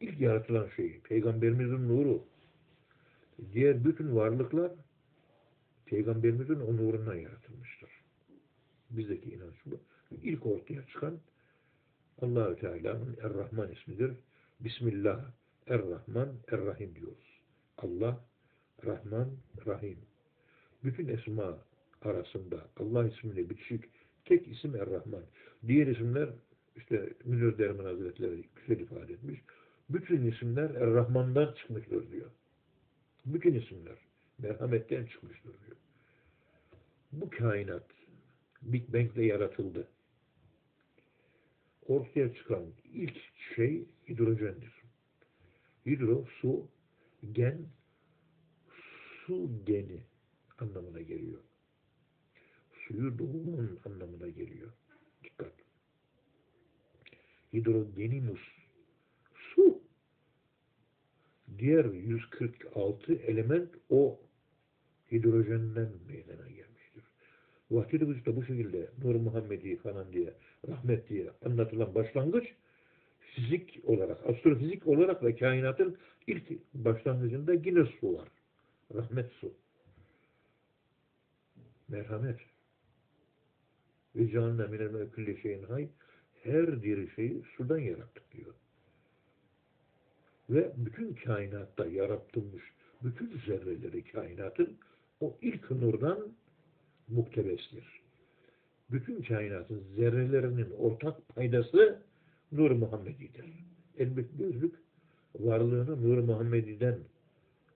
ilk 0.00 0.20
yaratılan 0.20 0.68
şey. 0.76 1.00
Peygamberimizin 1.00 1.88
nuru. 1.88 2.24
Diğer 3.52 3.84
bütün 3.84 4.16
varlıklar 4.16 4.72
Peygamberimizin 5.86 6.60
o 6.60 6.76
nurundan 6.76 7.14
yaratılmıştır. 7.14 7.90
Bizdeki 8.90 9.30
inanç 9.30 9.56
bu. 9.66 9.80
İlk 10.22 10.46
ortaya 10.46 10.86
çıkan 10.86 11.18
Allahü 12.22 12.56
Teala'nın 12.56 13.16
Er-Rahman 13.22 13.72
ismidir. 13.72 14.12
Bismillah 14.60 15.24
Er-Rahman 15.68 16.28
Er-Rahim 16.52 16.94
diyoruz. 16.94 17.40
Allah 17.78 18.24
Rahman 18.86 19.30
Rahim. 19.66 19.98
Bütün 20.84 21.08
esma 21.08 21.58
arasında 22.02 22.68
Allah 22.76 23.08
ismiyle 23.08 23.50
bitişik 23.50 23.84
tek 24.24 24.48
isim 24.48 24.76
Er-Rahman. 24.76 25.22
Diğer 25.66 25.86
isimler 25.86 26.28
işte 26.76 27.12
Münir 27.24 27.58
Derman 27.58 27.84
Hazretleri 27.84 28.44
güzel 28.56 28.80
ifade 28.80 29.12
etmiş. 29.12 29.40
Bütün 29.90 30.26
isimler 30.26 30.70
Er-Rahman'dan 30.70 31.54
çıkmıştır 31.54 32.10
diyor. 32.10 32.30
Bütün 33.26 33.54
isimler 33.54 33.96
merhametten 34.38 35.06
çıkmıştır 35.06 35.52
diyor. 35.66 35.76
Bu 37.12 37.30
kainat 37.30 37.84
Big 38.62 38.92
Bang'le 38.92 39.26
yaratıldı. 39.26 39.88
Ortaya 41.86 42.34
çıkan 42.34 42.64
ilk 42.94 43.16
şey 43.54 43.84
hidrojendir. 44.08 44.77
Hidro, 45.88 46.24
su, 46.40 46.68
gen, 47.32 47.66
su 49.26 49.50
geni 49.66 50.00
anlamına 50.58 51.00
geliyor. 51.00 51.40
Suyu 52.72 53.18
doğumun 53.18 53.80
anlamına 53.84 54.28
geliyor. 54.28 54.72
Dikkat. 55.24 55.52
Hidrogenimus 57.52 58.40
su. 59.54 59.80
Diğer 61.58 61.84
146 61.84 63.12
element 63.12 63.70
o 63.90 64.20
hidrojenden 65.12 65.92
meydana 66.08 66.48
gelmiştir. 66.48 67.04
Vahid-i 67.70 68.08
Vücud'da 68.08 68.36
bu 68.36 68.44
şekilde 68.44 68.90
Nur 69.04 69.14
Muhammedi 69.14 69.76
falan 69.76 70.12
diye, 70.12 70.34
rahmet 70.68 71.08
diye 71.08 71.30
anlatılan 71.44 71.94
başlangıç 71.94 72.54
fizik 73.38 73.80
olarak, 73.84 74.26
astrofizik 74.26 74.86
olarak 74.86 75.24
ve 75.24 75.36
kainatın 75.36 75.98
ilk 76.26 76.50
başlangıcında 76.74 77.54
yine 77.54 77.84
su 78.00 78.14
var. 78.14 78.28
Rahmet 78.94 79.32
su. 79.32 79.52
Merhamet. 81.88 82.40
Ve 84.16 84.30
canına 84.30 84.66
minel 84.66 85.10
külli 85.10 85.40
şeyin 85.40 85.62
hay 85.62 85.88
her 86.42 86.82
diri 86.82 87.10
şeyi 87.16 87.42
sudan 87.56 87.78
yarattık 87.78 88.32
diyor. 88.32 88.54
Ve 90.50 90.72
bütün 90.76 91.14
kainatta 91.14 91.86
yaratılmış 91.86 92.62
bütün 93.02 93.40
zerreleri 93.46 94.04
kainatın 94.04 94.78
o 95.20 95.36
ilk 95.42 95.70
nurdan 95.70 96.28
muktebestir. 97.08 97.84
Bütün 98.90 99.22
kainatın 99.22 99.84
zerrelerinin 99.96 100.70
ortak 100.70 101.28
paydası 101.28 102.02
Nur 102.52 102.70
Muhammedi'dir. 102.70 103.44
Elbette 103.98 104.36
gözlük 104.38 104.74
varlığını 105.34 106.02
Nur 106.02 106.18
Muhammedi'den 106.18 106.98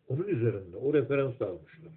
onun 0.08 0.28
üzerinde 0.28 0.76
o 0.76 0.94
referans 0.94 1.42
almışlar. 1.42 1.92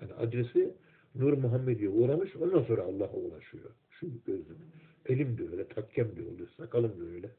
Yani 0.00 0.12
adresi 0.14 0.74
Nur 1.14 1.32
Muhammedi'ye 1.32 1.88
uğramış 1.88 2.36
ondan 2.36 2.62
sonra 2.62 2.82
Allah'a 2.82 3.16
ulaşıyor. 3.16 3.70
Şu 3.90 4.06
gözlük. 4.26 4.56
Elim 5.06 5.38
de 5.38 5.42
öyle, 5.52 5.68
takkem 5.68 6.16
de 6.16 6.20
öyle, 6.20 6.46
sakalım 6.56 7.00
da 7.00 7.04
öyle. 7.04 7.30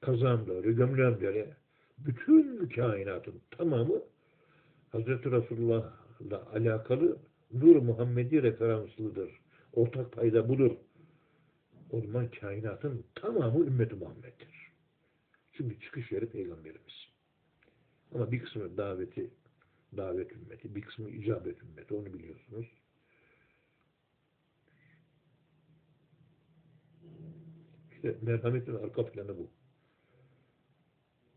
Kazağım 0.00 0.48
da 0.48 0.52
öyle, 0.52 0.72
gömleğim 0.72 1.20
de 1.20 1.28
öyle. 1.28 1.56
Bütün 1.98 2.68
kainatın 2.68 3.34
tamamı 3.50 4.02
Hazreti 4.88 5.30
Resulullah'la 5.30 6.46
alakalı 6.52 7.16
Nur 7.52 7.76
Muhammedi 7.76 8.42
referanslıdır. 8.42 9.30
Ortak 9.72 10.12
payda 10.12 10.48
budur. 10.48 10.70
O 11.92 12.00
zaman 12.00 12.30
kainatın 12.30 13.04
tamamı 13.14 13.66
ümmeti 13.66 13.94
Muhammed'dir. 13.94 14.72
Çünkü 15.52 15.80
çıkış 15.80 16.12
yeri 16.12 16.30
Peygamberimiz. 16.30 17.08
Ama 18.14 18.32
bir 18.32 18.42
kısmı 18.42 18.76
daveti, 18.76 19.30
davet 19.96 20.32
ümmeti, 20.32 20.74
bir 20.74 20.82
kısmı 20.82 21.10
icabet 21.10 21.62
ümmeti, 21.62 21.94
onu 21.94 22.14
biliyorsunuz. 22.14 22.66
İşte 27.92 28.16
merhametin 28.22 28.74
arka 28.74 29.06
planı 29.06 29.38
bu. 29.38 29.50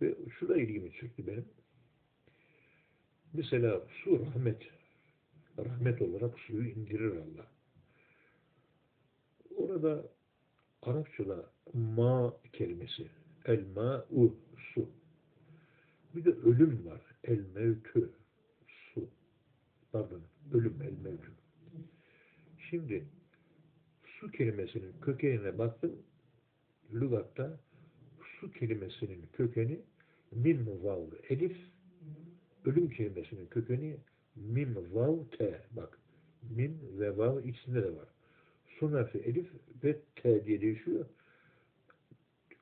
Ve 0.01 0.16
şurada 0.39 0.58
ilgimi 0.58 0.91
çekti 0.91 1.28
benim. 1.28 1.45
Mesela 3.34 3.82
su 4.04 4.20
rahmet. 4.20 4.62
Rahmet 5.58 6.01
olarak 6.01 6.39
suyu 6.39 6.70
indirir 6.70 7.16
Allah. 7.16 7.47
Orada 9.56 10.06
Arapçada 10.86 11.50
ma 11.74 12.34
kelimesi. 12.54 13.08
El 13.46 13.64
ma'u 13.76 14.36
su. 14.74 14.90
Bir 16.16 16.26
de 16.26 16.30
ölüm 16.30 16.86
var. 16.86 17.02
El 17.24 17.42
mevtü 17.56 18.10
su. 18.68 19.10
Pardon. 19.92 20.22
Ölüm 20.54 20.82
el 20.82 21.10
mevtü. 21.10 21.32
Şimdi 22.70 23.06
su 24.20 24.32
kelimesinin 24.32 24.94
kökenine 25.02 25.58
baktım. 25.58 25.92
Lügatta 26.94 27.60
su 28.40 28.52
kelimesinin 28.52 29.26
kökeni 29.34 29.80
mim 30.32 30.68
vav 30.84 31.08
elif 31.30 31.58
ölüm 32.66 32.90
kelimesinin 32.90 33.46
kökeni 33.46 33.98
mim 34.36 34.76
vav 34.92 35.18
t 35.38 35.62
bak 35.72 36.00
mim 36.56 36.80
ve 37.00 37.18
vav 37.18 37.44
ikisinde 37.44 37.84
de 37.84 37.96
var. 37.96 38.08
Son 38.80 38.94
harfi 38.94 39.18
elif 39.18 39.48
ve 39.84 40.00
t 40.16 40.46
diye 40.46 40.62
değişiyor. 40.62 41.06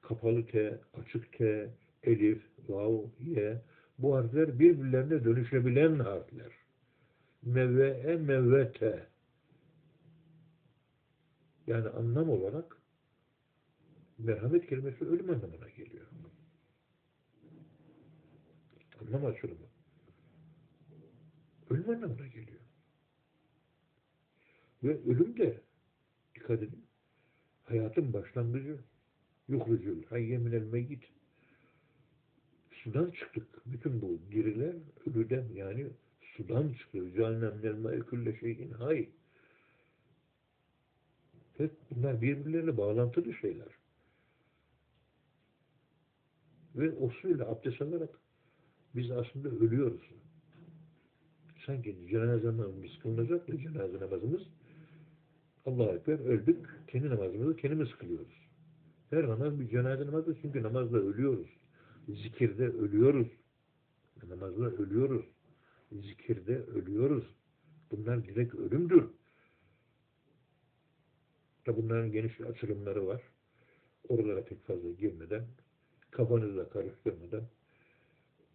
Kapalı 0.02 0.48
t, 0.48 0.80
açık 0.94 1.34
t, 1.38 1.70
elif, 2.04 2.42
vav, 2.68 3.04
ye 3.20 3.62
bu 3.98 4.16
harfler 4.16 4.60
birbirlerine 4.60 5.24
dönüşebilen 5.24 6.00
harfler. 6.00 6.52
Mevve'e 7.42 8.18
mevvete 8.18 9.08
yani 11.68 11.90
anlam 11.90 12.30
olarak 12.30 12.78
merhamet 14.18 14.68
kelimesi 14.68 15.06
ölüm 15.06 15.30
anlamına 15.30 15.70
geliyor. 15.70 16.08
Anlam 19.02 19.26
açılımı. 19.26 19.68
Ölüm 21.70 21.90
anlamına 21.90 22.28
geliyor. 22.28 22.62
Ve 24.84 25.04
ölüm 25.06 25.38
de 25.38 25.62
dikkat 26.36 26.64
edin 26.64 26.86
hayatın 27.72 28.14
başlangıcı 28.14 28.78
yuhrucul 29.48 30.04
hayye 30.04 30.38
minel 30.38 30.64
meyyit 30.64 31.04
sudan 32.72 33.12
çıktık. 33.12 33.48
Bütün 33.66 34.02
bu 34.02 34.20
diriler 34.32 34.76
ölüden 35.06 35.46
yani 35.54 35.88
sudan 36.22 36.74
çıkıyor. 36.74 37.14
Cehennem 37.14 37.58
minel 37.58 37.74
me'e 37.74 38.00
külle 38.00 38.40
şeyin 38.40 38.72
hay. 38.72 39.10
Ve 41.60 41.70
bunlar 41.92 42.22
birbirlerine 42.22 42.78
bağlantılı 42.78 43.34
şeyler. 43.34 43.68
Ve 46.76 46.92
o 46.92 47.10
suyla 47.10 47.50
abdest 47.50 47.82
alarak 47.82 48.10
biz 48.96 49.12
aslında 49.12 49.50
ölüyoruz. 49.50 50.02
Sanki 51.66 52.08
cenaze 52.10 52.48
namazımız 52.48 53.00
kılınacak 53.00 53.48
da 53.48 53.58
cenaze 53.58 54.00
namazımız 54.00 54.42
Allah'a 55.66 55.96
Ekber 55.96 56.20
öldük. 56.20 56.70
Kendi 56.88 57.10
namazımızı 57.10 57.56
kendimiz 57.56 57.96
kılıyoruz. 57.96 58.48
Her 59.10 59.28
namaz 59.28 59.60
bir 59.60 59.70
cenaze 59.70 60.06
namazı 60.06 60.36
çünkü 60.42 60.64
namazda 60.64 60.98
ölüyoruz. 60.98 61.48
Zikirde 62.08 62.68
ölüyoruz. 62.68 63.28
Namazda 64.30 64.72
ölüyoruz. 64.72 65.26
Zikirde 65.92 66.64
ölüyoruz. 66.66 67.36
Bunlar 67.92 68.24
direkt 68.26 68.56
ölümdür. 68.56 69.04
Da 71.68 71.78
bunların 71.78 72.12
geniş 72.12 72.42
açılımları 72.42 73.08
var. 73.08 73.22
Oralara 74.10 74.44
pek 74.44 74.66
fazla 74.66 74.92
girmeden, 74.92 75.46
kafanızı 76.12 76.58
da 76.58 76.70
karıştırmadan 76.70 77.44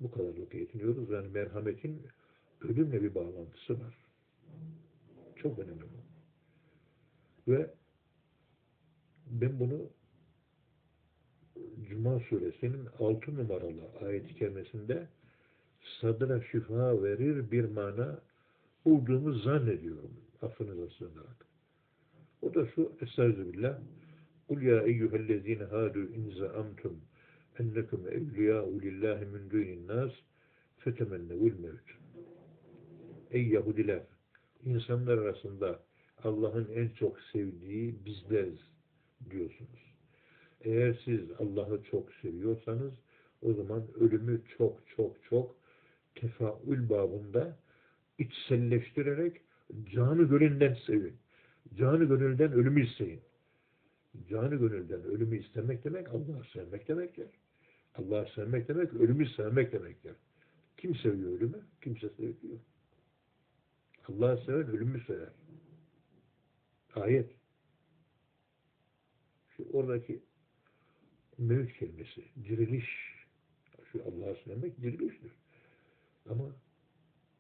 bu 0.01 0.11
kadarlık 0.11 0.55
yetiniyoruz. 0.55 1.11
Yani 1.11 1.29
merhametin 1.29 2.03
ölümle 2.61 3.03
bir 3.03 3.15
bağlantısı 3.15 3.81
var. 3.81 3.99
Çok 5.37 5.59
önemli. 5.59 5.96
Ve 7.49 7.71
ben 9.27 9.61
bunu 9.61 9.91
Cuma 11.89 12.21
suresinin 12.21 12.89
6 12.99 13.35
numaralı 13.37 14.07
ayet-i 14.07 14.35
kerimesinde 14.35 15.09
sadıra 16.01 16.43
şifa 16.43 17.03
verir 17.03 17.51
bir 17.51 17.65
mana 17.65 18.21
olduğumu 18.85 19.33
zannediyorum. 19.33 20.11
Affınıza 20.43 20.95
sığınarak. 20.99 21.47
O 22.43 22.55
da 22.55 22.67
şu 22.67 22.93
Estağfirullah 23.01 23.79
Kul 24.49 24.63
ya 24.63 24.83
eyyühellezine 24.83 25.63
hâdû 25.63 26.13
in 26.15 26.31
zaamtum 26.31 27.01
ennekum 27.59 28.09
evliyâ'u 28.09 28.83
lillahi 28.83 29.25
min 29.25 29.51
dûnin 29.51 29.89
nâs 29.89 30.13
fetemennevul 30.79 31.59
mevt. 31.59 31.89
Ey 33.31 33.49
Yahudiler! 33.49 34.03
insanlar 34.65 35.19
arasında 35.19 35.81
Allah'ın 36.25 36.69
en 36.75 36.89
çok 36.89 37.21
sevdiği 37.21 38.05
bizleriz 38.07 38.61
diyorsunuz. 39.31 39.97
Eğer 40.61 41.01
siz 41.05 41.21
Allah'ı 41.39 41.83
çok 41.83 42.13
seviyorsanız 42.13 42.93
o 43.43 43.53
zaman 43.53 43.83
ölümü 44.01 44.43
çok 44.59 44.89
çok 44.97 45.17
çok 45.23 45.57
tefaül 46.15 46.91
babında 46.91 47.57
içselleştirerek 48.19 49.41
canı 49.95 50.23
gönülden 50.23 50.77
sevin. 50.87 51.17
Canı 51.75 52.05
gönülden 52.05 52.53
ölümü 52.53 52.87
isteyin. 52.87 53.21
Canı 54.29 54.57
gönülden 54.57 55.03
ölümü 55.03 55.39
istemek 55.39 55.85
demek 55.85 56.09
Allah'ı 56.09 56.45
sevmek 56.53 56.89
demektir. 56.89 57.27
Allah'ı 57.95 58.27
sevmek 58.35 58.69
demek 58.69 58.95
ölümü 58.95 59.29
sevmek 59.29 59.73
demektir. 59.73 60.13
Kim 60.77 60.95
seviyor 60.95 61.33
ölümü? 61.33 61.61
Kimse 61.83 62.09
sevmiyor. 62.09 62.59
Allah'ı 64.09 64.45
seven 64.47 64.67
ölümü 64.67 65.01
sever. 65.07 65.29
Ayet. 66.97 67.31
Şu 69.57 69.67
oradaki 69.73 70.23
mevt 71.39 71.73
kelimesi, 71.73 72.25
diriliş. 72.45 73.17
Şu 73.93 74.03
Allah'ı 74.03 74.37
sevmek 74.45 74.83
diriliştir. 74.83 75.33
Ama 76.31 76.45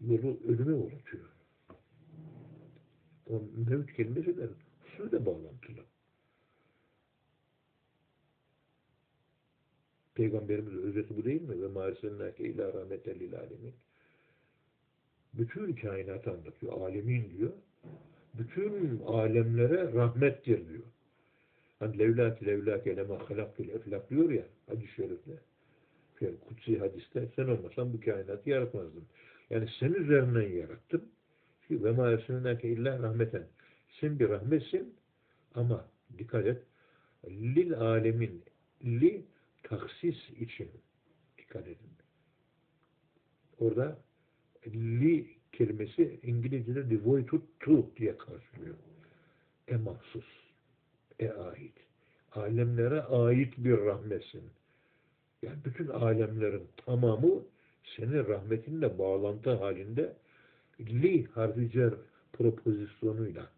yolu 0.00 0.40
ölüme 0.48 0.72
uğratıyor. 0.72 1.24
O 3.26 3.42
mevt 3.70 3.92
kelimesi 3.92 4.36
de 4.36 4.48
suyla 4.96 5.26
bağlantılı. 5.26 5.84
Peygamberimizin 10.14 10.82
özeti 10.82 11.16
bu 11.16 11.24
değil 11.24 11.42
mi? 11.42 11.62
Ve 11.62 11.68
mârisennâke 11.68 12.44
ilâ 12.44 12.72
rahmeten 12.72 13.20
lil. 13.20 13.32
Bütün 15.34 15.74
kainatı 15.74 16.30
anlatıyor. 16.30 16.72
Alemin 16.72 17.30
diyor. 17.38 17.52
Bütün 18.38 19.00
alemlere 19.06 19.92
rahmettir 19.92 20.68
diyor. 20.68 20.82
Hani 21.78 21.98
levlâki 21.98 22.46
levlâke 22.46 22.96
lema 22.96 23.30
halaktul 23.30 23.68
eflak 23.68 24.10
diyor 24.10 24.30
ya 24.30 24.44
hadis-i 24.66 24.94
şerifte. 24.94 25.32
Yani 26.20 26.36
kutsi 26.48 26.78
hadiste 26.78 27.28
sen 27.36 27.48
olmasan 27.48 27.92
bu 27.92 28.00
kainatı 28.00 28.50
yaratmazdım. 28.50 29.04
Yani 29.50 29.68
sen 29.80 29.92
üzerinden 29.92 30.48
yarattım. 30.48 31.04
Ve 31.70 31.90
mâ 31.90 32.10
ersennâke 32.10 32.68
illa 32.68 32.98
rahmeten. 33.02 33.46
Sen 34.00 34.18
bir 34.18 34.28
rahmetsin 34.28 34.94
ama 35.54 35.88
dikkat 36.18 36.46
et 36.46 36.62
lil 37.28 37.74
alemin 37.74 38.42
li 38.84 39.24
taksis 39.62 40.30
için 40.40 40.68
dikkat 41.38 41.66
edin. 41.66 41.90
Orada 43.58 43.98
li 44.66 45.35
kelimesi 45.56 46.20
İngilizce'de 46.22 46.90
devoted 46.90 47.40
to 47.60 47.90
diye 47.96 48.16
karşılıyor. 48.18 48.76
E 49.68 49.76
mahsus. 49.76 50.26
E 51.18 51.30
ait. 51.30 51.72
Alemlere 52.32 53.00
ait 53.00 53.54
bir 53.58 53.78
rahmetsin. 53.78 54.42
Yani 55.42 55.56
bütün 55.64 55.88
alemlerin 55.88 56.68
tamamı 56.76 57.42
senin 57.96 58.26
rahmetinle 58.26 58.98
bağlantı 58.98 59.50
halinde 59.50 60.16
li 60.80 61.24
harfi 61.24 61.70
cer 61.70 61.94
propozisyonuyla 62.32 63.50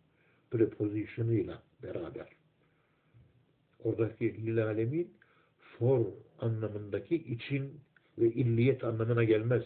prepositionuyla 0.51 1.63
beraber. 1.83 2.27
Oradaki 3.85 4.47
lil 4.47 4.65
alemin 4.67 5.15
for 5.59 6.07
anlamındaki 6.41 7.17
için 7.17 7.81
ve 8.19 8.27
illiyet 8.27 8.85
anlamına 8.85 9.25
gelmez. 9.25 9.63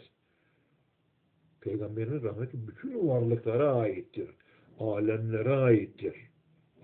Peygamberin 1.62 2.22
rahmeti 2.22 2.68
bütün 2.68 3.09
varlıklara 3.09 3.74
aittir. 3.74 4.30
Alemlere 4.78 5.51
aittir. 5.51 6.16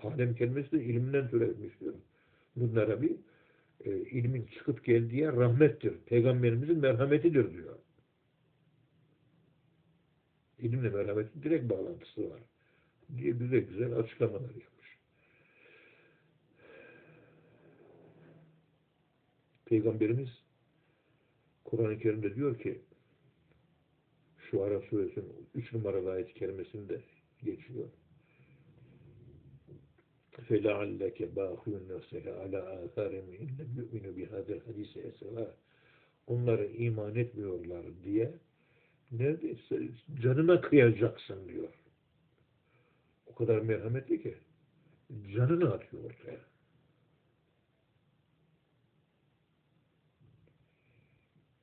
Alem 0.03 0.35
kelimesi 0.35 0.71
de 0.71 0.83
ilimden 0.83 1.29
türemiştir. 1.29 1.95
Bunlara 2.55 3.01
bir 3.01 3.15
e, 3.85 3.91
ilmin 3.91 4.45
çıkıp 4.45 4.85
geldiği 4.85 5.27
rahmettir. 5.27 5.93
Peygamberimizin 6.05 6.77
merhametidir 6.77 7.53
diyor. 7.53 7.75
İlimle 10.59 10.89
merhametin 10.89 11.43
direkt 11.43 11.69
bağlantısı 11.69 12.29
var. 12.29 12.39
Diye 13.17 13.39
bize 13.39 13.59
güzel 13.59 13.93
açıklamalar 13.93 14.41
yapmış. 14.41 14.97
Peygamberimiz 19.65 20.29
Kur'an-ı 21.63 21.99
Kerim'de 21.99 22.35
diyor 22.35 22.59
ki 22.59 22.81
şu 24.48 24.62
Ara 24.62 24.80
suresinin 24.80 25.48
3 25.54 25.72
numaralı 25.72 26.10
ayet-i 26.10 26.34
kerimesinde 26.34 27.00
geçiyor. 27.42 27.88
فَلَعَلَّكَ 30.48 31.18
بَاخُونَ 31.36 31.82
نَفْسَكَ 31.92 32.26
عَلَى 32.40 32.60
آثَارِهِمْ 32.84 33.26
اِنْ 33.42 33.48
لَمْ 33.58 33.70
يُؤْمِنُوا 33.78 34.14
بِهَذَا 34.18 34.52
الْحَدِيثِ 34.58 34.92
اَسَوَا 35.10 35.46
Onlara 36.26 36.64
iman 36.66 37.14
etmiyorlar 37.14 37.86
diye 38.04 38.34
neredeyse 39.12 39.88
canına 40.22 40.60
kıyacaksın 40.60 41.48
diyor. 41.48 41.68
O 43.26 43.34
kadar 43.34 43.58
merhametli 43.58 44.22
ki 44.22 44.34
canını 45.34 45.72
atıyor 45.72 46.04
ortaya. 46.04 46.40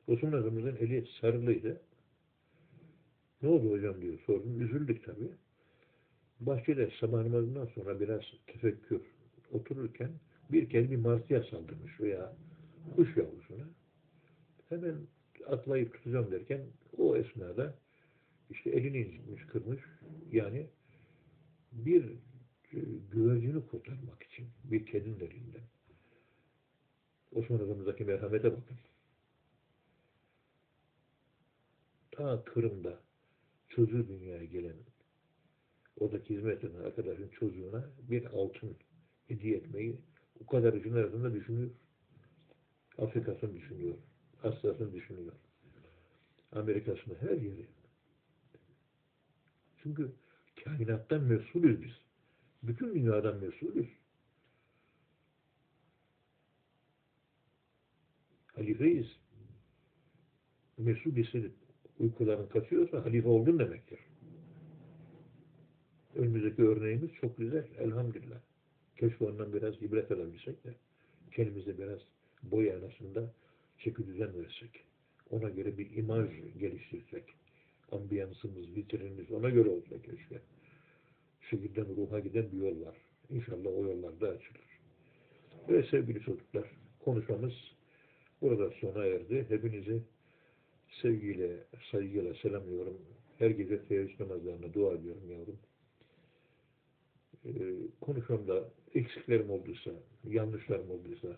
Osman 0.07 0.33
Efendimiz'in 0.33 0.85
eli 0.85 1.07
sarılıydı. 1.21 1.81
Ne 3.42 3.48
oldu 3.48 3.70
hocam 3.70 4.02
diyor 4.02 4.18
sordum. 4.26 4.60
Üzüldük 4.60 5.04
tabii. 5.04 5.30
Bahçede 6.40 6.90
sabah 7.00 7.22
namazından 7.22 7.66
sonra 7.66 8.00
biraz 8.00 8.22
tefekkür 8.46 9.00
otururken 9.52 10.10
bir 10.50 10.70
kez 10.70 10.90
bir 10.90 10.96
martıya 10.96 11.42
saldırmış 11.42 12.00
veya 12.00 12.36
kuş 12.96 13.16
yavrusuna. 13.16 13.64
Hemen 14.68 14.94
atlayıp 15.46 15.94
tutacağım 15.94 16.30
derken 16.30 16.60
o 16.98 17.16
esnada 17.16 17.74
işte 18.50 18.70
elini 18.70 18.98
incitmiş, 18.98 19.46
kırmış. 19.46 19.80
Yani 20.32 20.66
bir 21.72 22.04
e, 22.72 22.78
güvercini 23.12 23.66
kurtarmak 23.66 24.22
için 24.22 24.48
bir 24.64 24.86
kedinin 24.86 25.20
elinden. 25.20 25.62
Osman 27.32 27.60
Efendimiz'deki 27.60 28.04
merhamete 28.04 28.52
bakın. 28.52 28.76
Ta 32.10 32.44
Kırım'da 32.44 33.05
çocuğu 33.76 34.08
dünyaya 34.08 34.44
gelen 34.44 34.76
oradaki 35.96 36.36
hizmet 36.36 36.64
eden 36.64 36.84
arkadaşın 36.84 37.28
çocuğuna 37.28 37.90
bir 37.98 38.24
altın 38.24 38.76
hediye 39.28 39.56
etmeyi 39.56 40.00
o 40.40 40.46
kadar 40.46 40.72
işin 40.72 40.92
arasında 40.92 41.34
düşünüyor. 41.34 41.70
Afrika'sını 42.98 43.54
düşünüyor. 43.54 43.94
Asya'sını 44.42 44.92
düşünüyor. 44.92 45.32
Amerika'sını 46.52 47.14
her 47.20 47.36
yeri. 47.36 47.66
Çünkü 49.82 50.12
kainattan 50.64 51.22
mesulüz 51.22 51.82
biz. 51.82 51.92
Bütün 52.62 52.94
dünyadan 52.94 53.36
mesulüz. 53.36 53.86
Halifeyiz. 58.46 59.06
Mesul 60.78 61.12
hissedip 61.12 61.65
uykuların 62.00 62.46
kaçıyorsa 62.46 63.04
halife 63.04 63.28
oldun 63.28 63.58
demektir. 63.58 63.98
Önümüzdeki 66.14 66.62
örneğimiz 66.62 67.10
çok 67.20 67.38
güzel. 67.38 67.64
Elhamdülillah. 67.78 68.40
Keşke 68.96 69.24
ondan 69.24 69.52
biraz 69.52 69.82
ibret 69.82 70.10
alabilsek 70.10 70.64
de 70.64 70.74
kendimize 71.32 71.78
biraz 71.78 72.00
boy 72.42 72.72
arasında 72.72 73.32
çeki 73.78 74.06
düzen 74.06 74.38
versek. 74.38 74.84
Ona 75.30 75.48
göre 75.50 75.78
bir 75.78 75.96
imaj 75.96 76.30
geliştirsek. 76.58 77.24
Ambiyansımız, 77.92 78.76
vitrinimiz 78.76 79.30
ona 79.30 79.50
göre 79.50 79.68
olsa 79.68 80.02
keşke. 80.02 80.40
Şekilden 81.50 81.96
ruha 81.96 82.20
giden 82.20 82.52
bir 82.52 82.58
yol 82.58 82.86
var. 82.86 82.96
İnşallah 83.30 83.66
o 83.66 83.84
yollarda 83.84 84.28
açılır. 84.28 84.66
Ve 85.68 85.82
sevgili 85.90 86.20
çocuklar, 86.20 86.70
konuşmamız 87.04 87.52
burada 88.40 88.70
sona 88.70 89.04
erdi. 89.04 89.46
Hepinizi 89.48 90.02
sevgiyle, 91.02 91.64
saygıyla 91.90 92.34
selamlıyorum. 92.34 92.98
Her 93.38 93.50
gece 93.50 93.84
teheccüd 93.84 94.20
namazlarına 94.20 94.74
dua 94.74 94.92
ediyorum 94.92 95.30
yavrum. 95.30 95.58
Ee, 97.44 97.50
konuşmamda 98.00 98.64
eksiklerim 98.94 99.50
olduysa, 99.50 99.90
yanlışlarım 100.24 100.90
olduysa, 100.90 101.28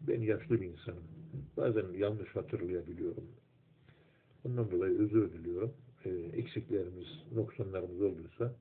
ben 0.00 0.20
yaşlı 0.22 0.60
bir 0.60 0.66
insanım. 0.66 1.04
Bazen 1.56 1.92
yanlış 1.92 2.36
hatırlayabiliyorum. 2.36 3.26
Ondan 4.44 4.70
dolayı 4.70 4.98
özür 4.98 5.32
diliyorum. 5.32 5.74
Ee, 6.04 6.10
eksiklerimiz, 6.10 7.06
noksanlarımız 7.34 8.02
olduysa 8.02 8.54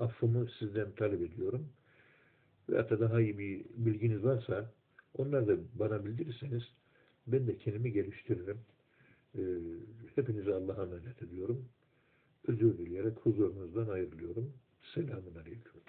affımı 0.00 0.48
sizden 0.58 0.92
talep 0.92 1.22
ediyorum. 1.22 1.68
Veyahut 2.68 2.90
da 2.90 3.00
daha 3.00 3.20
iyi 3.20 3.38
bir 3.38 3.64
bilginiz 3.76 4.24
varsa 4.24 4.70
onları 5.14 5.48
da 5.48 5.56
bana 5.74 6.04
bildirirseniz 6.04 6.62
ben 7.26 7.46
de 7.46 7.58
kendimi 7.58 7.92
geliştiririm. 7.92 8.58
Ee, 9.38 9.42
hepinize 10.14 10.54
Allah'a 10.54 10.82
emanet 10.82 11.22
ediyorum. 11.22 11.68
Özür 12.48 12.78
dileyerek 12.78 13.18
huzurunuzdan 13.18 13.88
ayrılıyorum. 13.88 14.52
Selamun 14.94 15.34
Aleyküm. 15.34 15.80